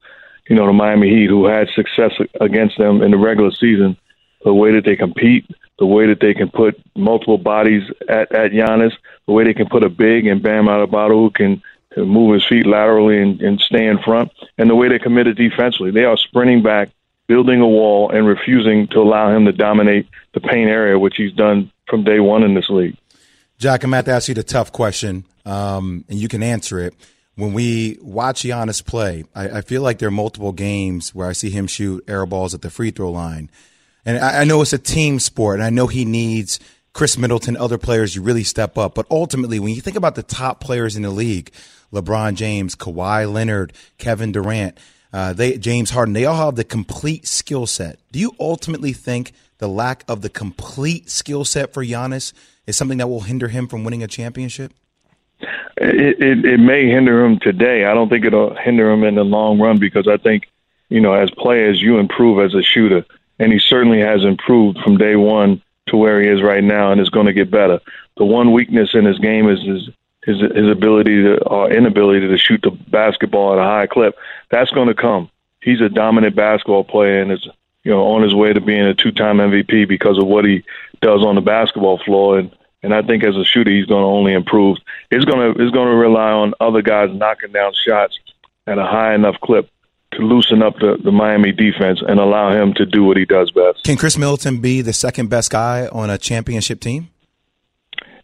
you 0.49 0.55
know, 0.55 0.67
the 0.67 0.73
Miami 0.73 1.09
Heat, 1.09 1.29
who 1.29 1.47
had 1.47 1.69
success 1.75 2.13
against 2.41 2.79
them 2.79 3.03
in 3.03 3.11
the 3.11 3.19
regular 3.19 3.51
season. 3.51 3.97
The 4.45 4.55
way 4.55 4.73
that 4.73 4.85
they 4.85 4.97
compete, 4.97 5.47
the 5.79 5.87
way 5.87 6.07
that 6.07 6.21
they 6.21 6.35
can 6.35 6.51
put 6.51 6.81
multiple 6.97 7.39
bodies 7.39 7.83
at 8.09 8.33
at 8.33 8.53
Giannis, 8.53 8.93
the 9.27 9.33
way 9.33 9.45
they 9.45 9.55
can 9.55 9.69
put 9.69 9.85
a 9.85 9.89
big 9.89 10.27
and 10.27 10.43
Bam 10.43 10.69
out 10.69 10.81
of 10.81 10.91
Adebayo 10.91 11.11
who 11.11 11.31
can 11.31 11.63
move 11.97 12.35
his 12.35 12.47
feet 12.47 12.67
laterally 12.67 13.21
and, 13.21 13.41
and 13.43 13.61
stay 13.61 13.87
in 13.87 13.99
front, 13.99 14.31
and 14.59 14.71
the 14.71 14.75
way 14.75 14.89
they 14.89 14.99
committed 14.99 15.37
defensively. 15.37 15.91
They 15.91 16.05
are 16.05 16.17
sprinting 16.17 16.63
back, 16.63 16.91
building 17.27 17.61
a 17.61 17.69
wall, 17.69 18.11
and 18.11 18.27
refusing 18.27 18.89
to 18.89 18.99
allow 19.01 19.35
him 19.35 19.45
to 19.45 19.53
dominate 19.53 20.09
the 20.35 20.41
paint 20.41 20.71
area, 20.71 20.99
which 20.99 21.17
he's 21.17 21.33
done 21.33 21.71
from 21.89 22.05
day 22.05 22.21
one 22.21 22.43
in 22.43 22.55
this 22.55 22.69
league. 22.71 22.97
Jack, 23.59 23.85
I'm 23.85 23.91
going 23.91 24.05
to 24.05 24.11
ask 24.11 24.29
you 24.29 24.35
the 24.35 24.43
tough 24.43 24.73
question, 24.73 25.25
um, 25.45 26.05
and 26.09 26.19
you 26.19 26.29
can 26.29 26.43
answer 26.43 26.81
it. 26.81 26.95
When 27.35 27.55
we 27.55 27.99
watch 28.03 28.43
Giannis 28.43 28.85
play, 28.85 29.25
I, 29.35 29.49
I, 29.49 29.61
feel 29.63 29.81
like 29.81 29.99
there 29.99 30.09
are 30.09 30.11
multiple 30.13 30.53
games 30.53 31.15
where 31.15 31.27
I 31.27 31.33
see 31.33 31.49
him 31.49 31.67
shoot 31.67 32.05
air 32.07 32.27
balls 32.27 32.53
at 32.53 32.61
the 32.61 32.69
free 32.69 32.91
throw 32.91 33.11
line. 33.11 33.51
And 34.05 34.19
I, 34.19 34.43
I 34.43 34.45
know 34.45 34.61
it's 34.61 34.75
a 34.75 34.79
team 34.79 35.19
sport, 35.19 35.55
and 35.57 35.65
I 35.65 35.71
know 35.71 35.87
he 35.87 36.05
needs 36.05 36.61
Khris 36.93 37.17
Middleton, 37.17 37.57
other 37.57 37.79
players, 37.79 38.15
you 38.15 38.23
really 38.23 38.45
step 38.45 38.77
up. 38.77 38.95
But 38.95 39.07
ultimately, 39.11 39.59
when 39.59 39.75
you 39.75 39.81
think 39.81 39.97
about 39.97 40.15
the 40.15 40.23
top 40.23 40.61
players 40.61 40.95
in 40.95 41.03
the 41.03 41.11
league, 41.11 41.51
LeBron 41.93 42.35
James, 42.35 42.75
Kawhi 42.75 43.33
Leonard, 43.33 43.73
Kevin 43.99 44.33
Durant, 44.33 44.77
uh, 45.13 45.33
they 45.33 45.59
James 45.59 45.91
Harden, 45.91 46.15
they 46.15 46.25
all 46.25 46.47
have 46.47 46.57
the 46.57 46.65
complete 46.65 47.27
skill 47.27 47.67
set. 47.67 47.99
Do 48.13 48.19
you 48.19 48.33
ultimately 48.39 48.93
think 48.93 49.33
the 49.59 49.69
lack 49.69 50.05
of 50.09 50.23
the 50.23 50.31
complete 50.31 51.09
skill 51.09 51.45
set 51.45 51.73
for 51.73 51.85
Giannis 51.85 52.33
is 52.67 52.77
something 52.77 52.99
that 52.99 53.09
will 53.09 53.21
hinder 53.21 53.49
him 53.49 53.69
from 53.69 53.85
winning 53.85 54.03
a 54.03 54.09
championship? 54.09 54.73
It, 55.77 56.23
it, 56.23 56.45
it 56.45 56.61
may 56.61 56.87
hinder 56.89 57.25
him 57.25 57.39
today. 57.39 57.85
I 57.85 57.95
don't 57.95 58.09
think 58.09 58.25
it'll 58.25 58.55
hinder 58.55 58.91
him 58.91 59.05
in 59.05 59.15
the 59.15 59.25
long 59.25 59.59
run 59.59 59.79
because 59.79 60.07
I 60.09 60.17
think, 60.17 60.49
you 60.89 61.01
know, 61.01 61.13
as 61.13 61.31
players, 61.31 61.81
you 61.81 61.99
improve 61.99 62.45
as 62.45 62.55
a 62.55 62.63
shooter, 62.63 63.05
and 63.39 63.53
he 63.53 63.59
certainly 63.59 64.01
has 64.01 64.25
improved 64.25 64.79
from 64.79 64.99
day 64.99 65.17
one 65.17 65.63
to 65.89 65.97
where 65.97 66.21
he 66.21 66.29
is 66.29 66.43
right 66.43 66.63
now, 66.63 66.93
and 66.93 67.01
is 67.01 67.11
going 67.11 67.27
to 67.27 67.33
get 67.33 67.51
better. 67.51 67.81
The 68.17 68.25
one 68.25 68.53
weakness 68.53 68.95
in 68.95 69.05
his 69.05 69.19
game 69.19 69.49
is 69.49 69.61
his 69.63 69.91
his 70.25 70.41
his 70.55 70.69
ability 70.69 71.23
to 71.23 71.43
or 71.45 71.71
inability 71.71 72.29
to 72.29 72.39
shoot 72.39 72.61
the 72.63 72.71
basketball 72.71 73.53
at 73.53 73.59
a 73.59 73.63
high 73.63 73.87
clip. 73.87 74.17
That's 74.51 74.71
going 74.71 74.89
to 74.89 74.95
come. 74.95 75.31
He's 75.61 75.81
a 75.81 75.89
dominant 75.89 76.37
basketball 76.37 76.85
player 76.85 77.21
and 77.21 77.33
is 77.33 77.47
you 77.85 77.91
know 77.91 78.05
on 78.05 78.23
his 78.23 78.35
way 78.35 78.53
to 78.53 78.61
being 78.61 78.83
a 78.83 78.95
two-time 78.95 79.39
MVP 79.39 79.89
because 79.89 80.19
of 80.19 80.27
what 80.27 80.45
he 80.45 80.65
does 81.01 81.25
on 81.25 81.35
the 81.35 81.41
basketball 81.41 81.99
floor. 81.99 82.39
And 82.39 82.51
and 82.83 82.95
I 82.95 83.03
think 83.03 83.25
as 83.25 83.37
a 83.37 83.45
shooter, 83.45 83.71
he's 83.71 83.87
going 83.87 84.03
to 84.03 84.07
only 84.07 84.33
improve. 84.33 84.79
It's 85.11 85.25
going 85.25 85.55
to 85.55 85.63
it's 85.63 85.73
going 85.73 85.89
to 85.89 85.97
rely 85.97 86.31
on 86.31 86.55
other 86.61 86.83
guys 86.83 87.11
knocking 87.13 87.53
down 87.53 87.73
shots 87.87 88.19
at 88.67 88.79
a 88.79 88.85
high 88.85 89.15
enough 89.15 89.37
clip 89.43 89.69
to 90.13 90.19
loosen 90.19 90.63
up 90.63 90.77
the, 90.77 90.99
the 91.03 91.11
Miami 91.11 91.53
defense 91.53 92.03
and 92.07 92.21
allow 92.21 92.53
him 92.53 92.75
to 92.75 92.85
do 92.85 93.03
what 93.05 93.17
he 93.17 93.25
does 93.25 93.51
best. 93.51 93.85
Can 93.85 93.97
Khris 93.97 94.19
Middleton 94.19 94.61
be 94.61 94.83
the 94.83 94.93
second 94.93 95.31
best 95.31 95.51
guy 95.51 95.89
on 95.89 96.11
a 96.11 96.19
championship 96.19 96.81
team? 96.81 97.09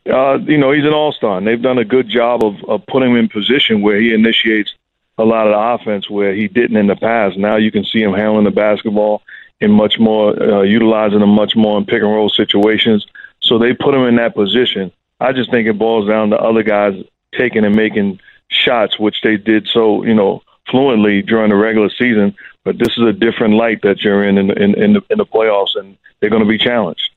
uh, 0.08 0.38
you 0.38 0.58
know, 0.58 0.72
he's 0.72 0.84
an 0.84 0.94
all 0.94 1.12
star. 1.12 1.38
And 1.38 1.46
they've 1.46 1.60
done 1.60 1.78
a 1.78 1.84
good 1.84 2.08
job 2.08 2.44
of, 2.44 2.54
of 2.68 2.86
putting 2.86 3.10
him 3.10 3.16
in 3.16 3.28
position 3.28 3.82
where 3.82 4.00
he 4.00 4.12
initiates 4.12 4.74
a 5.18 5.24
lot 5.24 5.46
of 5.46 5.52
the 5.52 5.58
offense 5.58 6.08
where 6.08 6.34
he 6.34 6.48
didn't 6.48 6.76
in 6.76 6.86
the 6.86 6.96
past. 6.96 7.36
Now 7.36 7.56
you 7.56 7.70
can 7.70 7.84
see 7.84 8.00
him 8.00 8.12
handling 8.12 8.44
the 8.44 8.50
basketball 8.50 9.22
in 9.60 9.72
much 9.72 9.98
more, 9.98 10.40
uh, 10.40 10.62
utilizing 10.62 11.20
him 11.20 11.30
much 11.30 11.56
more 11.56 11.76
in 11.78 11.84
pick 11.84 12.02
and 12.02 12.10
roll 12.10 12.28
situations. 12.28 13.06
So 13.48 13.58
they 13.58 13.72
put 13.72 13.94
him 13.94 14.04
in 14.04 14.16
that 14.16 14.34
position. 14.34 14.92
I 15.20 15.32
just 15.32 15.50
think 15.50 15.66
it 15.66 15.78
boils 15.78 16.08
down 16.08 16.30
to 16.30 16.36
other 16.36 16.62
guys 16.62 16.94
taking 17.36 17.64
and 17.64 17.74
making 17.74 18.20
shots, 18.48 18.98
which 18.98 19.20
they 19.22 19.36
did 19.36 19.68
so, 19.72 20.04
you 20.04 20.14
know, 20.14 20.42
fluently 20.70 21.22
during 21.22 21.50
the 21.50 21.56
regular 21.56 21.90
season. 21.90 22.34
But 22.64 22.78
this 22.78 22.96
is 22.96 23.04
a 23.04 23.12
different 23.12 23.54
light 23.54 23.82
that 23.82 24.02
you're 24.02 24.22
in 24.22 24.38
in, 24.38 24.50
in, 24.50 24.74
in, 24.74 24.92
the, 24.94 25.02
in 25.10 25.18
the 25.18 25.26
playoffs, 25.26 25.74
and 25.74 25.96
they're 26.20 26.30
going 26.30 26.42
to 26.42 26.48
be 26.48 26.58
challenged. 26.58 27.10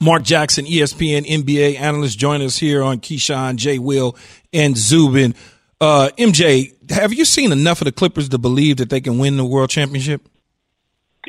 Mark 0.00 0.22
Jackson, 0.24 0.64
ESPN 0.64 1.24
NBA 1.26 1.78
analyst, 1.78 2.18
join 2.18 2.42
us 2.42 2.58
here 2.58 2.82
on 2.82 2.98
Keyshawn, 2.98 3.56
J. 3.56 3.78
Will, 3.78 4.16
and 4.52 4.76
Zubin. 4.76 5.34
Uh, 5.80 6.10
MJ, 6.18 6.74
have 6.90 7.12
you 7.12 7.24
seen 7.24 7.52
enough 7.52 7.80
of 7.80 7.86
the 7.86 7.92
Clippers 7.92 8.28
to 8.30 8.38
believe 8.38 8.78
that 8.78 8.90
they 8.90 9.00
can 9.00 9.18
win 9.18 9.36
the 9.36 9.44
World 9.44 9.70
Championship? 9.70 10.28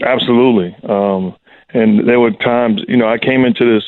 Absolutely. 0.03 0.75
Um, 0.87 1.35
and 1.69 2.07
there 2.07 2.19
were 2.19 2.31
times, 2.31 2.81
you 2.87 2.97
know, 2.97 3.07
I 3.07 3.17
came 3.17 3.45
into 3.45 3.75
this 3.75 3.83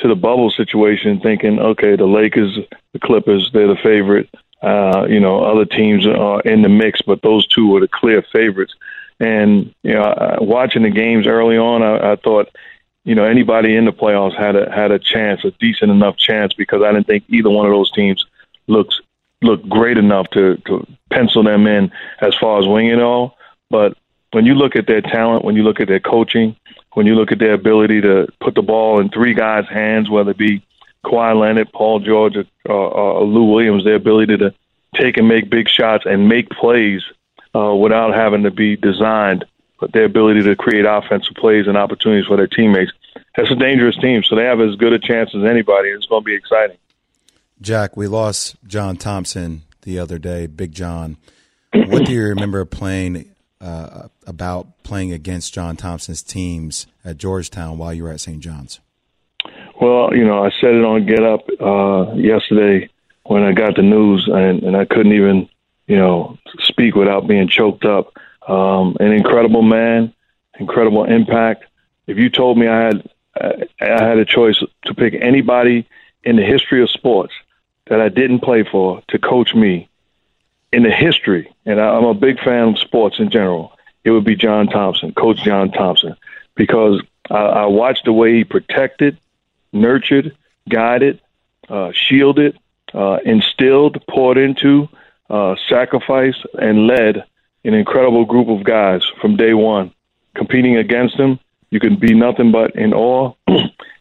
to 0.00 0.08
the 0.08 0.14
bubble 0.14 0.50
situation 0.50 1.20
thinking, 1.20 1.58
okay, 1.58 1.96
the 1.96 2.06
Lakers, 2.06 2.58
the 2.92 2.98
Clippers, 2.98 3.50
they're 3.52 3.68
the 3.68 3.76
favorite. 3.76 4.28
Uh, 4.62 5.06
you 5.08 5.20
know, 5.20 5.42
other 5.42 5.64
teams 5.64 6.06
are 6.06 6.40
in 6.42 6.62
the 6.62 6.68
mix, 6.68 7.00
but 7.02 7.22
those 7.22 7.46
two 7.46 7.68
were 7.68 7.80
the 7.80 7.88
clear 7.88 8.22
favorites. 8.32 8.74
And 9.18 9.74
you 9.82 9.94
know, 9.94 10.38
watching 10.40 10.82
the 10.82 10.90
games 10.90 11.26
early 11.26 11.56
on, 11.56 11.82
I, 11.82 12.12
I 12.12 12.16
thought, 12.16 12.48
you 13.04 13.14
know, 13.14 13.24
anybody 13.24 13.76
in 13.76 13.84
the 13.84 13.92
playoffs 13.92 14.36
had 14.36 14.56
a 14.56 14.70
had 14.70 14.90
a 14.90 14.98
chance, 14.98 15.44
a 15.44 15.50
decent 15.52 15.90
enough 15.90 16.16
chance, 16.16 16.52
because 16.54 16.82
I 16.82 16.92
didn't 16.92 17.06
think 17.06 17.24
either 17.28 17.50
one 17.50 17.66
of 17.66 17.72
those 17.72 17.90
teams 17.92 18.24
looks 18.66 19.00
looked 19.42 19.68
great 19.68 19.98
enough 19.98 20.28
to 20.30 20.56
to 20.66 20.86
pencil 21.10 21.42
them 21.42 21.66
in 21.66 21.90
as 22.20 22.34
far 22.34 22.58
as 22.58 22.66
winning 22.66 22.90
it 22.90 23.00
all. 23.00 23.36
But 23.68 23.96
when 24.32 24.46
you 24.46 24.54
look 24.54 24.76
at 24.76 24.86
their 24.86 25.00
talent, 25.00 25.44
when 25.44 25.56
you 25.56 25.62
look 25.62 25.80
at 25.80 25.88
their 25.88 26.00
coaching, 26.00 26.56
when 26.94 27.06
you 27.06 27.14
look 27.14 27.32
at 27.32 27.38
their 27.38 27.54
ability 27.54 28.00
to 28.00 28.28
put 28.40 28.54
the 28.54 28.62
ball 28.62 29.00
in 29.00 29.10
three 29.10 29.34
guys' 29.34 29.66
hands, 29.68 30.10
whether 30.10 30.32
it 30.32 30.38
be 30.38 30.64
Kawhi 31.04 31.38
Leonard, 31.38 31.72
Paul 31.72 32.00
George, 32.00 32.36
or, 32.66 32.74
or 32.74 33.24
Lou 33.24 33.52
Williams, 33.52 33.84
their 33.84 33.94
ability 33.94 34.36
to 34.38 34.54
take 34.94 35.16
and 35.16 35.28
make 35.28 35.48
big 35.48 35.68
shots 35.68 36.04
and 36.06 36.28
make 36.28 36.50
plays 36.50 37.02
uh, 37.54 37.74
without 37.74 38.14
having 38.14 38.42
to 38.42 38.50
be 38.50 38.76
designed, 38.76 39.44
but 39.78 39.92
their 39.92 40.04
ability 40.04 40.42
to 40.42 40.56
create 40.56 40.84
offensive 40.84 41.34
plays 41.36 41.66
and 41.66 41.76
opportunities 41.76 42.26
for 42.26 42.36
their 42.36 42.46
teammates. 42.46 42.92
That's 43.36 43.50
a 43.50 43.56
dangerous 43.56 43.96
team, 43.96 44.22
so 44.24 44.36
they 44.36 44.44
have 44.44 44.60
as 44.60 44.76
good 44.76 44.92
a 44.92 44.98
chance 44.98 45.30
as 45.34 45.44
anybody. 45.44 45.88
It's 45.88 46.06
going 46.06 46.22
to 46.22 46.26
be 46.26 46.34
exciting. 46.34 46.76
Jack, 47.60 47.96
we 47.96 48.06
lost 48.06 48.56
John 48.66 48.96
Thompson 48.96 49.62
the 49.82 49.98
other 49.98 50.18
day, 50.18 50.46
Big 50.46 50.72
John. 50.72 51.16
What 51.72 52.04
do 52.04 52.12
you 52.12 52.24
remember 52.24 52.64
playing 52.64 53.29
uh, 53.60 54.08
about 54.26 54.82
playing 54.82 55.12
against 55.12 55.54
John 55.54 55.76
Thompson's 55.76 56.22
teams 56.22 56.86
at 57.04 57.18
Georgetown 57.18 57.78
while 57.78 57.92
you 57.92 58.04
were 58.04 58.10
at 58.10 58.20
St. 58.20 58.40
John's? 58.40 58.80
Well, 59.80 60.14
you 60.14 60.24
know, 60.24 60.44
I 60.44 60.50
said 60.60 60.74
it 60.74 60.84
on 60.84 61.06
Get 61.06 61.22
Up 61.22 61.46
uh, 61.60 62.14
yesterday 62.14 62.90
when 63.24 63.42
I 63.42 63.52
got 63.52 63.76
the 63.76 63.82
news, 63.82 64.28
and, 64.30 64.62
and 64.62 64.76
I 64.76 64.84
couldn't 64.84 65.12
even, 65.12 65.48
you 65.86 65.96
know, 65.96 66.38
speak 66.58 66.94
without 66.94 67.26
being 67.26 67.48
choked 67.48 67.84
up. 67.84 68.12
Um, 68.46 68.96
an 69.00 69.12
incredible 69.12 69.62
man, 69.62 70.12
incredible 70.58 71.04
impact. 71.04 71.64
If 72.06 72.18
you 72.18 72.28
told 72.28 72.58
me 72.58 72.66
I 72.66 72.80
had 72.86 73.10
I 73.80 74.04
had 74.04 74.18
a 74.18 74.24
choice 74.24 74.62
to 74.84 74.94
pick 74.94 75.14
anybody 75.14 75.88
in 76.24 76.36
the 76.36 76.42
history 76.42 76.82
of 76.82 76.90
sports 76.90 77.32
that 77.86 78.00
I 78.00 78.08
didn't 78.08 78.40
play 78.40 78.64
for 78.70 79.02
to 79.08 79.18
coach 79.18 79.54
me 79.54 79.88
in 80.72 80.82
the 80.82 80.90
history, 80.90 81.52
and 81.66 81.80
I'm 81.80 82.04
a 82.04 82.14
big 82.14 82.38
fan 82.40 82.68
of 82.68 82.78
sports 82.78 83.18
in 83.18 83.30
general, 83.30 83.72
it 84.04 84.10
would 84.10 84.24
be 84.24 84.36
John 84.36 84.66
Thompson, 84.66 85.12
Coach 85.12 85.42
John 85.42 85.70
Thompson, 85.70 86.16
because 86.54 87.02
I, 87.28 87.34
I 87.34 87.66
watched 87.66 88.04
the 88.04 88.12
way 88.12 88.34
he 88.34 88.44
protected, 88.44 89.18
nurtured, 89.72 90.36
guided, 90.68 91.20
uh, 91.68 91.92
shielded, 91.92 92.58
uh, 92.94 93.18
instilled, 93.24 94.02
poured 94.08 94.38
into, 94.38 94.88
uh, 95.28 95.56
sacrificed, 95.68 96.46
and 96.54 96.86
led 96.86 97.24
an 97.64 97.74
incredible 97.74 98.24
group 98.24 98.48
of 98.48 98.64
guys 98.64 99.02
from 99.20 99.36
day 99.36 99.54
one. 99.54 99.92
Competing 100.34 100.76
against 100.76 101.16
him, 101.16 101.38
you 101.70 101.80
can 101.80 101.96
be 101.96 102.14
nothing 102.14 102.52
but 102.52 102.74
in 102.76 102.94
awe 102.94 103.34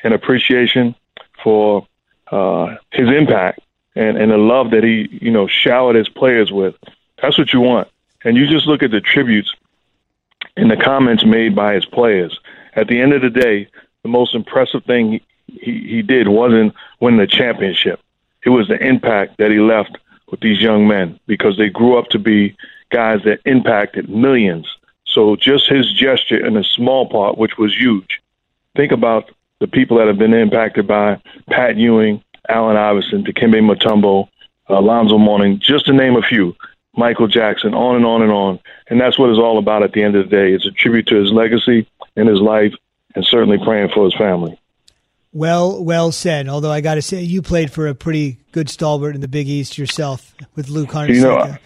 and 0.03 0.13
appreciation 0.13 0.95
for 1.43 1.87
uh, 2.31 2.75
his 2.91 3.09
impact 3.09 3.59
and, 3.99 4.17
and 4.17 4.31
the 4.31 4.37
love 4.37 4.71
that 4.71 4.83
he, 4.83 5.09
you 5.11 5.29
know, 5.29 5.45
showered 5.47 5.97
his 5.97 6.07
players 6.07 6.51
with. 6.53 6.73
That's 7.21 7.37
what 7.37 7.51
you 7.51 7.59
want. 7.59 7.89
And 8.23 8.37
you 8.37 8.47
just 8.47 8.65
look 8.65 8.81
at 8.81 8.91
the 8.91 9.01
tributes 9.01 9.53
and 10.55 10.71
the 10.71 10.77
comments 10.77 11.25
made 11.25 11.53
by 11.53 11.75
his 11.75 11.85
players. 11.85 12.39
At 12.75 12.87
the 12.87 13.01
end 13.01 13.11
of 13.11 13.21
the 13.21 13.29
day, 13.29 13.67
the 14.03 14.09
most 14.09 14.33
impressive 14.33 14.85
thing 14.85 15.19
he, 15.47 15.81
he 15.81 16.01
did 16.01 16.29
wasn't 16.29 16.73
win 17.01 17.17
the 17.17 17.27
championship. 17.27 17.99
It 18.45 18.49
was 18.49 18.69
the 18.69 18.81
impact 18.81 19.37
that 19.37 19.51
he 19.51 19.59
left 19.59 19.97
with 20.31 20.39
these 20.39 20.61
young 20.61 20.87
men 20.87 21.19
because 21.27 21.57
they 21.57 21.67
grew 21.67 21.97
up 21.97 22.07
to 22.09 22.19
be 22.19 22.55
guys 22.91 23.19
that 23.25 23.41
impacted 23.45 24.09
millions. 24.09 24.65
So 25.05 25.35
just 25.35 25.67
his 25.67 25.91
gesture 25.91 26.45
in 26.45 26.55
a 26.55 26.63
small 26.63 27.09
part, 27.09 27.37
which 27.37 27.57
was 27.57 27.75
huge. 27.75 28.21
Think 28.77 28.93
about 28.93 29.29
the 29.59 29.67
people 29.67 29.97
that 29.97 30.07
have 30.07 30.17
been 30.17 30.33
impacted 30.33 30.87
by 30.87 31.21
Pat 31.49 31.75
Ewing, 31.75 32.23
Allen 32.47 32.77
Iverson, 32.77 33.23
Dikembe 33.23 33.61
Mutombo, 33.61 34.27
uh, 34.69 34.79
Alonzo 34.79 35.17
Mourning, 35.17 35.59
just 35.59 35.85
to 35.85 35.93
name 35.93 36.15
a 36.15 36.21
few. 36.21 36.55
Michael 36.95 37.27
Jackson, 37.27 37.73
on 37.73 37.95
and 37.95 38.05
on 38.05 38.21
and 38.21 38.31
on. 38.31 38.59
And 38.89 38.99
that's 38.99 39.17
what 39.17 39.29
it's 39.29 39.39
all 39.39 39.57
about 39.57 39.83
at 39.83 39.93
the 39.93 40.03
end 40.03 40.15
of 40.15 40.29
the 40.29 40.35
day. 40.35 40.53
It's 40.53 40.65
a 40.65 40.71
tribute 40.71 41.07
to 41.07 41.15
his 41.15 41.31
legacy 41.31 41.87
and 42.15 42.27
his 42.27 42.39
life, 42.39 42.73
and 43.15 43.25
certainly 43.25 43.57
praying 43.57 43.89
for 43.93 44.05
his 44.05 44.15
family. 44.15 44.59
Well, 45.31 45.83
well 45.83 46.11
said. 46.11 46.49
Although 46.49 46.71
I 46.71 46.81
got 46.81 46.95
to 46.95 47.01
say, 47.01 47.21
you 47.21 47.41
played 47.41 47.71
for 47.71 47.87
a 47.87 47.95
pretty 47.95 48.39
good 48.51 48.69
stalwart 48.69 49.15
in 49.15 49.21
the 49.21 49.27
Big 49.27 49.47
East 49.47 49.77
yourself 49.77 50.33
with 50.55 50.69
Lou 50.69 50.85
Honeycutt. 50.85 51.15
You 51.15 51.21
know, 51.21 51.57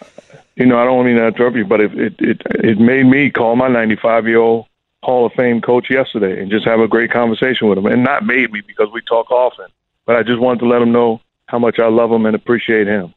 you 0.56 0.66
know, 0.66 0.78
I 0.78 0.86
don't 0.86 1.06
mean 1.06 1.16
to 1.16 1.28
interrupt 1.28 1.56
you, 1.56 1.66
but 1.66 1.80
it 1.80 1.94
it 1.98 2.16
it, 2.20 2.42
it 2.56 2.80
made 2.80 3.06
me 3.06 3.32
call 3.32 3.56
my 3.56 3.70
95 3.70 4.28
year 4.28 4.40
old 4.40 4.68
Hall 5.02 5.26
of 5.26 5.34
Fame 5.34 5.62
coach 5.62 5.90
yesterday 5.90 6.42
and 6.42 6.52
just 6.52 6.66
have 6.66 6.80
a 6.80 6.88
great 6.88 7.12
conversation 7.12 7.70
with 7.70 7.78
him. 7.78 7.86
And 7.86 8.04
not 8.04 8.26
made 8.26 8.52
me 8.52 8.62
because 8.66 8.90
we 8.94 9.02
talk 9.02 9.32
often, 9.32 9.68
but 10.06 10.16
I 10.16 10.24
just 10.24 10.40
wanted 10.40 10.60
to 10.60 10.68
let 10.68 10.82
him 10.82 10.92
know 10.92 11.22
how 11.46 11.60
much 11.60 11.80
I 11.80 11.88
love 11.88 12.12
him 12.12 12.26
and 12.26 12.36
appreciate 12.36 12.88
him. 12.88 13.14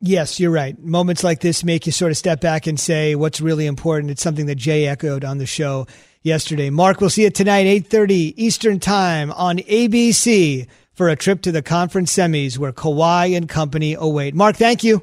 Yes, 0.00 0.38
you're 0.38 0.50
right. 0.50 0.78
Moments 0.78 1.24
like 1.24 1.40
this 1.40 1.64
make 1.64 1.86
you 1.86 1.92
sort 1.92 2.10
of 2.10 2.18
step 2.18 2.40
back 2.40 2.66
and 2.66 2.78
say 2.78 3.14
what's 3.14 3.40
really 3.40 3.66
important. 3.66 4.10
It's 4.10 4.22
something 4.22 4.46
that 4.46 4.56
Jay 4.56 4.86
echoed 4.86 5.24
on 5.24 5.38
the 5.38 5.46
show 5.46 5.86
yesterday. 6.22 6.68
Mark, 6.68 7.00
we'll 7.00 7.10
see 7.10 7.22
you 7.22 7.30
tonight, 7.30 7.64
8.30 7.64 8.34
Eastern 8.36 8.78
Time 8.78 9.30
on 9.32 9.58
ABC 9.58 10.66
for 10.92 11.08
a 11.08 11.16
trip 11.16 11.42
to 11.42 11.52
the 11.52 11.62
conference 11.62 12.14
semis 12.14 12.58
where 12.58 12.72
Kawhi 12.72 13.36
and 13.36 13.48
company 13.48 13.94
await. 13.94 14.34
Mark, 14.34 14.56
thank 14.56 14.84
you. 14.84 15.02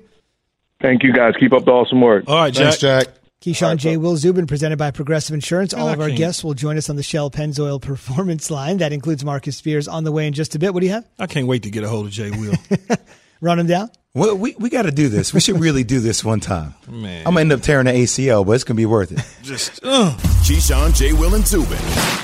Thank 0.82 1.04
you, 1.04 1.14
guys. 1.14 1.34
Keep 1.40 1.54
up 1.54 1.66
the 1.66 1.72
awesome 1.72 2.02
work. 2.02 2.26
All 2.28 2.36
right, 2.36 2.54
Thanks, 2.54 2.78
Jack. 2.78 3.08
Jack. 3.44 3.56
Keyshawn 3.56 3.70
right, 3.70 3.80
J. 3.80 3.98
Will 3.98 4.16
Zubin, 4.16 4.48
presented 4.48 4.78
by 4.78 4.92
Progressive 4.92 5.34
Insurance. 5.34 5.74
All 5.74 5.90
of 5.90 6.00
our 6.00 6.10
guests 6.10 6.44
will 6.44 6.54
join 6.54 6.78
us 6.78 6.90
on 6.90 6.96
the 6.96 7.04
Shell 7.04 7.32
Pennzoil 7.32 7.82
Performance 7.82 8.50
Line. 8.50 8.78
That 8.78 8.94
includes 8.94 9.26
Marcus 9.26 9.58
Spears 9.58 9.88
on 9.88 10.04
the 10.04 10.12
way 10.12 10.28
in 10.28 10.34
just 10.34 10.56
a 10.56 10.60
bit. 10.60 10.74
What 10.74 10.80
do 10.80 10.86
you 10.88 10.94
have? 10.94 11.06
I 11.20 11.28
can't 11.28 11.48
wait 11.48 11.64
to 11.64 11.70
get 11.70 11.84
a 11.84 11.90
hold 11.90 12.06
of 12.06 12.12
Jay 12.12 12.32
Will. 12.32 12.54
Run 13.42 13.60
him 13.60 13.68
down? 13.68 13.90
Well, 14.16 14.38
we 14.38 14.56
we 14.58 14.70
got 14.70 14.84
to 14.84 14.92
do 14.92 15.10
this. 15.10 15.34
We 15.34 15.42
should 15.42 15.60
really 15.60 15.84
do 15.84 16.00
this 16.00 16.24
one 16.24 16.40
time. 16.40 16.76
Man. 16.88 17.20
I'm 17.26 17.34
gonna 17.34 17.42
end 17.42 17.52
up 17.52 17.62
tearing 17.62 17.88
the 17.88 17.92
ACL, 17.92 18.46
but 18.46 18.54
it's 18.54 18.64
gonna 18.64 18.78
be 18.78 18.86
worth 18.86 19.12
it. 19.12 19.26
Just, 19.44 19.80
uh. 19.84 20.16
Keyshawn, 20.46 20.96
J. 20.96 21.14
Will, 21.14 21.36
and 21.36 21.46
Zubin, 21.46 21.70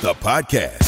the 0.01 0.13
podcast. 0.19 0.85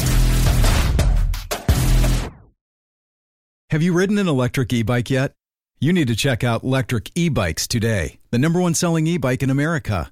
Have 3.72 3.82
you 3.82 3.94
ridden 3.94 4.18
an 4.18 4.28
electric 4.28 4.72
e 4.74 4.84
bike 4.84 5.10
yet? 5.10 5.34
You 5.80 5.92
need 5.92 6.08
to 6.10 6.16
check 6.16 6.44
out 6.44 6.64
Lectric 6.64 7.10
E 7.16 7.30
Bikes 7.30 7.68
today, 7.68 8.20
the 8.30 8.38
number 8.38 8.62
one 8.62 8.76
selling 8.76 9.08
e 9.08 9.18
bike 9.18 9.42
in 9.42 9.50
America. 9.50 10.12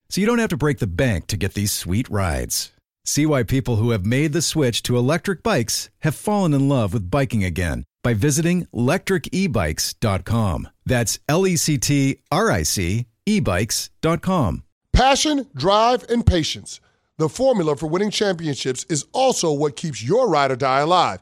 so 0.11 0.19
you 0.19 0.27
don't 0.27 0.39
have 0.39 0.49
to 0.49 0.57
break 0.57 0.79
the 0.79 0.87
bank 0.87 1.27
to 1.27 1.37
get 1.37 1.53
these 1.53 1.71
sweet 1.71 2.09
rides. 2.09 2.73
See 3.05 3.25
why 3.25 3.43
people 3.43 3.77
who 3.77 3.91
have 3.91 4.05
made 4.05 4.33
the 4.33 4.41
switch 4.41 4.83
to 4.83 4.97
electric 4.97 5.41
bikes 5.41 5.89
have 5.99 6.15
fallen 6.15 6.53
in 6.53 6.67
love 6.67 6.91
with 6.93 7.09
biking 7.09 7.45
again 7.45 7.85
by 8.03 8.13
visiting 8.13 8.67
lectricebikes.com. 8.75 10.67
That's 10.85 11.19
L 11.29 11.47
E 11.47 11.55
C 11.55 11.77
T 11.77 12.19
R 12.29 12.51
I 12.51 12.63
C 12.63 13.05
ebikes.com. 13.25 14.63
Passion, 14.91 15.47
drive, 15.55 16.05
and 16.09 16.25
patience. 16.25 16.81
The 17.17 17.29
formula 17.29 17.77
for 17.77 17.87
winning 17.87 18.11
championships 18.11 18.85
is 18.89 19.05
also 19.13 19.53
what 19.53 19.77
keeps 19.77 20.03
your 20.03 20.27
ride 20.27 20.51
or 20.51 20.57
die 20.57 20.81
alive. 20.81 21.21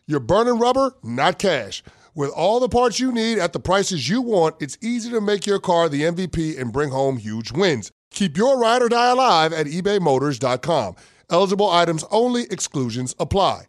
you're 0.11 0.19
burning 0.19 0.59
rubber, 0.59 0.93
not 1.01 1.39
cash. 1.39 1.81
With 2.13 2.29
all 2.31 2.59
the 2.59 2.69
parts 2.69 2.99
you 2.99 3.11
need 3.11 3.39
at 3.39 3.53
the 3.53 3.59
prices 3.59 4.09
you 4.09 4.21
want, 4.21 4.57
it's 4.59 4.77
easy 4.81 5.09
to 5.11 5.21
make 5.21 5.47
your 5.47 5.59
car 5.59 5.87
the 5.87 6.03
MVP 6.03 6.59
and 6.59 6.73
bring 6.73 6.89
home 6.89 7.17
huge 7.17 7.51
wins. 7.51 7.91
Keep 8.11 8.35
your 8.35 8.59
ride 8.59 8.81
or 8.81 8.89
die 8.89 9.11
alive 9.11 9.53
at 9.53 9.67
ebaymotors.com. 9.67 10.95
Eligible 11.29 11.69
items 11.69 12.03
only, 12.11 12.43
exclusions 12.51 13.15
apply. 13.17 13.63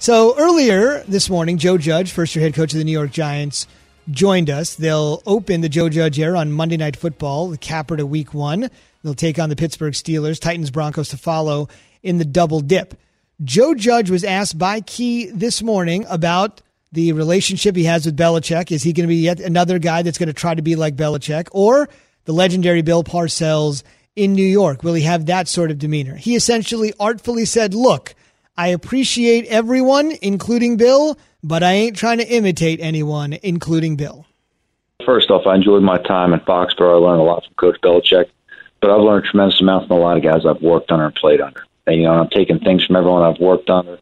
So 0.00 0.36
earlier 0.36 1.04
this 1.04 1.30
morning, 1.30 1.56
Joe 1.56 1.78
Judge, 1.78 2.10
first 2.10 2.34
year 2.34 2.42
head 2.44 2.54
coach 2.54 2.72
of 2.72 2.78
the 2.78 2.84
New 2.84 2.92
York 2.92 3.12
Giants, 3.12 3.68
joined 4.10 4.50
us. 4.50 4.74
They'll 4.74 5.22
open 5.24 5.60
the 5.60 5.68
Joe 5.68 5.88
Judge 5.88 6.18
era 6.18 6.40
on 6.40 6.50
Monday 6.50 6.76
Night 6.76 6.96
Football, 6.96 7.50
the 7.50 7.58
capper 7.58 7.96
to 7.96 8.04
week 8.04 8.34
one. 8.34 8.68
They'll 9.04 9.14
take 9.14 9.38
on 9.38 9.50
the 9.50 9.56
Pittsburgh 9.56 9.94
Steelers, 9.94 10.40
Titans, 10.40 10.72
Broncos 10.72 11.10
to 11.10 11.16
follow 11.16 11.68
in 12.02 12.18
the 12.18 12.24
double 12.24 12.60
dip. 12.60 12.94
Joe 13.42 13.74
Judge 13.74 14.10
was 14.10 14.22
asked 14.22 14.58
by 14.58 14.80
Key 14.80 15.26
this 15.30 15.60
morning 15.60 16.06
about 16.08 16.62
the 16.92 17.12
relationship 17.12 17.74
he 17.74 17.84
has 17.84 18.06
with 18.06 18.16
Belichick. 18.16 18.70
Is 18.70 18.84
he 18.84 18.92
going 18.92 19.08
to 19.08 19.08
be 19.08 19.16
yet 19.16 19.40
another 19.40 19.80
guy 19.80 20.02
that's 20.02 20.18
going 20.18 20.28
to 20.28 20.32
try 20.32 20.54
to 20.54 20.62
be 20.62 20.76
like 20.76 20.94
Belichick? 20.94 21.48
Or 21.50 21.88
the 22.26 22.32
legendary 22.32 22.82
Bill 22.82 23.02
Parcells 23.02 23.82
in 24.14 24.34
New 24.34 24.46
York? 24.46 24.84
Will 24.84 24.94
he 24.94 25.02
have 25.02 25.26
that 25.26 25.48
sort 25.48 25.72
of 25.72 25.78
demeanor? 25.78 26.14
He 26.14 26.36
essentially 26.36 26.92
artfully 27.00 27.44
said, 27.44 27.74
Look, 27.74 28.14
I 28.56 28.68
appreciate 28.68 29.46
everyone, 29.46 30.12
including 30.22 30.76
Bill, 30.76 31.18
but 31.42 31.64
I 31.64 31.72
ain't 31.72 31.96
trying 31.96 32.18
to 32.18 32.28
imitate 32.28 32.78
anyone, 32.80 33.32
including 33.42 33.96
Bill. 33.96 34.26
First 35.04 35.30
off, 35.30 35.44
I 35.44 35.56
enjoyed 35.56 35.82
my 35.82 35.98
time 35.98 36.34
at 36.34 36.46
Foxborough. 36.46 37.02
I 37.02 37.06
learned 37.08 37.20
a 37.20 37.24
lot 37.24 37.44
from 37.44 37.54
Coach 37.54 37.80
Belichick, 37.82 38.26
but 38.80 38.90
I've 38.90 39.00
learned 39.00 39.26
a 39.26 39.28
tremendous 39.28 39.60
amount 39.60 39.88
from 39.88 39.96
a 39.96 40.00
lot 40.00 40.16
of 40.16 40.22
guys 40.22 40.46
I've 40.46 40.62
worked 40.62 40.92
under 40.92 41.06
and 41.06 41.14
played 41.16 41.40
under. 41.40 41.64
And, 41.86 41.96
you 41.96 42.02
know, 42.04 42.12
I'm 42.12 42.28
taking 42.28 42.60
things 42.60 42.84
from 42.84 42.96
everyone 42.96 43.22
I've 43.22 43.40
worked 43.40 43.68
under 43.70 43.98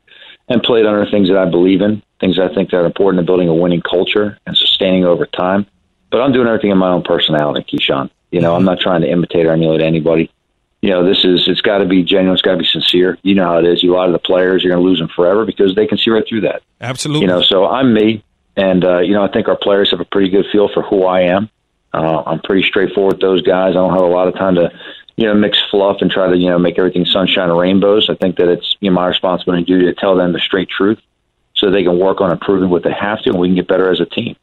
and 0.48 0.62
played 0.62 0.86
under 0.86 1.08
things 1.10 1.28
that 1.28 1.38
I 1.38 1.48
believe 1.48 1.80
in, 1.80 2.02
things 2.20 2.38
I 2.38 2.52
think 2.52 2.70
that 2.70 2.78
are 2.78 2.86
important 2.86 3.20
in 3.20 3.26
building 3.26 3.48
a 3.48 3.54
winning 3.54 3.82
culture 3.82 4.38
and 4.46 4.56
sustaining 4.56 5.04
over 5.04 5.26
time. 5.26 5.66
But 6.10 6.20
I'm 6.20 6.32
doing 6.32 6.46
everything 6.46 6.70
in 6.70 6.78
my 6.78 6.90
own 6.90 7.02
personality, 7.02 7.64
Keyshawn. 7.64 8.10
You 8.30 8.40
know, 8.40 8.54
I'm 8.54 8.64
not 8.64 8.80
trying 8.80 9.02
to 9.02 9.10
imitate 9.10 9.46
or 9.46 9.52
emulate 9.52 9.80
anybody. 9.80 10.30
You 10.80 10.90
know, 10.90 11.06
this 11.06 11.24
is 11.24 11.46
it's 11.46 11.60
got 11.60 11.78
to 11.78 11.86
be 11.86 12.02
genuine. 12.02 12.34
It's 12.34 12.42
got 12.42 12.52
to 12.52 12.58
be 12.58 12.66
sincere. 12.66 13.16
You 13.22 13.34
know 13.34 13.44
how 13.44 13.58
it 13.58 13.64
is. 13.64 13.82
You 13.82 13.94
a 13.94 13.96
lot 13.96 14.08
of 14.08 14.12
the 14.12 14.18
players, 14.18 14.62
you're 14.62 14.72
going 14.72 14.82
to 14.82 14.88
lose 14.88 14.98
them 14.98 15.10
forever 15.14 15.44
because 15.44 15.74
they 15.74 15.86
can 15.86 15.96
see 15.96 16.10
right 16.10 16.24
through 16.28 16.42
that. 16.42 16.62
Absolutely. 16.80 17.22
You 17.22 17.28
know, 17.28 17.42
so 17.42 17.66
I'm 17.66 17.94
me, 17.94 18.24
and 18.56 18.84
uh, 18.84 18.98
you 18.98 19.14
know, 19.14 19.22
I 19.22 19.28
think 19.28 19.48
our 19.48 19.56
players 19.56 19.90
have 19.92 20.00
a 20.00 20.04
pretty 20.04 20.28
good 20.28 20.46
feel 20.50 20.68
for 20.68 20.82
who 20.82 21.04
I 21.04 21.22
am. 21.22 21.48
Uh, 21.94 22.22
I'm 22.26 22.40
pretty 22.40 22.66
straightforward 22.66 23.14
with 23.14 23.20
those 23.20 23.42
guys. 23.42 23.70
I 23.70 23.74
don't 23.74 23.92
have 23.92 24.02
a 24.02 24.06
lot 24.06 24.26
of 24.26 24.34
time 24.34 24.54
to 24.56 24.70
you 25.16 25.26
know, 25.26 25.34
mix 25.34 25.58
fluff 25.70 25.98
and 26.00 26.10
try 26.10 26.28
to, 26.28 26.36
you 26.36 26.48
know, 26.48 26.58
make 26.58 26.78
everything 26.78 27.04
sunshine 27.04 27.50
and 27.50 27.58
rainbows. 27.58 28.08
I 28.08 28.14
think 28.14 28.36
that 28.36 28.48
it's 28.48 28.76
you 28.80 28.90
know, 28.90 28.94
my 28.94 29.06
responsibility 29.08 29.64
to, 29.64 29.78
to 29.86 29.94
tell 29.94 30.16
them 30.16 30.32
the 30.32 30.40
straight 30.40 30.68
truth 30.68 31.00
so 31.54 31.70
they 31.70 31.84
can 31.84 31.98
work 31.98 32.20
on 32.20 32.30
improving 32.30 32.70
what 32.70 32.82
they 32.82 32.92
have 32.92 33.22
to 33.22 33.30
and 33.30 33.38
we 33.38 33.48
can 33.48 33.54
get 33.54 33.68
better 33.68 33.90
as 33.90 34.00
a 34.00 34.06
team. 34.06 34.36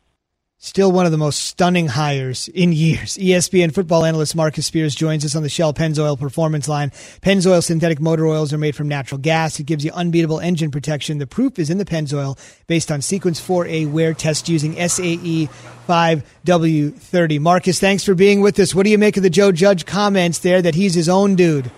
Still 0.62 0.91
one 0.91 1.06
of 1.06 1.13
the 1.13 1.17
most 1.17 1.38
stunning 1.43 1.88
hires 1.88 2.50
in 2.50 2.74
years. 2.74 3.17
ESPN 3.17 3.74
football 3.74 4.04
analyst 4.04 4.36
Marcus 4.36 4.65
Spears 4.65 4.93
joins 4.93 5.24
us 5.24 5.34
on 5.34 5.41
the 5.41 5.48
Shell 5.48 5.74
Pennzoil 5.74 6.19
Performance 6.19 6.67
line. 6.67 6.89
Pennzoil 7.22 7.63
synthetic 7.63 8.02
motor 8.02 8.28
oils 8.28 8.52
are 8.52 8.58
made 8.58 8.76
from 8.76 8.89
natural 8.89 9.19
gas. 9.19 9.58
It 9.62 9.67
gives 9.67 9.86
you 9.86 9.91
unbeatable 9.93 10.41
engine 10.41 10.69
protection. 10.69 11.17
The 11.17 11.28
proof 11.28 11.60
is 11.60 11.69
in 11.69 11.78
the 11.78 11.86
Pennzoil 11.86 12.38
based 12.67 12.91
on 12.91 13.02
Sequence 13.02 13.39
4A 13.39 13.89
wear 13.89 14.13
test 14.13 14.50
using 14.50 14.74
SAE 14.74 15.48
5W30. 15.88 17.39
Marcus, 17.39 17.80
thanks 17.80 18.04
for 18.04 18.13
being 18.13 18.41
with 18.41 18.60
us. 18.60 18.76
What 18.76 18.84
do 18.84 18.89
you 18.89 18.98
make 18.98 19.15
of 19.15 19.24
the 19.24 19.30
Joe 19.30 19.54
Judge 19.54 19.86
comments 19.86 20.39
there 20.39 20.62
that 20.62 20.76
he's 20.76 20.93
his 20.93 21.08
own 21.08 21.38
dude? 21.38 21.72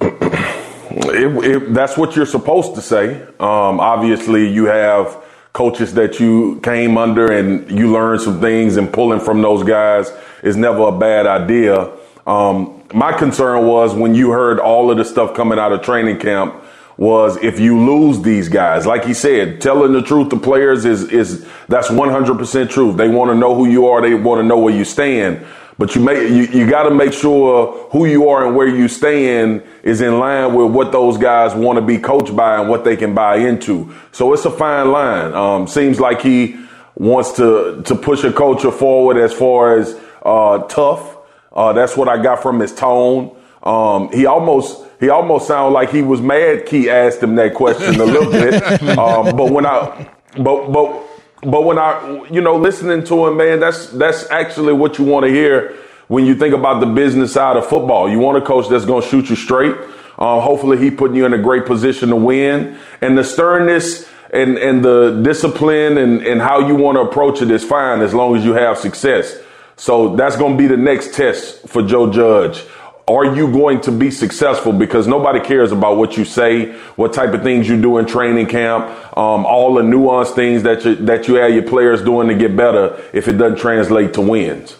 It, 0.00 1.44
it, 1.44 1.74
that's 1.74 1.98
what 1.98 2.16
you're 2.16 2.24
supposed 2.24 2.76
to 2.76 2.80
say. 2.80 3.20
Um, 3.38 3.78
obviously, 3.78 4.48
you 4.48 4.64
have 4.64 5.22
coaches 5.58 5.92
that 5.94 6.20
you 6.20 6.60
came 6.62 6.96
under 6.96 7.32
and 7.32 7.68
you 7.68 7.90
learned 7.90 8.20
some 8.20 8.40
things 8.40 8.76
and 8.76 8.92
pulling 8.92 9.18
from 9.18 9.42
those 9.42 9.64
guys 9.64 10.08
is 10.44 10.56
never 10.56 10.82
a 10.82 10.96
bad 10.96 11.26
idea. 11.26 11.90
Um, 12.28 12.80
my 12.94 13.12
concern 13.12 13.66
was 13.66 13.92
when 13.92 14.14
you 14.14 14.30
heard 14.30 14.60
all 14.60 14.88
of 14.88 14.98
the 14.98 15.04
stuff 15.04 15.34
coming 15.34 15.58
out 15.58 15.72
of 15.72 15.82
training 15.82 16.20
camp 16.20 16.54
was 16.96 17.36
if 17.42 17.58
you 17.58 17.76
lose 17.76 18.22
these 18.22 18.48
guys, 18.48 18.86
like 18.86 19.04
he 19.04 19.12
said, 19.12 19.60
telling 19.60 19.92
the 19.92 20.02
truth 20.02 20.28
to 20.28 20.38
players 20.38 20.84
is, 20.84 21.10
is 21.10 21.44
that's 21.66 21.88
100% 21.88 22.70
truth. 22.70 22.96
They 22.96 23.08
want 23.08 23.32
to 23.32 23.36
know 23.36 23.56
who 23.56 23.66
you 23.66 23.88
are. 23.88 24.00
They 24.00 24.14
want 24.14 24.38
to 24.38 24.46
know 24.46 24.60
where 24.60 24.72
you 24.72 24.84
stand. 24.84 25.44
But 25.78 25.94
you 25.94 26.02
make 26.02 26.28
you, 26.28 26.42
you 26.46 26.68
got 26.68 26.84
to 26.84 26.90
make 26.90 27.12
sure 27.12 27.88
who 27.90 28.04
you 28.06 28.28
are 28.28 28.44
and 28.46 28.56
where 28.56 28.66
you 28.66 28.88
stand 28.88 29.62
is 29.84 30.00
in 30.00 30.18
line 30.18 30.52
with 30.54 30.72
what 30.72 30.90
those 30.90 31.16
guys 31.16 31.54
want 31.54 31.78
to 31.78 31.84
be 31.84 31.98
coached 31.98 32.34
by 32.34 32.58
and 32.60 32.68
what 32.68 32.84
they 32.84 32.96
can 32.96 33.14
buy 33.14 33.36
into. 33.36 33.94
So 34.10 34.32
it's 34.32 34.44
a 34.44 34.50
fine 34.50 34.90
line. 34.90 35.32
Um, 35.34 35.68
seems 35.68 36.00
like 36.00 36.20
he 36.20 36.58
wants 36.96 37.32
to 37.32 37.80
to 37.84 37.94
push 37.94 38.24
a 38.24 38.32
culture 38.32 38.72
forward 38.72 39.18
as 39.18 39.32
far 39.32 39.78
as 39.78 39.98
uh, 40.24 40.58
tough. 40.64 41.16
Uh, 41.52 41.72
that's 41.72 41.96
what 41.96 42.08
I 42.08 42.20
got 42.20 42.42
from 42.42 42.58
his 42.58 42.74
tone. 42.74 43.36
Um, 43.62 44.10
he 44.12 44.26
almost 44.26 44.84
he 44.98 45.08
almost 45.10 45.46
sounded 45.46 45.74
like 45.74 45.90
he 45.90 46.02
was 46.02 46.20
mad. 46.20 46.66
Key 46.66 46.90
asked 46.90 47.22
him 47.22 47.36
that 47.36 47.54
question 47.54 48.00
a 48.00 48.04
little 48.04 48.32
bit. 48.32 48.62
Um, 48.98 49.36
but 49.36 49.52
when 49.52 49.64
I 49.64 50.08
but 50.36 50.72
but 50.72 51.08
but 51.42 51.64
when 51.64 51.78
I, 51.78 52.26
you 52.30 52.40
know, 52.40 52.56
listening 52.56 53.04
to 53.04 53.26
him, 53.26 53.36
man, 53.36 53.60
that's 53.60 53.86
that's 53.90 54.28
actually 54.30 54.72
what 54.72 54.98
you 54.98 55.04
want 55.04 55.24
to 55.24 55.30
hear 55.30 55.76
when 56.08 56.26
you 56.26 56.34
think 56.34 56.54
about 56.54 56.80
the 56.80 56.86
business 56.86 57.32
side 57.32 57.56
of 57.56 57.66
football. 57.66 58.08
You 58.08 58.18
want 58.18 58.38
a 58.38 58.40
coach 58.40 58.68
that's 58.68 58.84
going 58.84 59.02
to 59.02 59.08
shoot 59.08 59.30
you 59.30 59.36
straight. 59.36 59.76
Uh, 60.18 60.40
hopefully, 60.40 60.78
he 60.78 60.90
putting 60.90 61.16
you 61.16 61.26
in 61.26 61.32
a 61.32 61.38
great 61.38 61.64
position 61.64 62.08
to 62.08 62.16
win. 62.16 62.76
And 63.00 63.16
the 63.16 63.22
sternness 63.22 64.08
and 64.32 64.58
and 64.58 64.84
the 64.84 65.20
discipline 65.22 65.96
and 65.96 66.22
and 66.26 66.40
how 66.40 66.66
you 66.66 66.74
want 66.74 66.96
to 66.96 67.02
approach 67.02 67.40
it 67.40 67.50
is 67.50 67.64
fine 67.64 68.00
as 68.00 68.12
long 68.12 68.36
as 68.36 68.44
you 68.44 68.54
have 68.54 68.78
success. 68.78 69.38
So 69.76 70.16
that's 70.16 70.36
going 70.36 70.54
to 70.54 70.58
be 70.58 70.66
the 70.66 70.76
next 70.76 71.14
test 71.14 71.68
for 71.68 71.82
Joe 71.82 72.10
Judge 72.10 72.64
are 73.08 73.34
you 73.34 73.50
going 73.50 73.80
to 73.82 73.92
be 73.92 74.10
successful? 74.10 74.72
Because 74.72 75.06
nobody 75.06 75.40
cares 75.40 75.72
about 75.72 75.96
what 75.96 76.16
you 76.16 76.24
say, 76.24 76.72
what 76.96 77.12
type 77.12 77.32
of 77.32 77.42
things 77.42 77.68
you 77.68 77.80
do 77.80 77.98
in 77.98 78.06
training 78.06 78.46
camp, 78.46 78.86
um, 79.16 79.46
all 79.46 79.74
the 79.74 79.82
nuanced 79.82 80.34
things 80.34 80.62
that 80.64 80.84
you, 80.84 80.94
that 80.96 81.26
you 81.26 81.36
have 81.36 81.52
your 81.52 81.62
players 81.62 82.02
doing 82.02 82.28
to 82.28 82.34
get 82.34 82.56
better 82.56 83.02
if 83.12 83.26
it 83.28 83.32
doesn't 83.32 83.58
translate 83.58 84.14
to 84.14 84.20
wins. 84.20 84.76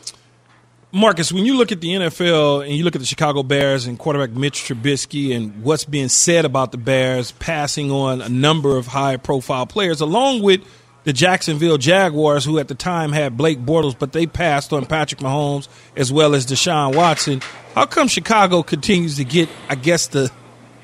Marcus, 0.91 1.33
when 1.33 1.45
you 1.45 1.57
look 1.57 1.71
at 1.71 1.81
the 1.81 1.89
NFL 1.89 2.65
and 2.65 2.75
you 2.75 2.85
look 2.85 2.95
at 2.95 3.01
the 3.01 3.07
Chicago 3.07 3.43
Bears 3.43 3.87
and 3.87 3.99
quarterback 3.99 4.31
Mitch 4.31 4.65
Trubisky 4.65 5.37
and 5.37 5.63
what's 5.63 5.85
being 5.85 6.09
said 6.09 6.45
about 6.45 6.73
the 6.73 6.79
Bears 6.79 7.33
passing 7.33 7.91
on 7.91 8.23
a 8.23 8.29
number 8.29 8.77
of 8.77 8.87
high 8.87 9.17
profile 9.17 9.67
players, 9.67 10.01
along 10.01 10.43
with– 10.43 10.61
the 11.09 11.15
Jacksonville 11.15 11.79
Jaguars, 11.79 12.45
who 12.45 12.59
at 12.59 12.69
the 12.69 12.75
time 12.75 13.13
had 13.13 13.35
Blake 13.35 13.59
Bortles, 13.59 13.99
but 13.99 14.13
they 14.13 14.27
passed 14.27 14.75
on 14.75 14.85
Patrick 14.85 15.23
Mahomes 15.23 15.67
as 15.97 16.13
well 16.13 16.35
as 16.35 16.45
Deshaun 16.45 16.95
Watson. 16.95 17.41
How 17.75 17.87
come 17.87 18.09
Chicago 18.09 18.63
continues 18.63 19.17
to 19.17 19.25
get, 19.25 19.49
I 19.71 19.75
guess, 19.75 20.09
the 20.09 20.31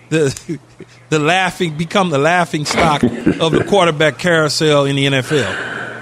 the 0.09 0.59
the 1.11 1.19
laughing 1.19 1.77
become 1.77 2.09
the 2.09 2.17
laughing 2.17 2.65
stock 2.65 3.03
of 3.03 3.53
the 3.53 3.67
quarterback 3.69 4.17
carousel 4.17 4.87
in 4.87 4.97
the 4.97 5.05
NFL? 5.05 5.93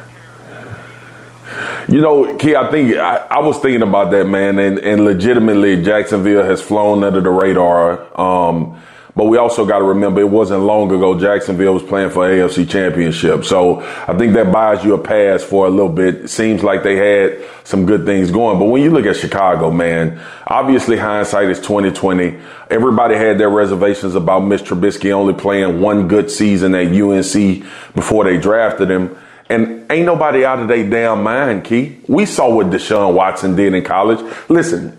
You 1.89 2.01
know, 2.01 2.37
Key, 2.37 2.55
I 2.55 2.71
think 2.71 2.95
I, 2.95 3.27
I, 3.29 3.41
was 3.41 3.59
thinking 3.59 3.83
about 3.83 4.13
that, 4.13 4.29
man, 4.29 4.61
and, 4.61 4.79
and 4.79 5.05
legitimately, 5.05 5.83
Jacksonville 5.83 6.45
has 6.45 6.63
flown 6.63 7.03
under 7.03 7.21
the 7.21 7.29
radar. 7.29 8.07
Um, 8.21 8.81
but 9.15 9.27
we 9.27 9.37
also 9.37 9.67
got 9.67 9.79
to 9.79 9.85
remember 9.85 10.21
it 10.21 10.29
wasn't 10.29 10.63
long 10.63 10.91
ago 10.91 11.19
Jacksonville 11.19 11.75
was 11.75 11.83
playing 11.83 12.11
for 12.11 12.27
AFC 12.27 12.69
championship. 12.69 13.45
So 13.45 13.81
I 13.81 14.17
think 14.17 14.33
that 14.35 14.51
buys 14.51 14.83
you 14.85 14.95
a 14.95 14.99
pass 14.99 15.43
for 15.43 15.67
a 15.67 15.71
little 15.71 15.93
bit. 15.93 16.15
It 16.15 16.29
seems 16.29 16.63
like 16.63 16.83
they 16.83 16.97
had 16.97 17.45
some 17.65 17.85
good 17.85 18.07
things 18.07 18.31
going. 18.31 18.59
But 18.59 18.67
when 18.67 18.83
you 18.83 18.91
look 18.91 19.05
at 19.05 19.17
Chicago, 19.17 19.71
man, 19.71 20.19
obviously 20.47 20.97
hindsight 20.97 21.51
is 21.51 21.59
2020. 21.59 22.39
Everybody 22.71 23.17
had 23.17 23.39
their 23.39 23.51
reservations 23.51 24.15
about 24.15 24.41
Mitch 24.41 24.63
Trubisky 24.63 25.13
only 25.13 25.35
playing 25.35 25.81
one 25.81 26.09
good 26.09 26.31
season 26.31 26.75
at 26.75 26.87
UNC 26.87 27.65
before 27.95 28.25
they 28.25 28.39
drafted 28.39 28.91
him. 28.91 29.17
And 29.51 29.85
ain't 29.93 30.07
nobody 30.07 30.47
out 30.47 30.61
of 30.61 30.69
their 30.69 30.89
damn 30.89 31.23
mind, 31.23 31.65
Key. 31.65 31.99
We 32.09 32.25
saw 32.25 32.55
what 32.55 32.69
Deshaun 32.69 33.13
Watson 33.13 33.55
did 33.57 33.75
in 33.75 33.85
college. 33.85 34.21
Listen, 34.49 34.99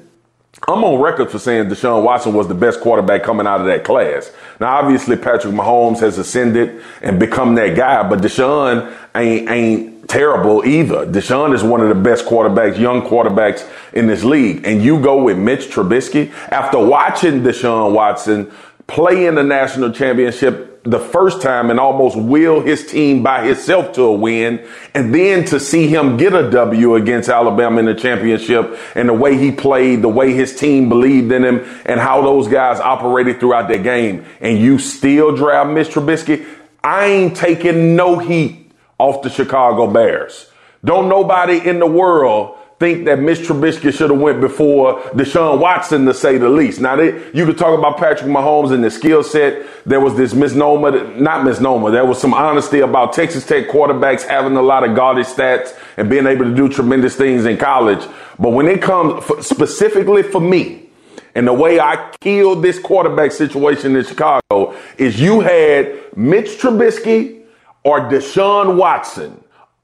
I'm 0.65 0.83
on 0.83 1.01
record 1.01 1.29
for 1.29 1.39
saying 1.39 1.65
Deshaun 1.65 2.03
Watson 2.03 2.33
was 2.33 2.47
the 2.47 2.53
best 2.53 2.79
quarterback 2.79 3.23
coming 3.23 3.45
out 3.45 3.59
of 3.59 3.67
that 3.67 3.83
class. 3.83 4.31
Now, 4.61 4.77
obviously, 4.77 5.17
Patrick 5.17 5.53
Mahomes 5.53 5.99
has 5.99 6.17
ascended 6.17 6.81
and 7.01 7.19
become 7.19 7.55
that 7.55 7.75
guy, 7.75 8.07
but 8.07 8.19
Deshaun 8.19 8.95
ain't 9.13 9.49
ain't 9.49 10.07
terrible 10.07 10.65
either. 10.65 11.05
Deshaun 11.05 11.53
is 11.53 11.63
one 11.63 11.81
of 11.81 11.89
the 11.89 11.95
best 11.95 12.25
quarterbacks, 12.25 12.79
young 12.79 13.01
quarterbacks 13.01 13.69
in 13.91 14.07
this 14.07 14.23
league. 14.23 14.65
And 14.65 14.81
you 14.81 15.01
go 15.01 15.21
with 15.21 15.37
Mitch 15.37 15.69
Trubisky 15.69 16.31
after 16.49 16.79
watching 16.79 17.41
Deshaun 17.41 17.93
Watson 17.93 18.49
play 18.87 19.25
in 19.25 19.35
the 19.35 19.43
national 19.43 19.91
championship 19.91 20.72
the 20.83 20.99
first 20.99 21.41
time 21.41 21.69
and 21.69 21.79
almost 21.79 22.17
will 22.17 22.59
his 22.59 22.85
team 22.85 23.23
by 23.23 23.45
himself 23.45 23.93
to 23.93 24.03
a 24.03 24.13
win. 24.13 24.65
And 24.93 25.15
then 25.15 25.45
to 25.45 25.59
see 25.59 25.87
him 25.87 26.17
get 26.17 26.33
a 26.33 26.49
W 26.51 26.95
against 26.95 27.29
Alabama 27.29 27.79
in 27.79 27.85
the 27.85 27.95
championship 27.95 28.77
and 28.93 29.07
the 29.07 29.13
way 29.13 29.37
he 29.37 29.51
played, 29.51 30.01
the 30.01 30.09
way 30.09 30.33
his 30.33 30.55
team 30.55 30.89
believed 30.89 31.31
in 31.31 31.43
him 31.43 31.65
and 31.85 31.99
how 31.99 32.21
those 32.21 32.49
guys 32.49 32.79
operated 32.79 33.39
throughout 33.39 33.69
that 33.69 33.83
game. 33.83 34.25
And 34.41 34.57
you 34.57 34.77
still 34.77 35.35
draft 35.35 35.69
Mitch 35.69 35.89
Trubisky. 35.89 36.45
I 36.83 37.05
ain't 37.05 37.37
taking 37.37 37.95
no 37.95 38.19
heat 38.19 38.71
off 38.97 39.21
the 39.21 39.29
Chicago 39.29 39.87
Bears. 39.87 40.49
Don't 40.83 41.07
nobody 41.07 41.57
in 41.65 41.79
the 41.79 41.87
world 41.87 42.57
think 42.83 43.05
that 43.05 43.17
Mitch 43.17 43.39
Trubisky 43.39 43.93
should 43.93 44.09
have 44.09 44.19
went 44.19 44.41
before 44.41 44.99
Deshaun 45.11 45.57
Watson, 45.57 46.05
to 46.05 46.13
say 46.13 46.37
the 46.37 46.49
least. 46.49 46.81
Now, 46.81 46.97
they, 46.97 47.13
you 47.31 47.45
could 47.45 47.57
talk 47.57 47.79
about 47.79 47.97
Patrick 47.97 48.29
Mahomes 48.29 48.73
and 48.73 48.83
the 48.83 48.91
skill 48.91 49.23
set. 49.23 49.65
There 49.85 50.01
was 50.01 50.17
this 50.17 50.33
misnomer, 50.33 51.15
not 51.15 51.45
misnomer. 51.45 51.91
There 51.91 52.05
was 52.05 52.19
some 52.19 52.33
honesty 52.33 52.81
about 52.81 53.13
Texas 53.13 53.45
Tech 53.45 53.69
quarterbacks 53.69 54.27
having 54.27 54.57
a 54.57 54.61
lot 54.61 54.83
of 54.83 54.97
gaudy 54.97 55.21
stats 55.21 55.79
and 55.95 56.09
being 56.09 56.27
able 56.27 56.43
to 56.43 56.53
do 56.53 56.67
tremendous 56.67 57.15
things 57.15 57.45
in 57.45 57.55
college. 57.55 58.05
But 58.37 58.49
when 58.49 58.67
it 58.67 58.81
comes 58.81 59.23
specifically 59.47 60.21
for 60.21 60.41
me, 60.41 60.89
and 61.35 61.47
the 61.47 61.53
way 61.53 61.79
I 61.79 62.11
killed 62.19 62.65
this 62.65 62.79
quarterback 62.79 63.31
situation 63.31 63.95
in 63.95 64.03
Chicago 64.03 64.75
is 64.97 65.21
you 65.21 65.39
had 65.39 66.17
Mitch 66.17 66.59
Trubisky 66.59 67.43
or 67.85 68.01
Deshaun 68.09 68.75
Watson 68.75 69.41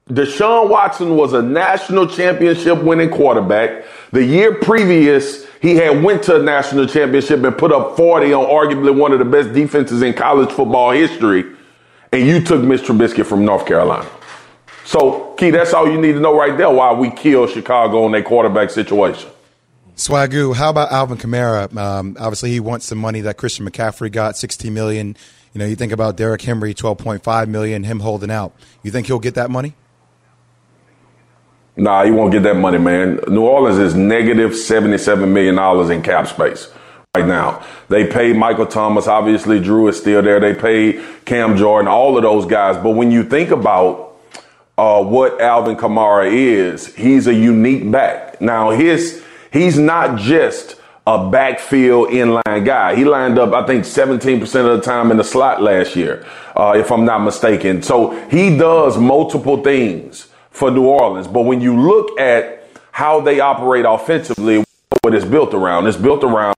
Deshaun 0.10 0.70
Watson 0.70 1.16
was 1.16 1.34
a 1.34 1.42
national 1.42 2.08
championship 2.08 2.82
winning 2.82 3.12
quarterback. 3.12 3.86
The 4.12 4.26
year 4.26 4.56
previous, 4.56 5.46
he 5.62 5.76
had 5.76 6.04
went 6.04 6.24
to 6.24 6.40
a 6.40 6.44
national 6.44 6.88
championship 6.88 7.44
and 7.44 7.56
put 7.56 7.72
up 7.72 7.96
40 7.96 8.34
on 8.34 8.46
arguably 8.46 8.96
one 8.96 9.12
of 9.12 9.20
the 9.20 9.26
best 9.26 9.54
defenses 9.54 10.02
in 10.02 10.14
college 10.14 10.50
football 10.50 10.92
history. 10.92 11.46
And 12.12 12.26
you 12.26 12.42
took 12.42 12.64
Mitch 12.64 12.82
Trubisky 12.82 13.24
from 13.24 13.46
North 13.46 13.68
Carolina. 13.68 14.10
So, 14.84 15.36
Key, 15.38 15.52
that's 15.52 15.76
all 15.76 15.88
you 15.88 16.02
need 16.02 16.14
to 16.14 16.20
know 16.20 16.36
right 16.36 16.58
there 16.58 16.72
why 16.72 16.92
we 16.92 17.12
killed 17.12 17.52
Chicago 17.52 18.08
in 18.08 18.12
their 18.12 18.24
quarterback 18.24 18.72
situation. 18.72 19.30
Swagu, 19.96 20.56
how 20.56 20.72
about 20.72 20.92
Alvin 20.92 21.20
Kamara? 21.20 21.76
Um, 21.78 22.18
obviously, 22.20 22.50
he 22.50 22.60
wants 22.60 22.90
the 22.90 22.96
money 22.96 23.22
that 23.22 23.38
Christian 23.38 23.70
McCaffrey 23.70 24.12
got, 24.12 24.34
$16 24.34 24.72
million. 24.72 25.16
You 25.54 25.60
know, 25.60 25.68
you 25.68 25.76
think 25.76 25.92
about 25.92 26.18
Derrick 26.18 26.42
Henry, 26.42 26.74
12.5 26.74 27.48
million, 27.48 27.84
him 27.84 28.00
holding 28.00 28.32
out. 28.32 28.56
You 28.82 28.90
think 28.90 29.06
he'll 29.06 29.20
get 29.20 29.36
that 29.36 29.52
money? 29.52 29.76
Nah, 31.76 32.04
you 32.04 32.14
won't 32.14 32.32
get 32.32 32.44
that 32.44 32.56
money, 32.56 32.78
man. 32.78 33.20
New 33.28 33.46
Orleans 33.46 33.78
is 33.78 33.96
negative 33.96 34.52
$77 34.52 35.30
million 35.30 35.92
in 35.92 36.02
cap 36.02 36.28
space 36.28 36.70
right 37.16 37.26
now. 37.26 37.66
They 37.88 38.06
paid 38.06 38.36
Michael 38.36 38.66
Thomas. 38.66 39.08
Obviously, 39.08 39.60
Drew 39.60 39.88
is 39.88 39.98
still 39.98 40.22
there. 40.22 40.40
They 40.40 40.54
paid 40.54 41.02
Cam 41.26 41.58
Jordan, 41.58 41.88
all 41.88 42.18
of 42.18 42.24
those 42.24 42.46
guys. 42.46 42.78
But 42.78 42.92
when 42.92 43.12
you 43.12 43.24
think 43.24 43.52
about 43.52 44.18
uh, 44.78 45.04
what 45.04 45.42
Alvin 45.42 45.76
Kamara 45.76 46.32
is, 46.32 46.94
he's 46.96 47.28
a 47.28 47.34
unique 47.34 47.90
back. 47.90 48.40
Now, 48.42 48.72
his 48.72 49.24
he's 49.52 49.78
not 49.78 50.20
just 50.20 50.76
a 51.08 51.30
backfield 51.30 52.10
inline 52.10 52.66
guy. 52.66 52.96
He 52.96 53.04
lined 53.04 53.40
up, 53.40 53.54
I 53.54 53.66
think, 53.66 53.84
17% 53.84 54.42
of 54.44 54.78
the 54.78 54.82
time 54.82 55.10
in 55.10 55.18
the 55.18 55.24
slot 55.24 55.62
last 55.62 55.96
year, 55.96 56.26
uh, 56.56 56.74
if 56.78 56.92
I'm 56.92 57.04
not 57.04 57.20
mistaken. 57.24 57.82
So 57.82 58.12
he 58.30 58.56
does 58.56 58.98
multiple 58.98 59.64
things 59.64 60.29
for 60.52 60.72
New 60.72 60.86
Orleans. 60.86 61.28
But 61.28 61.42
when 61.42 61.62
you 61.62 61.80
look 61.80 62.20
at 62.20 62.68
how 62.92 63.22
they 63.22 63.40
operate 63.40 63.86
offensively, 63.88 64.64
what 65.02 65.14
it's 65.14 65.26
built 65.26 65.54
around, 65.54 65.88
it's 65.88 65.98
built 65.98 66.24
around 66.24 66.56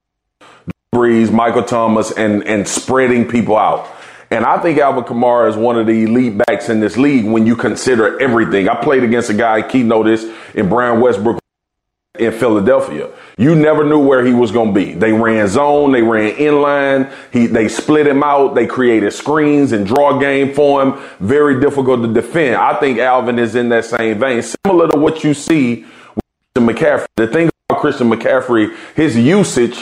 Brees, 0.94 1.32
Michael 1.32 1.64
Thomas, 1.64 2.12
and 2.12 2.44
and 2.46 2.68
spreading 2.68 3.28
people 3.28 3.58
out. 3.58 3.88
And 4.30 4.46
I 4.46 4.62
think 4.62 4.80
Alvin 4.80 5.04
Kamara 5.04 5.50
is 5.50 5.58
one 5.58 5.78
of 5.78 5.88
the 5.88 6.04
elite 6.04 6.38
backs 6.38 6.70
in 6.70 6.80
this 6.80 6.96
league 6.96 7.26
when 7.26 7.46
you 7.46 7.56
consider 7.56 8.20
everything. 8.22 8.70
I 8.70 8.76
played 8.76 9.04
against 9.04 9.30
a 9.30 9.34
guy, 9.34 9.62
Keith 9.62 9.86
noticed, 9.86 10.26
in 10.54 10.70
Brian 10.70 11.02
Westbrook 11.02 11.41
in 12.22 12.32
Philadelphia. 12.32 13.10
You 13.38 13.56
never 13.56 13.84
knew 13.84 14.00
where 14.00 14.24
he 14.24 14.32
was 14.32 14.52
going 14.52 14.74
to 14.74 14.80
be. 14.80 14.94
They 14.94 15.12
ran 15.12 15.48
zone, 15.48 15.92
they 15.92 16.04
ran 16.04 16.36
inline, 16.36 17.12
he, 17.34 17.48
they 17.48 17.68
split 17.68 18.06
him 18.06 18.22
out, 18.22 18.54
they 18.54 18.68
created 18.68 19.12
screens 19.12 19.72
and 19.72 19.86
draw 19.86 20.20
game 20.20 20.54
for 20.54 20.84
him. 20.84 21.02
Very 21.20 21.60
difficult 21.60 22.04
to 22.04 22.14
defend. 22.14 22.58
I 22.58 22.80
think 22.80 23.00
Alvin 23.00 23.40
is 23.40 23.56
in 23.56 23.70
that 23.70 23.86
same 23.86 24.20
vein, 24.20 24.44
similar 24.44 24.88
to 24.90 25.00
what 25.00 25.24
you 25.24 25.34
see 25.34 25.86
with 26.16 26.24
Christian 26.54 26.76
McCaffrey. 26.76 27.08
The 27.16 27.28
thing 27.28 27.50
about 27.70 27.82
Christian 27.82 28.10
McCaffrey, 28.10 28.76
his 28.96 29.18
usage 29.18 29.80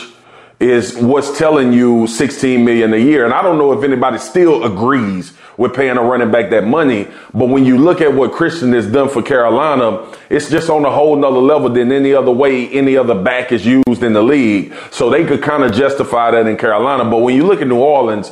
is 0.59 0.97
what's 0.97 1.37
telling 1.37 1.71
you 1.71 2.05
16 2.05 2.65
million 2.65 2.93
a 2.93 2.97
year. 2.97 3.23
And 3.23 3.33
I 3.33 3.41
don't 3.41 3.57
know 3.57 3.71
if 3.71 3.83
anybody 3.83 4.17
still 4.17 4.65
agrees 4.65 5.33
with 5.55 5.73
paying 5.73 5.97
a 5.97 6.01
running 6.01 6.31
back 6.31 6.49
that 6.49 6.65
money. 6.65 7.07
But 7.33 7.47
when 7.47 7.65
you 7.65 7.77
look 7.77 8.01
at 8.01 8.13
what 8.13 8.31
Christian 8.33 8.73
has 8.73 8.85
done 8.87 9.09
for 9.09 9.21
Carolina, 9.21 10.09
it's 10.29 10.49
just 10.49 10.69
on 10.69 10.83
a 10.85 10.91
whole 10.91 11.15
nother 11.15 11.39
level 11.39 11.69
than 11.69 11.91
any 11.91 12.13
other 12.13 12.31
way 12.31 12.69
any 12.69 12.97
other 12.97 13.15
back 13.15 13.51
is 13.51 13.65
used 13.65 14.03
in 14.03 14.13
the 14.13 14.21
league. 14.21 14.73
So 14.91 15.09
they 15.09 15.25
could 15.25 15.41
kind 15.41 15.63
of 15.63 15.73
justify 15.73 16.31
that 16.31 16.45
in 16.45 16.57
Carolina. 16.57 17.09
But 17.09 17.19
when 17.19 17.35
you 17.35 17.45
look 17.45 17.61
at 17.61 17.67
New 17.67 17.79
Orleans, 17.79 18.31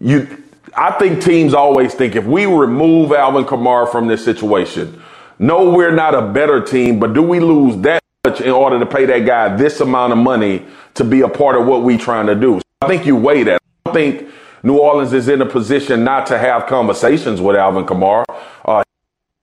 you, 0.00 0.44
I 0.76 0.92
think 0.92 1.22
teams 1.22 1.54
always 1.54 1.94
think 1.94 2.16
if 2.16 2.24
we 2.24 2.46
remove 2.46 3.12
Alvin 3.12 3.44
Kamara 3.44 3.90
from 3.90 4.08
this 4.08 4.24
situation, 4.24 5.02
no, 5.38 5.70
we're 5.70 5.94
not 5.94 6.14
a 6.14 6.22
better 6.22 6.60
team, 6.60 7.00
but 7.00 7.14
do 7.14 7.22
we 7.22 7.40
lose 7.40 7.76
that 7.82 8.03
in 8.24 8.50
order 8.50 8.78
to 8.78 8.86
pay 8.86 9.04
that 9.04 9.20
guy 9.20 9.54
this 9.54 9.80
amount 9.80 10.12
of 10.12 10.18
money 10.18 10.64
to 10.94 11.04
be 11.04 11.20
a 11.20 11.28
part 11.28 11.56
of 11.56 11.66
what 11.66 11.82
we're 11.82 11.98
trying 11.98 12.26
to 12.26 12.34
do? 12.34 12.60
I 12.80 12.88
think 12.88 13.06
you 13.06 13.16
weigh 13.16 13.42
that. 13.44 13.60
I 13.86 13.92
think 13.92 14.28
New 14.62 14.78
Orleans 14.78 15.12
is 15.12 15.28
in 15.28 15.42
a 15.42 15.46
position 15.46 16.04
not 16.04 16.26
to 16.28 16.38
have 16.38 16.66
conversations 16.66 17.40
with 17.40 17.56
Alvin 17.56 17.84
Kamara. 17.84 18.24
Uh, 18.64 18.82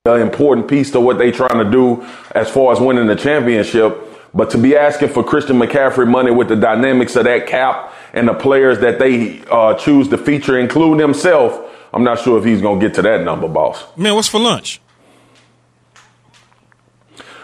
an 0.06 0.22
important 0.22 0.68
piece 0.68 0.90
to 0.92 1.00
what 1.00 1.20
they're 1.20 1.32
trying 1.32 1.64
to 1.64 1.70
do 1.70 2.04
as 2.34 2.50
far 2.50 2.74
as 2.74 2.80
winning 2.80 3.06
the 3.06 3.16
championship. 3.16 4.08
But 4.34 4.50
to 4.52 4.58
be 4.58 4.76
asking 4.76 5.10
for 5.10 5.24
Christian 5.24 5.60
McCaffrey 5.60 6.08
money 6.08 6.32
with 6.32 6.48
the 6.48 6.56
dynamics 6.56 7.16
of 7.16 7.26
that 7.26 7.46
cap 7.46 7.94
and 8.14 8.28
the 8.28 8.34
players 8.34 8.80
that 8.80 8.98
they 8.98 9.44
uh, 9.52 9.76
choose 9.76 10.08
to 10.08 10.18
feature, 10.18 10.58
including 10.58 11.00
himself, 11.00 11.70
I'm 11.94 12.04
not 12.04 12.20
sure 12.20 12.40
if 12.40 12.46
he's 12.46 12.62
going 12.62 12.80
to 12.80 12.88
get 12.88 12.96
to 12.96 13.02
that 13.04 13.24
number, 13.24 13.48
boss. 13.48 13.84
Man, 13.96 14.16
what's 14.16 14.28
for 14.28 14.40
lunch? 14.40 14.82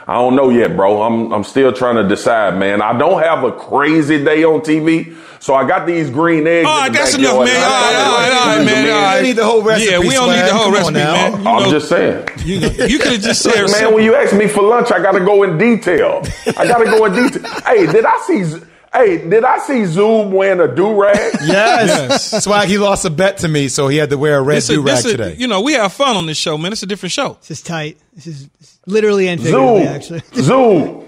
I 0.07 0.13
don't 0.13 0.37
know 0.37 0.49
yet, 0.49 0.77
bro. 0.77 1.01
I'm 1.01 1.33
I'm 1.33 1.43
still 1.43 1.73
trying 1.73 1.95
to 1.97 2.07
decide, 2.07 2.57
man. 2.57 2.81
I 2.81 2.97
don't 2.97 3.21
have 3.21 3.43
a 3.43 3.51
crazy 3.51 4.23
day 4.23 4.45
on 4.45 4.61
TV, 4.61 5.17
so 5.41 5.53
I 5.53 5.67
got 5.67 5.85
these 5.85 6.09
green 6.09 6.47
eggs. 6.47 6.65
All 6.65 6.79
right, 6.79 6.93
that's 6.93 7.15
enough, 7.15 7.33
man. 7.33 7.39
All 7.39 7.43
right, 7.43 7.95
all 7.95 8.17
right, 8.17 8.31
all 8.31 8.57
right, 8.57 8.65
man. 8.65 8.89
All 8.89 9.01
right. 9.01 9.21
need 9.21 9.33
the 9.33 9.43
whole 9.43 9.61
recipe. 9.61 9.91
Yeah, 9.91 9.99
we 9.99 10.11
don't 10.11 10.29
need 10.31 10.45
the 10.45 10.53
whole 10.53 10.71
recipe, 10.71 10.93
now. 10.93 11.13
man. 11.13 11.31
You 11.41 11.49
I'm 11.49 11.63
know, 11.63 11.71
just 11.71 11.89
saying. 11.89 12.25
you, 12.45 12.55
you 12.87 12.99
could 12.99 13.11
have 13.11 13.21
just 13.21 13.41
said, 13.41 13.61
Look, 13.63 13.71
man, 13.81 13.93
when 13.93 14.05
you 14.05 14.15
ask 14.15 14.33
me 14.33 14.47
for 14.47 14.63
lunch, 14.63 14.91
I 14.93 15.01
got 15.01 15.11
to 15.11 15.19
go 15.19 15.43
in 15.43 15.57
detail. 15.57 16.23
I 16.57 16.65
got 16.65 16.77
to 16.77 16.85
go 16.85 17.03
in 17.03 17.13
detail. 17.13 17.61
hey, 17.65 17.85
did 17.87 18.05
I 18.05 18.17
see? 18.25 18.61
Hey, 18.93 19.29
did 19.29 19.43
I 19.43 19.59
see 19.59 19.85
Zoom 19.85 20.31
wearing 20.31 20.61
a 20.61 20.73
do 20.73 20.99
rag? 20.99 21.17
Yes. 21.45 22.31
that's 22.31 22.47
why 22.47 22.65
he 22.65 22.77
lost 22.77 23.03
a 23.03 23.09
bet 23.09 23.39
to 23.39 23.49
me, 23.49 23.67
so 23.67 23.89
he 23.89 23.97
had 23.97 24.09
to 24.11 24.17
wear 24.17 24.37
a 24.37 24.41
red 24.41 24.63
do 24.63 24.81
rag 24.81 25.03
today. 25.03 25.35
You 25.37 25.47
know, 25.47 25.59
we 25.59 25.73
have 25.73 25.91
fun 25.91 26.15
on 26.15 26.25
this 26.27 26.37
show, 26.37 26.57
man. 26.57 26.71
It's 26.71 26.83
a 26.83 26.87
different 26.87 27.11
show. 27.11 27.37
This 27.41 27.51
is 27.51 27.61
tight. 27.61 27.97
This 28.13 28.27
is 28.27 28.49
literally 28.87 29.27
and 29.27 29.39
figuratively, 29.41 29.83
actually. 29.87 30.21
Zoom. 30.41 31.05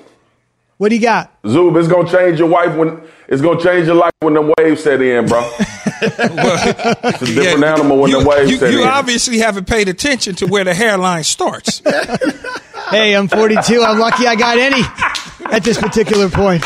What 0.77 0.89
do 0.89 0.95
you 0.95 1.01
got? 1.01 1.33
Zoom, 1.45 1.75
it's 1.75 1.87
gonna 1.87 2.09
change 2.09 2.39
your 2.39 2.47
wife 2.47 2.75
when 2.75 3.01
it's 3.27 3.41
gonna 3.41 3.59
change 3.59 3.87
your 3.87 3.95
life 3.95 4.13
when 4.21 4.33
the 4.35 4.53
waves 4.57 4.83
set 4.83 5.01
in, 5.01 5.25
bro. 5.25 5.41
it's 5.61 7.21
a 7.21 7.25
different 7.25 7.65
animal 7.65 7.99
when 7.99 8.11
you, 8.11 8.21
the 8.21 8.29
waves 8.29 8.51
you, 8.51 8.57
set 8.57 8.71
you 8.71 8.83
in. 8.83 8.87
obviously 8.87 9.39
haven't 9.39 9.67
paid 9.67 9.89
attention 9.89 10.35
to 10.35 10.45
where 10.47 10.63
the 10.63 10.73
hairline 10.73 11.23
starts. 11.23 11.81
Hey, 12.89 13.15
I'm 13.15 13.27
42. 13.27 13.81
I'm 13.81 13.99
lucky 13.99 14.25
I 14.25 14.35
got 14.35 14.57
any 14.57 14.81
at 15.51 15.63
this 15.63 15.77
particular 15.77 16.29
point. 16.29 16.63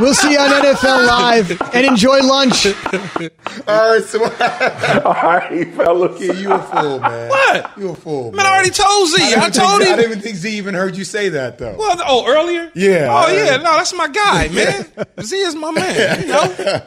We'll 0.00 0.14
see 0.14 0.32
you 0.32 0.38
on 0.38 0.50
NFL 0.50 1.06
Live 1.06 1.62
and 1.74 1.86
enjoy 1.86 2.20
lunch. 2.20 2.66
All 2.66 3.92
right, 3.92 4.02
so 4.04 4.22
All 5.04 5.12
right, 5.12 5.74
fellas. 5.74 6.20
Yeah, 6.20 6.32
you 6.32 6.52
a 6.52 6.58
fool, 6.58 7.00
man. 7.00 7.30
What? 7.36 7.78
You 7.78 7.90
a 7.90 7.94
fool, 7.94 8.32
Man, 8.32 8.46
I 8.46 8.52
already 8.52 8.70
told 8.70 9.08
Z. 9.10 9.22
I, 9.22 9.28
didn't 9.28 9.52
told 9.54 9.80
think, 9.80 9.92
I 9.92 9.96
didn't 9.96 10.10
even 10.10 10.20
think 10.22 10.36
Z 10.36 10.56
even 10.56 10.74
heard 10.74 10.96
you 10.96 11.04
say 11.04 11.28
that, 11.30 11.58
though. 11.58 11.76
Well, 11.76 11.96
oh, 12.04 12.26
earlier? 12.26 12.70
Yeah. 12.74 13.08
Oh, 13.10 13.32
yeah. 13.32 13.56
No, 13.56 13.76
that's 13.76 13.94
my 13.94 14.08
guy, 14.08 14.48
man. 14.52 14.86
Z 15.20 15.36
is 15.36 15.54
my 15.54 15.70
man. 15.70 16.20
You 16.22 16.26
know? 16.28 16.82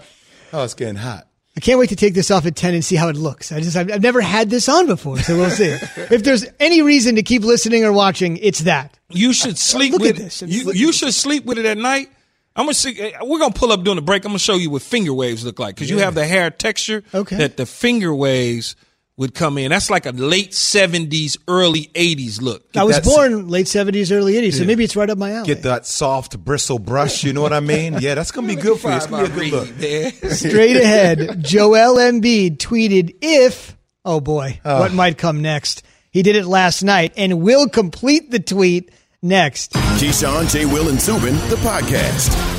Oh, 0.54 0.64
it's 0.64 0.74
getting 0.74 0.96
hot. 0.96 1.28
I 1.56 1.60
can't 1.62 1.80
wait 1.80 1.90
to 1.90 1.96
take 1.96 2.14
this 2.14 2.32
off 2.32 2.46
at 2.46 2.56
10 2.56 2.74
and 2.74 2.86
see 2.86 2.96
how 2.96 3.10
it 3.10 3.16
looks. 3.16 3.52
I 3.52 3.60
just, 3.60 3.76
I've, 3.76 3.92
I've 3.92 4.02
never 4.02 4.22
had 4.22 4.50
this 4.50 4.70
on 4.70 4.88
before, 4.88 5.20
so 5.20 5.36
we'll 5.36 5.50
see. 5.50 5.78
if 6.10 6.24
there's 6.24 6.46
any 6.60 6.82
reason 6.82 7.16
to 7.16 7.24
keep 7.24 7.44
listening 7.44 7.84
or 7.84 7.92
watching, 7.92 8.38
it's 8.38 8.60
that. 8.62 8.98
You 9.10 9.34
should 9.34 9.54
uh, 9.54 9.56
sleep 9.56 9.94
Look 9.94 10.02
with 10.02 10.12
at 10.12 10.16
this. 10.18 10.42
You, 10.42 10.72
you 10.72 10.94
should 10.94 11.14
sleep 11.14 11.46
with 11.46 11.58
it 11.58 11.66
at 11.66 11.78
night. 11.78 12.10
I'm 12.60 12.66
gonna 12.66 12.74
see. 12.74 13.00
eh, 13.00 13.12
We're 13.22 13.40
gonna 13.40 13.54
pull 13.54 13.72
up 13.72 13.84
during 13.84 13.96
the 13.96 14.02
break. 14.02 14.26
I'm 14.26 14.30
gonna 14.30 14.40
show 14.40 14.56
you 14.56 14.70
what 14.70 14.82
finger 14.82 15.14
waves 15.14 15.46
look 15.46 15.58
like 15.60 15.76
because 15.76 15.90
you 15.90 16.00
have 16.00 16.14
the 16.16 16.26
hair 16.28 16.50
texture 16.52 17.04
Okay. 17.14 17.38
that 17.38 17.58
the 17.58 17.66
finger 17.66 18.14
waves 18.14 18.76
would 19.18 19.34
come 19.34 19.58
in. 19.58 19.70
That's 19.70 19.90
like 19.90 20.06
a 20.06 20.12
late 20.12 20.52
70s, 20.52 21.38
early 21.48 21.90
80s 21.94 22.42
look. 22.42 22.64
I 22.76 22.84
was 22.86 22.96
that- 22.96 23.04
born 23.04 23.48
late 23.50 23.66
70s, 23.68 24.12
early 24.12 24.34
80s, 24.36 24.58
so 24.60 24.66
maybe 24.66 24.84
it's 24.86 24.96
right 24.96 25.10
up 25.10 25.18
my 25.18 25.32
alley. 25.34 25.48
Get 25.48 25.64
that 25.64 25.86
soft 25.86 26.38
bristle 26.40 26.80
brush. 26.80 27.24
You 27.26 27.34
know 27.34 27.42
what 27.42 27.52
I 27.54 27.60
mean? 27.60 27.98
Yeah, 28.00 28.16
that's 28.16 28.32
gonna 28.32 28.48
be 28.48 28.56
good 28.56 28.80
for 28.80 28.90
you. 28.90 28.96
It's 28.98 29.08
gonna 29.08 29.28
be 29.30 29.48
a 29.48 29.50
good 29.50 30.22
look. 30.22 30.32
Straight 30.32 30.78
ahead, 30.78 31.44
Joel 31.44 31.98
Embiid 31.98 32.58
tweeted 32.58 33.16
if, 33.22 33.76
oh 34.06 34.20
boy, 34.22 34.60
Oh. 34.64 34.80
what 34.82 34.94
might 34.94 35.18
come 35.18 35.42
next. 35.42 35.84
He 36.12 36.24
did 36.24 36.36
it 36.36 36.46
last 36.46 36.82
night 36.84 37.14
and 37.18 37.42
will 37.42 37.68
complete 37.70 38.32
the 38.32 38.40
tweet 38.40 38.90
next. 39.22 39.74
Keyshawn, 39.74 40.52
J. 40.52 40.66
Will, 40.66 40.90
and 40.90 41.00
Zubin, 41.00 41.36
the 41.50 41.58
podcast. 41.58 42.59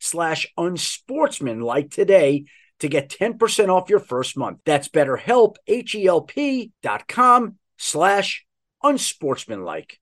slash 0.00 0.46
unsportsmanlike 0.56 1.90
today 1.90 2.44
to 2.80 2.88
get 2.88 3.10
10% 3.10 3.68
off 3.68 3.88
your 3.88 4.00
first 4.00 4.36
month. 4.36 4.58
That's 4.64 4.88
betterhelp, 4.88 5.56
H-E-L-P 5.66 6.72
dot 6.82 7.06
com 7.06 7.56
slash 7.78 8.44
unsportsmanlike. 8.82 9.98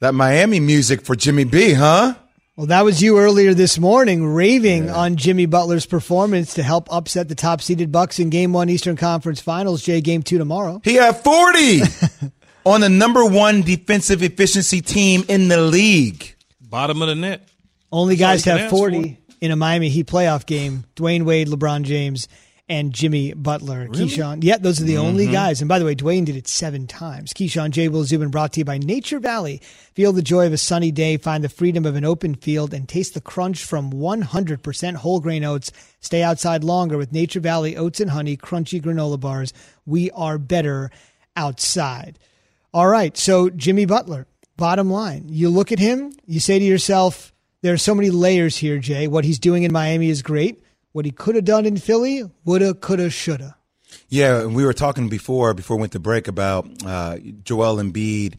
That 0.00 0.12
Miami 0.12 0.60
music 0.60 1.00
for 1.00 1.16
Jimmy 1.16 1.44
B, 1.44 1.72
huh? 1.72 2.14
Well, 2.56 2.66
that 2.68 2.84
was 2.84 3.02
you 3.02 3.18
earlier 3.18 3.54
this 3.54 3.78
morning 3.78 4.26
raving 4.26 4.88
on 4.90 5.16
Jimmy 5.16 5.46
Butler's 5.46 5.84
performance 5.84 6.54
to 6.54 6.62
help 6.62 6.90
upset 6.90 7.28
the 7.28 7.34
top 7.34 7.60
seeded 7.60 7.92
Bucks 7.92 8.18
in 8.18 8.30
game 8.30 8.52
one 8.52 8.70
Eastern 8.70 8.96
Conference 8.96 9.40
Finals. 9.40 9.82
Jay, 9.82 10.00
game 10.00 10.22
two 10.22 10.38
tomorrow. 10.38 10.80
He 10.82 10.94
had 10.94 11.16
40 11.18 11.82
on 12.64 12.80
the 12.80 12.88
number 12.88 13.24
one 13.26 13.60
defensive 13.62 14.22
efficiency 14.22 14.80
team 14.80 15.24
in 15.28 15.48
the 15.48 15.60
league. 15.60 16.34
Bottom 16.60 17.02
of 17.02 17.08
the 17.08 17.14
net. 17.14 17.46
Only 17.92 18.16
guys 18.16 18.42
to 18.44 18.50
have 18.50 18.60
ask 18.62 18.70
40 18.70 19.18
in 19.40 19.50
a 19.50 19.56
Miami 19.56 19.88
Heat 19.88 20.06
playoff 20.06 20.46
game 20.46 20.84
Dwyane 20.96 21.24
Wade, 21.24 21.48
LeBron 21.48 21.82
James, 21.82 22.28
and 22.68 22.92
Jimmy 22.92 23.32
Butler. 23.32 23.86
Really? 23.88 24.06
Keyshawn. 24.06 24.42
Yeah, 24.42 24.56
those 24.58 24.80
are 24.80 24.84
the 24.84 24.96
only 24.96 25.28
Mhm. 25.28 25.32
guys. 25.32 25.60
And 25.60 25.68
by 25.68 25.78
the 25.78 25.84
way, 25.84 25.94
Dwyane 25.94 26.24
did 26.24 26.34
it 26.34 26.48
seven 26.48 26.88
times. 26.88 27.32
Keyshawn 27.32 27.70
J. 27.70 27.88
Will 27.88 28.02
Zubin 28.02 28.28
brought 28.30 28.52
to 28.54 28.60
you 28.60 28.64
by 28.64 28.78
Nature 28.78 29.20
Valley. 29.20 29.60
Feel 29.94 30.12
the 30.12 30.20
joy 30.20 30.46
of 30.46 30.52
a 30.52 30.58
sunny 30.58 30.90
day, 30.90 31.16
find 31.16 31.44
the 31.44 31.48
freedom 31.48 31.86
of 31.86 31.94
an 31.94 32.04
open 32.04 32.34
field, 32.34 32.74
and 32.74 32.88
taste 32.88 33.14
the 33.14 33.20
crunch 33.20 33.62
from 33.62 33.90
100% 33.92 34.96
whole 34.96 35.20
grain 35.20 35.44
oats. 35.44 35.70
Stay 36.00 36.24
outside 36.24 36.64
longer 36.64 36.98
with 36.98 37.12
Nature 37.12 37.38
Valley 37.40 37.76
Oats 37.76 38.00
and 38.00 38.10
Honey 38.10 38.36
Crunchy 38.36 38.82
Granola 38.82 39.20
Bars. 39.20 39.52
We 39.86 40.10
are 40.10 40.36
better 40.36 40.90
outside. 41.36 42.18
All 42.74 42.88
right, 42.88 43.16
so 43.16 43.48
Jimmy 43.48 43.84
Butler, 43.84 44.26
bottom 44.56 44.90
line, 44.90 45.26
you 45.28 45.48
look 45.50 45.70
at 45.70 45.78
him, 45.78 46.12
you 46.26 46.40
say 46.40 46.58
to 46.58 46.64
yourself, 46.64 47.32
there 47.62 47.72
are 47.72 47.78
so 47.78 47.94
many 47.94 48.10
layers 48.10 48.56
here, 48.56 48.78
Jay. 48.78 49.08
What 49.08 49.24
he's 49.24 49.38
doing 49.38 49.62
in 49.62 49.72
Miami 49.72 50.08
is 50.08 50.22
great. 50.22 50.62
What 50.92 51.04
he 51.04 51.10
could 51.10 51.34
have 51.34 51.44
done 51.44 51.66
in 51.66 51.76
Philly, 51.76 52.22
woulda, 52.44 52.74
coulda, 52.74 53.10
shoulda. 53.10 53.56
Yeah, 54.08 54.40
and 54.40 54.54
we 54.54 54.64
were 54.64 54.72
talking 54.72 55.08
before 55.08 55.54
before 55.54 55.76
we 55.76 55.80
went 55.80 55.92
to 55.92 56.00
break 56.00 56.28
about 56.28 56.68
uh, 56.84 57.18
Joel 57.42 57.76
Embiid 57.76 58.34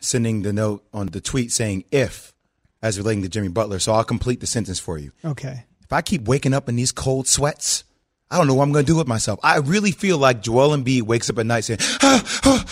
sending 0.00 0.42
the 0.42 0.52
note 0.52 0.84
on 0.92 1.06
the 1.06 1.20
tweet 1.20 1.52
saying 1.52 1.84
"if" 1.90 2.34
as 2.82 2.98
relating 2.98 3.22
to 3.22 3.28
Jimmy 3.28 3.48
Butler. 3.48 3.78
So 3.78 3.92
I'll 3.92 4.04
complete 4.04 4.40
the 4.40 4.46
sentence 4.46 4.78
for 4.78 4.98
you. 4.98 5.12
Okay. 5.24 5.64
If 5.82 5.92
I 5.92 6.02
keep 6.02 6.22
waking 6.22 6.54
up 6.54 6.68
in 6.68 6.76
these 6.76 6.92
cold 6.92 7.28
sweats, 7.28 7.84
I 8.30 8.38
don't 8.38 8.46
know 8.46 8.54
what 8.54 8.64
I'm 8.64 8.72
going 8.72 8.84
to 8.84 8.92
do 8.92 8.96
with 8.96 9.06
myself. 9.06 9.38
I 9.42 9.58
really 9.58 9.92
feel 9.92 10.18
like 10.18 10.42
Joel 10.42 10.76
Embiid 10.76 11.02
wakes 11.02 11.30
up 11.30 11.38
at 11.38 11.46
night 11.46 11.64
saying, 11.64 11.80
ah, 12.02 12.64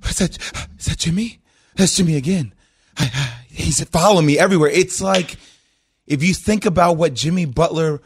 "Is 0.08 0.18
that 0.18 0.38
is 0.78 0.86
that 0.86 0.98
Jimmy? 0.98 1.40
That's 1.76 1.96
Jimmy 1.96 2.16
again. 2.16 2.54
I, 2.96 3.10
I, 3.12 3.33
he's 3.54 3.82
following 3.84 4.26
me 4.26 4.38
everywhere." 4.38 4.70
It's 4.70 5.00
like 5.00 5.36
if 6.06 6.22
you 6.22 6.34
think 6.34 6.66
about 6.66 6.96
what 6.96 7.14
Jimmy 7.14 7.44
Butler 7.44 8.02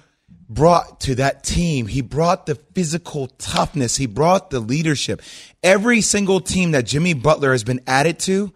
brought 0.48 1.00
to 1.00 1.14
that 1.16 1.44
team. 1.44 1.86
He 1.86 2.00
brought 2.00 2.46
the 2.46 2.54
physical 2.54 3.26
toughness. 3.38 3.96
He 3.96 4.06
brought 4.06 4.50
the 4.50 4.60
leadership. 4.60 5.20
Every 5.62 6.00
single 6.00 6.40
team 6.40 6.72
that 6.72 6.86
Jimmy 6.86 7.12
Butler 7.12 7.52
has 7.52 7.64
been 7.64 7.80
added 7.86 8.18
to, 8.20 8.52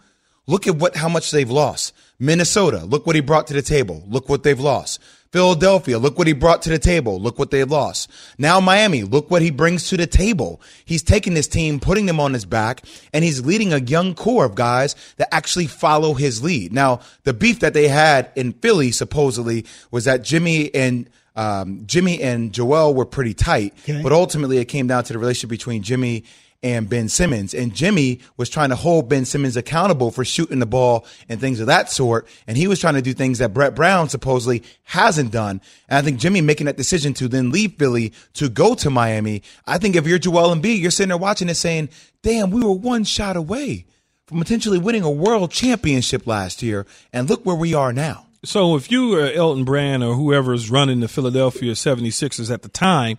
look 0.47 0.67
at 0.67 0.77
what 0.77 0.97
how 0.97 1.09
much 1.09 1.31
they've 1.31 1.51
lost. 1.51 1.93
Minnesota, 2.19 2.85
look 2.85 3.07
what 3.07 3.17
he 3.17 3.21
brought 3.21 3.47
to 3.49 3.55
the 3.55 3.63
table. 3.63 4.03
Look 4.09 4.29
what 4.29 4.43
they've 4.43 4.59
lost. 4.59 5.01
Philadelphia, 5.33 5.99
look 5.99 6.19
what 6.19 6.27
he 6.27 6.35
brought 6.35 6.61
to 6.63 6.71
the 6.71 6.79
table. 6.79 7.19
Look 7.21 7.39
what 7.39 7.51
they 7.51 7.65
lost. 7.65 8.11
Now 8.39 8.61
Miami, 8.61 9.03
look 9.03 9.31
what 9.31 9.41
he 9.43 9.51
brings 9.51 9.89
to 9.89 9.97
the 9.97 10.07
table. 10.07 10.61
He's 10.85 11.03
taking 11.03 11.33
this 11.35 11.49
team, 11.49 11.81
putting 11.81 12.05
them 12.07 12.21
on 12.21 12.35
his 12.35 12.45
back, 12.45 12.85
and 13.15 13.25
he's 13.25 13.45
leading 13.45 13.73
a 13.73 13.79
young 13.79 14.15
core 14.15 14.45
of 14.45 14.55
guys 14.55 14.95
that 15.17 15.35
actually 15.35 15.67
follow 15.69 16.13
his 16.15 16.43
lead. 16.43 16.73
Now, 16.73 17.01
the 17.25 17.33
beef 17.33 17.61
that 17.61 17.73
they 17.73 17.89
had 17.89 18.31
in 18.37 18.53
Philly 18.53 18.93
supposedly 18.93 19.65
was 19.91 20.05
that 20.05 20.23
Jimmy 20.23 20.73
and 20.75 21.09
um, 21.35 21.85
Jimmy 21.87 22.21
and 22.21 22.53
Joel 22.53 22.93
were 22.93 23.07
pretty 23.07 23.33
tight, 23.33 23.73
Okay. 23.85 24.03
but 24.03 24.13
ultimately 24.13 24.59
it 24.59 24.67
came 24.67 24.87
down 24.87 25.03
to 25.05 25.15
the 25.15 25.19
relationship 25.19 25.49
between 25.49 25.83
Jimmy 25.83 26.25
and 26.63 26.89
Ben 26.89 27.09
Simmons. 27.09 27.55
And 27.55 27.75
Jimmy 27.75 28.21
was 28.37 28.49
trying 28.49 28.69
to 28.69 28.77
hold 28.77 29.09
Ben 29.09 29.25
Simmons 29.25 29.57
accountable 29.57 30.11
for 30.11 30.25
shooting 30.25 30.61
the 30.61 30.67
ball 30.67 31.05
and 31.29 31.41
things 31.41 31.61
of 31.61 31.67
that 31.67 31.91
sort. 31.91 32.27
And 32.47 32.57
he 32.57 32.69
was 32.69 32.79
trying 32.81 32.95
to 32.95 33.03
do 33.03 33.13
things 33.13 33.39
that 33.39 33.53
Brett 33.53 33.75
Brown 33.75 34.09
supposedly 34.09 34.63
hasn't 34.85 35.33
done. 35.33 35.61
And 35.89 35.99
I 35.99 36.03
think 36.03 36.21
Jimmy 36.21 36.41
making 36.41 36.67
that 36.67 36.77
decision 36.77 37.15
to 37.15 37.29
then 37.29 37.51
leave 37.51 37.75
Philly 37.75 38.13
to 38.35 38.49
go 38.49 38.75
to 38.77 38.91
Miami. 38.91 39.43
I 39.67 39.79
think 39.79 39.97
if 39.97 40.07
you're 40.07 40.19
Joel 40.19 40.55
Embiid, 40.55 40.81
you're 40.81 40.91
sitting 40.91 41.09
there 41.09 41.19
watching 41.19 41.49
it 41.49 41.57
saying, 41.57 41.89
damn, 42.23 42.51
we 42.51 42.63
were 42.63 42.73
one 42.73 43.05
shot 43.05 43.37
away 43.37 43.87
from 44.27 44.39
potentially 44.39 44.79
winning 44.79 45.03
a 45.03 45.11
world 45.11 45.51
championship 45.51 46.27
last 46.27 46.63
year. 46.63 46.87
And 47.13 47.29
look 47.29 47.45
where 47.45 47.57
we 47.57 47.75
are 47.75 47.93
now. 47.93 48.27
So 48.45 48.75
if 48.75 48.91
you 48.91 49.11
were 49.11 49.31
Elton 49.31 49.65
Brand 49.65 50.03
or 50.03 50.15
whoever's 50.15 50.69
running 50.69 51.01
the 51.01 51.09
Philadelphia 51.09 51.73
76ers 51.73 52.53
at 52.53 52.63
the 52.63 52.69
time, 52.69 53.19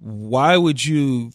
why 0.00 0.56
would 0.56 0.84
you 0.84 1.30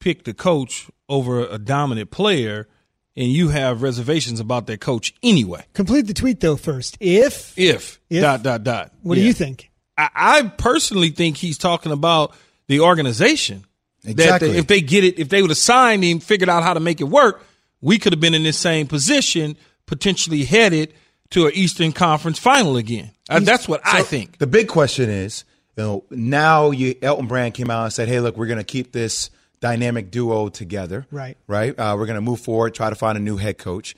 pick 0.00 0.24
the 0.24 0.34
coach 0.34 0.88
over 1.08 1.46
a 1.46 1.58
dominant 1.58 2.10
player 2.10 2.68
and 3.16 3.26
you 3.32 3.48
have 3.48 3.82
reservations 3.82 4.38
about 4.40 4.66
that 4.68 4.80
coach 4.80 5.14
anyway? 5.22 5.64
Complete 5.74 6.06
the 6.06 6.14
tweet 6.14 6.40
though 6.40 6.56
first. 6.56 6.96
If 7.00 7.52
If, 7.58 8.00
If- 8.08 8.22
dot 8.22 8.42
dot 8.42 8.64
dot. 8.64 8.92
what 9.02 9.14
do 9.16 9.20
you 9.22 9.32
think? 9.32 9.70
I, 9.96 10.08
I 10.14 10.42
personally 10.42 11.10
think 11.10 11.36
he's 11.36 11.58
talking 11.58 11.90
about 11.92 12.34
the 12.68 12.80
organization. 12.80 13.64
That 14.04 14.10
Exactly. 14.12 14.52
they- 14.52 14.58
if 14.58 14.66
they 14.68 14.80
get 14.80 15.04
it, 15.04 15.18
if 15.18 15.28
they 15.28 15.42
would 15.42 15.50
have 15.50 15.58
signed 15.58 16.04
him, 16.04 16.20
figured 16.20 16.48
out 16.48 16.62
how 16.62 16.74
to 16.74 16.80
make 16.80 17.00
it 17.00 17.04
work, 17.08 17.44
we 17.80 17.98
could 17.98 18.12
have 18.12 18.20
been 18.20 18.34
in 18.34 18.42
this 18.44 18.58
same 18.58 18.86
position, 18.86 19.56
potentially 19.86 20.44
headed 20.44 20.94
to 21.30 21.46
an 21.46 21.52
Eastern 21.54 21.92
Conference 21.92 22.38
final 22.38 22.76
again. 22.76 23.10
Uh, 23.28 23.40
that's 23.40 23.68
what 23.68 23.80
I 23.84 24.02
think. 24.02 24.38
The 24.38 24.46
big 24.46 24.68
question 24.68 25.10
is 25.10 25.44
You 25.76 25.82
know, 25.82 26.04
now 26.10 26.70
you 26.70 26.94
Elton 27.02 27.26
Brand 27.26 27.54
came 27.54 27.70
out 27.70 27.84
and 27.84 27.92
said, 27.92 28.08
"Hey, 28.08 28.20
look, 28.20 28.36
we're 28.36 28.46
going 28.46 28.58
to 28.58 28.64
keep 28.64 28.92
this 28.92 29.30
dynamic 29.60 30.10
duo 30.10 30.48
together. 30.48 31.06
Right. 31.10 31.36
Right. 31.46 31.78
Uh, 31.78 31.94
we're 31.98 32.06
going 32.06 32.16
to 32.16 32.20
move 32.20 32.40
forward, 32.40 32.74
try 32.74 32.90
to 32.90 32.96
find 32.96 33.16
a 33.18 33.20
new 33.20 33.36
head 33.36 33.58
coach. 33.58 33.94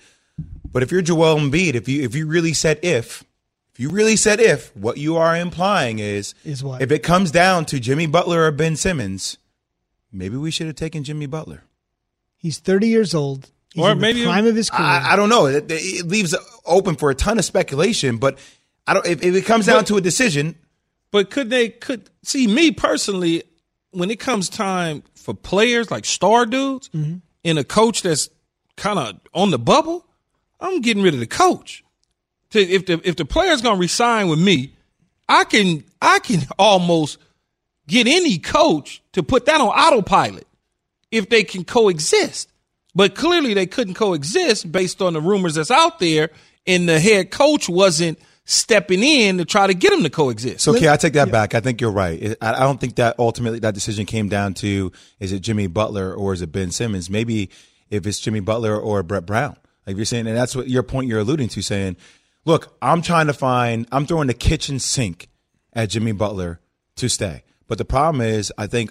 But 0.72 0.82
if 0.82 0.90
you're 0.92 1.02
Joel 1.02 1.36
Embiid, 1.36 1.74
if 1.74 1.88
you 1.88 2.02
if 2.02 2.14
you 2.14 2.26
really 2.26 2.52
said 2.54 2.78
if, 2.82 3.24
if 3.74 3.80
you 3.80 3.90
really 3.90 4.16
said 4.16 4.40
if, 4.40 4.74
what 4.76 4.96
you 4.98 5.16
are 5.16 5.36
implying 5.36 5.98
is 5.98 6.34
Is 6.44 6.64
what? 6.64 6.80
if 6.80 6.90
it 6.90 7.00
comes 7.02 7.30
down 7.30 7.66
to 7.66 7.78
Jimmy 7.80 8.06
Butler 8.06 8.44
or 8.46 8.50
Ben 8.52 8.76
Simmons, 8.76 9.36
maybe 10.12 10.36
we 10.36 10.50
should 10.50 10.66
have 10.66 10.76
taken 10.76 11.04
Jimmy 11.04 11.26
Butler. 11.26 11.64
He's 12.36 12.58
30 12.58 12.88
years 12.88 13.14
old. 13.14 13.50
He's 13.74 13.84
Or 13.84 13.92
in 13.92 14.00
maybe- 14.00 14.20
the 14.20 14.26
prime 14.26 14.46
of 14.46 14.56
his 14.56 14.70
career. 14.70 14.86
I, 14.88 15.12
I 15.12 15.16
don't 15.16 15.28
know. 15.28 15.46
It, 15.46 15.66
it 15.68 16.06
leaves 16.06 16.34
open 16.64 16.96
for 16.96 17.10
a 17.10 17.14
ton 17.14 17.38
of 17.38 17.44
speculation, 17.44 18.16
but 18.16 18.38
I 18.86 18.94
don't. 18.94 19.06
If, 19.06 19.22
if 19.22 19.34
it 19.34 19.42
comes 19.42 19.66
down 19.66 19.80
But- 19.80 19.86
to 19.88 19.96
a 19.98 20.00
decision, 20.00 20.56
But 21.10 21.28
could 21.30 21.50
they 21.50 21.68
could 21.68 22.08
see 22.22 22.46
me 22.46 22.70
personally 22.70 23.42
when 23.92 24.10
it 24.10 24.20
comes 24.20 24.48
time 24.48 25.02
for 25.14 25.34
players 25.34 25.90
like 25.90 26.04
star 26.04 26.46
dudes 26.46 26.88
Mm-hmm. 26.90 27.16
and 27.44 27.58
a 27.58 27.64
coach 27.64 28.02
that's 28.02 28.28
kind 28.76 28.98
of 28.98 29.20
on 29.34 29.50
the 29.50 29.58
bubble? 29.58 30.06
I'm 30.60 30.80
getting 30.80 31.02
rid 31.02 31.14
of 31.14 31.20
the 31.20 31.26
coach. 31.26 31.82
To, 32.50 32.60
if 32.60 32.86
the 32.86 33.00
if 33.04 33.16
the 33.16 33.24
player's 33.24 33.62
gonna 33.62 33.78
resign 33.78 34.28
with 34.28 34.38
me, 34.40 34.74
I 35.28 35.44
can 35.44 35.84
I 36.02 36.18
can 36.18 36.40
almost 36.58 37.18
get 37.86 38.06
any 38.06 38.38
coach 38.38 39.02
to 39.12 39.22
put 39.22 39.46
that 39.46 39.60
on 39.60 39.68
autopilot 39.68 40.46
if 41.10 41.28
they 41.28 41.42
can 41.44 41.64
coexist. 41.64 42.48
But 42.94 43.14
clearly 43.14 43.54
they 43.54 43.66
couldn't 43.66 43.94
coexist 43.94 44.70
based 44.70 45.00
on 45.00 45.12
the 45.12 45.20
rumors 45.20 45.54
that's 45.54 45.70
out 45.70 45.98
there, 46.00 46.30
and 46.66 46.88
the 46.88 46.98
head 47.00 47.30
coach 47.30 47.68
wasn't 47.68 48.18
stepping 48.50 49.02
in 49.04 49.38
to 49.38 49.44
try 49.44 49.66
to 49.66 49.74
get 49.74 49.90
them 49.90 50.02
to 50.02 50.10
coexist. 50.10 50.64
So, 50.64 50.74
okay, 50.74 50.88
I 50.88 50.96
take 50.96 51.12
that 51.12 51.30
back. 51.30 51.54
I 51.54 51.60
think 51.60 51.80
you're 51.80 51.92
right. 51.92 52.36
I 52.40 52.54
I 52.54 52.60
don't 52.60 52.80
think 52.80 52.96
that 52.96 53.16
ultimately 53.18 53.60
that 53.60 53.74
decision 53.74 54.06
came 54.06 54.28
down 54.28 54.54
to 54.54 54.90
is 55.20 55.32
it 55.32 55.40
Jimmy 55.40 55.68
Butler 55.68 56.12
or 56.12 56.32
is 56.32 56.42
it 56.42 56.50
Ben 56.50 56.70
Simmons? 56.70 57.08
Maybe 57.08 57.50
if 57.90 58.06
it's 58.06 58.18
Jimmy 58.18 58.40
Butler 58.40 58.76
or 58.76 59.02
Brett 59.02 59.24
Brown, 59.24 59.56
like 59.86 59.96
you're 59.96 60.04
saying, 60.04 60.26
and 60.26 60.36
that's 60.36 60.56
what 60.56 60.68
your 60.68 60.82
point 60.82 61.06
you're 61.06 61.20
alluding 61.20 61.48
to, 61.48 61.62
saying, 61.62 61.96
look, 62.44 62.76
I'm 62.82 63.02
trying 63.02 63.28
to 63.28 63.32
find, 63.32 63.86
I'm 63.92 64.06
throwing 64.06 64.26
the 64.26 64.34
kitchen 64.34 64.78
sink 64.78 65.28
at 65.72 65.90
Jimmy 65.90 66.12
Butler 66.12 66.60
to 66.96 67.08
stay. 67.08 67.44
But 67.68 67.78
the 67.78 67.84
problem 67.84 68.20
is, 68.20 68.52
I 68.58 68.66
think, 68.66 68.90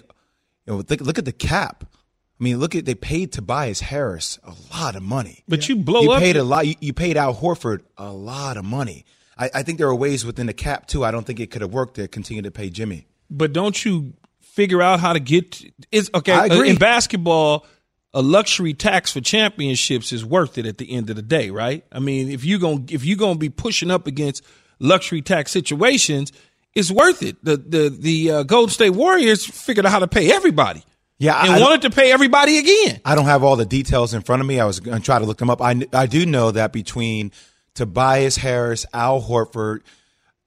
you 0.66 0.74
know, 0.74 0.82
think, 0.82 1.02
look 1.02 1.18
at 1.18 1.26
the 1.26 1.32
cap. 1.32 1.84
I 1.84 2.42
mean, 2.42 2.58
look 2.58 2.74
at 2.74 2.86
they 2.86 2.94
paid 2.94 3.32
Tobias 3.32 3.80
Harris 3.80 4.38
a 4.42 4.54
lot 4.74 4.96
of 4.96 5.02
money. 5.02 5.44
But 5.46 5.68
you 5.68 5.76
blow 5.76 6.00
you 6.00 6.12
up 6.12 6.20
paid 6.20 6.36
a 6.36 6.44
lot. 6.44 6.66
You, 6.66 6.74
you 6.80 6.94
paid 6.94 7.18
Al 7.18 7.34
Horford 7.34 7.82
a 7.98 8.10
lot 8.10 8.56
of 8.56 8.64
money. 8.64 9.04
I, 9.40 9.50
I 9.54 9.62
think 9.62 9.78
there 9.78 9.88
are 9.88 9.94
ways 9.94 10.24
within 10.24 10.46
the 10.46 10.52
cap 10.52 10.86
too. 10.86 11.04
I 11.04 11.10
don't 11.10 11.24
think 11.26 11.40
it 11.40 11.50
could 11.50 11.62
have 11.62 11.72
worked 11.72 11.94
to 11.94 12.06
continue 12.06 12.42
to 12.42 12.50
pay 12.50 12.70
Jimmy. 12.70 13.06
But 13.30 13.52
don't 13.52 13.84
you 13.84 14.12
figure 14.40 14.82
out 14.82 15.00
how 15.00 15.12
to 15.14 15.20
get? 15.20 15.62
It's 15.90 16.10
okay. 16.14 16.32
I 16.32 16.46
agree. 16.46 16.70
In 16.70 16.76
basketball, 16.76 17.66
a 18.12 18.20
luxury 18.22 18.74
tax 18.74 19.12
for 19.12 19.20
championships 19.20 20.12
is 20.12 20.24
worth 20.24 20.58
it 20.58 20.66
at 20.66 20.78
the 20.78 20.92
end 20.92 21.10
of 21.10 21.16
the 21.16 21.22
day, 21.22 21.50
right? 21.50 21.84
I 21.92 22.00
mean, 22.00 22.28
if 22.30 22.44
you 22.44 22.58
going 22.58 22.88
if 22.90 23.04
you're 23.04 23.16
gonna 23.16 23.38
be 23.38 23.48
pushing 23.48 23.90
up 23.90 24.06
against 24.06 24.44
luxury 24.78 25.22
tax 25.22 25.50
situations, 25.52 26.32
it's 26.74 26.90
worth 26.90 27.22
it. 27.22 27.36
The 27.44 27.56
the 27.56 27.88
the 27.88 28.30
uh, 28.30 28.42
Golden 28.42 28.70
State 28.70 28.90
Warriors 28.90 29.44
figured 29.46 29.86
out 29.86 29.92
how 29.92 30.00
to 30.00 30.08
pay 30.08 30.32
everybody. 30.32 30.84
Yeah, 31.18 31.34
I- 31.34 31.46
and 31.46 31.56
I- 31.56 31.60
wanted 31.60 31.82
to 31.82 31.90
pay 31.90 32.12
everybody 32.12 32.58
again. 32.58 33.00
I 33.04 33.14
don't 33.14 33.26
have 33.26 33.44
all 33.44 33.56
the 33.56 33.66
details 33.66 34.14
in 34.14 34.22
front 34.22 34.40
of 34.40 34.46
me. 34.46 34.58
I 34.58 34.64
was 34.64 34.80
going 34.80 34.96
to 34.98 35.04
try 35.04 35.18
to 35.18 35.24
look 35.26 35.36
them 35.38 35.50
up. 35.50 35.60
I, 35.60 35.80
I 35.92 36.06
do 36.06 36.24
know 36.24 36.50
that 36.50 36.72
between 36.72 37.30
Tobias 37.74 38.36
Harris, 38.36 38.86
Al 38.92 39.22
Horford, 39.22 39.80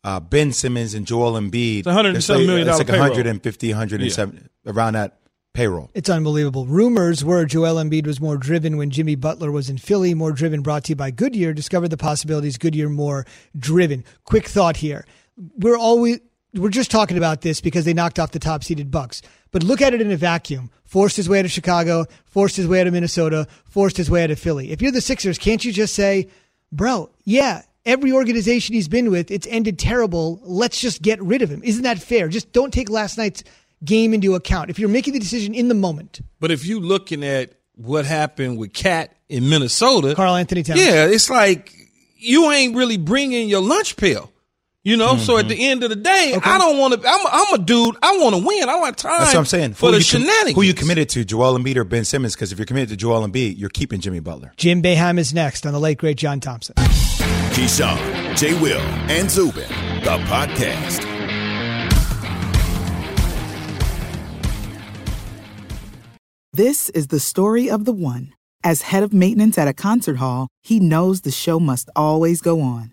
uh, 0.04 0.20
Ben 0.20 0.52
Simmons, 0.52 0.94
and 0.94 1.06
Joel 1.08 1.34
Embiid, 1.34 1.80
It's 1.80 1.88
a 1.88 1.94
hundred 1.94 2.10
and 2.10 2.16
there's 2.16 2.26
seven 2.26 2.46
million 2.46 2.68
it's 2.68 2.78
like 2.78 2.88
payroll. 2.88 3.10
150, 3.10 3.70
170, 3.70 4.42
around 4.68 4.94
that 4.94 5.20
payroll. 5.54 5.90
It's 5.94 6.10
unbelievable. 6.10 6.66
Rumors 6.66 7.24
were 7.24 7.46
Joel 7.46 7.76
Embiid 7.76 8.06
was 8.06 8.20
more 8.20 8.38
driven 8.38 8.78
when 8.78 8.90
Jimmy 8.90 9.16
Butler 9.16 9.52
was 9.52 9.70
in 9.70 9.78
Philly. 9.78 10.14
More 10.14 10.32
driven 10.32 10.62
brought 10.62 10.86
to 10.86 10.90
you 10.90 10.96
by 10.96 11.12
Goodyear. 11.12 11.54
Discover 11.54 11.88
the 11.88 11.98
possibilities. 11.98 12.58
Goodyear 12.58 12.90
more 12.90 13.26
driven. 13.58 14.04
Quick 14.26 14.48
thought 14.48 14.78
here. 14.78 15.06
We're 15.58 15.78
always 15.78 16.20
we're 16.54 16.70
just 16.70 16.92
talking 16.92 17.18
about 17.18 17.42
this 17.42 17.62
because 17.62 17.86
they 17.86 17.94
knocked 17.94 18.20
off 18.20 18.32
the 18.32 18.40
top 18.40 18.64
seeded 18.64 18.92
Bucks. 18.92 19.22
But 19.52 19.64
look 19.64 19.82
at 19.82 19.94
it 19.94 20.02
in 20.02 20.12
a 20.12 20.18
vacuum. 20.18 20.70
Forced 20.86 21.18
his 21.18 21.28
way 21.28 21.40
out 21.40 21.46
of 21.46 21.52
Chicago, 21.52 22.06
forced 22.26 22.56
his 22.56 22.68
way 22.68 22.82
out 22.82 22.88
of 22.88 22.94
Minnesota, 22.94 23.48
forced 23.66 23.98
his 23.98 24.12
way 24.12 24.24
out 24.24 24.30
of 24.32 24.38
Philly. 24.38 24.72
If 24.72 24.82
you're 24.82 24.92
the 24.92 25.02
Sixers, 25.02 25.40
can't 25.40 25.66
you 25.66 25.72
just 25.72 25.96
say, 25.96 26.28
bro, 26.74 27.10
yeah, 27.24 27.62
every 27.86 28.12
organization 28.12 28.76
he's 28.76 28.88
been 28.88 29.12
with, 29.12 29.32
it's 29.32 29.48
ended 29.48 29.80
terrible. 29.80 30.40
Let's 30.44 30.80
just 30.80 31.02
get 31.02 31.22
rid 31.22 31.42
of 31.42 31.50
him. 31.50 31.62
Isn't 31.64 31.84
that 31.84 32.00
fair? 32.00 32.28
Just 32.28 32.52
don't 32.52 32.74
take 32.74 32.90
last 32.90 33.18
night's 33.18 33.44
game 33.86 34.14
into 34.14 34.36
account. 34.36 34.70
If 34.70 34.80
you're 34.80 34.90
making 34.90 35.14
the 35.14 35.20
decision 35.20 35.54
in 35.54 35.68
the 35.68 35.76
moment, 35.76 36.22
But 36.40 36.52
if 36.52 36.66
you're 36.66 36.82
looking 36.82 37.24
at 37.24 37.54
what 37.76 38.06
happened 38.06 38.58
with 38.58 38.74
KAT 38.74 39.16
in 39.30 39.50
Minnesota, 39.50 40.16
Karl-Anthony 40.16 40.64
Towns. 40.64 40.80
Yeah, 40.80 41.06
it's 41.08 41.30
like 41.30 41.74
you 42.18 42.52
ain't 42.52 42.76
really 42.76 42.98
bringing 42.98 43.50
your 43.50 43.62
lunch 43.62 43.96
pill. 43.98 44.32
You 44.86 44.98
know, 44.98 45.16
so 45.16 45.34
Mm-hmm. 45.36 45.40
at 45.40 45.48
the 45.48 45.66
end 45.66 45.84
of 45.84 45.90
the 45.92 45.96
day, 45.96 46.38
I 46.44 46.58
don't 46.58 46.78
want 46.78 47.02
to. 47.02 47.08
I'm, 47.08 47.26
I'm 47.32 47.54
a 47.54 47.64
dude. 47.64 47.96
I 48.04 48.18
want 48.18 48.36
to 48.36 48.46
win. 48.46 48.64
I 48.64 48.74
don't 48.74 48.84
have 48.86 48.98
time. 48.98 49.20
That's 49.20 49.34
what 49.34 49.40
I'm 49.40 49.46
saying. 49.46 49.74
for 49.76 49.86
who 49.86 49.92
the 49.94 50.00
you 50.00 50.04
com- 50.04 50.22
shenanigans. 50.22 50.56
who 50.56 50.62
you 50.64 50.74
committed 50.74 51.08
to, 51.10 51.24
Joel 51.24 51.58
Embiid 51.58 51.78
or 51.78 51.86
Ben 51.86 52.04
Simmons? 52.04 52.36
Because 52.36 52.52
if 52.52 52.58
you're 52.60 52.66
committed 52.66 52.90
to 52.90 52.98
Joel 52.98 53.26
Embiid, 53.26 53.58
you're 53.58 53.70
keeping 53.70 54.02
Jimmy 54.02 54.20
Butler. 54.20 54.52
Jim 54.58 54.82
Boeheim 54.84 55.18
is 55.18 55.34
next 55.34 55.66
on 55.66 55.72
the 55.72 55.80
late 55.80 56.00
great 56.00 56.18
John 56.18 56.42
Thompson. 56.42 56.76
Keyshawn, 56.76 58.36
J. 58.36 58.60
Will, 58.60 58.82
and 59.10 59.32
Zubin, 59.32 59.70
the 60.04 60.18
podcast. 60.28 61.10
This 66.54 66.90
is 66.90 67.08
the 67.08 67.20
story 67.20 67.70
of 67.70 67.86
the 67.86 67.94
one. 67.94 68.34
As 68.64 68.84
head 68.84 69.04
of 69.04 69.12
maintenance 69.14 69.58
at 69.58 69.68
a 69.68 69.74
concert 69.74 70.18
hall, 70.18 70.48
he 70.62 70.80
knows 70.80 71.22
the 71.22 71.32
show 71.32 71.60
must 71.60 71.90
always 71.96 72.42
go 72.42 72.62
on. 72.62 72.93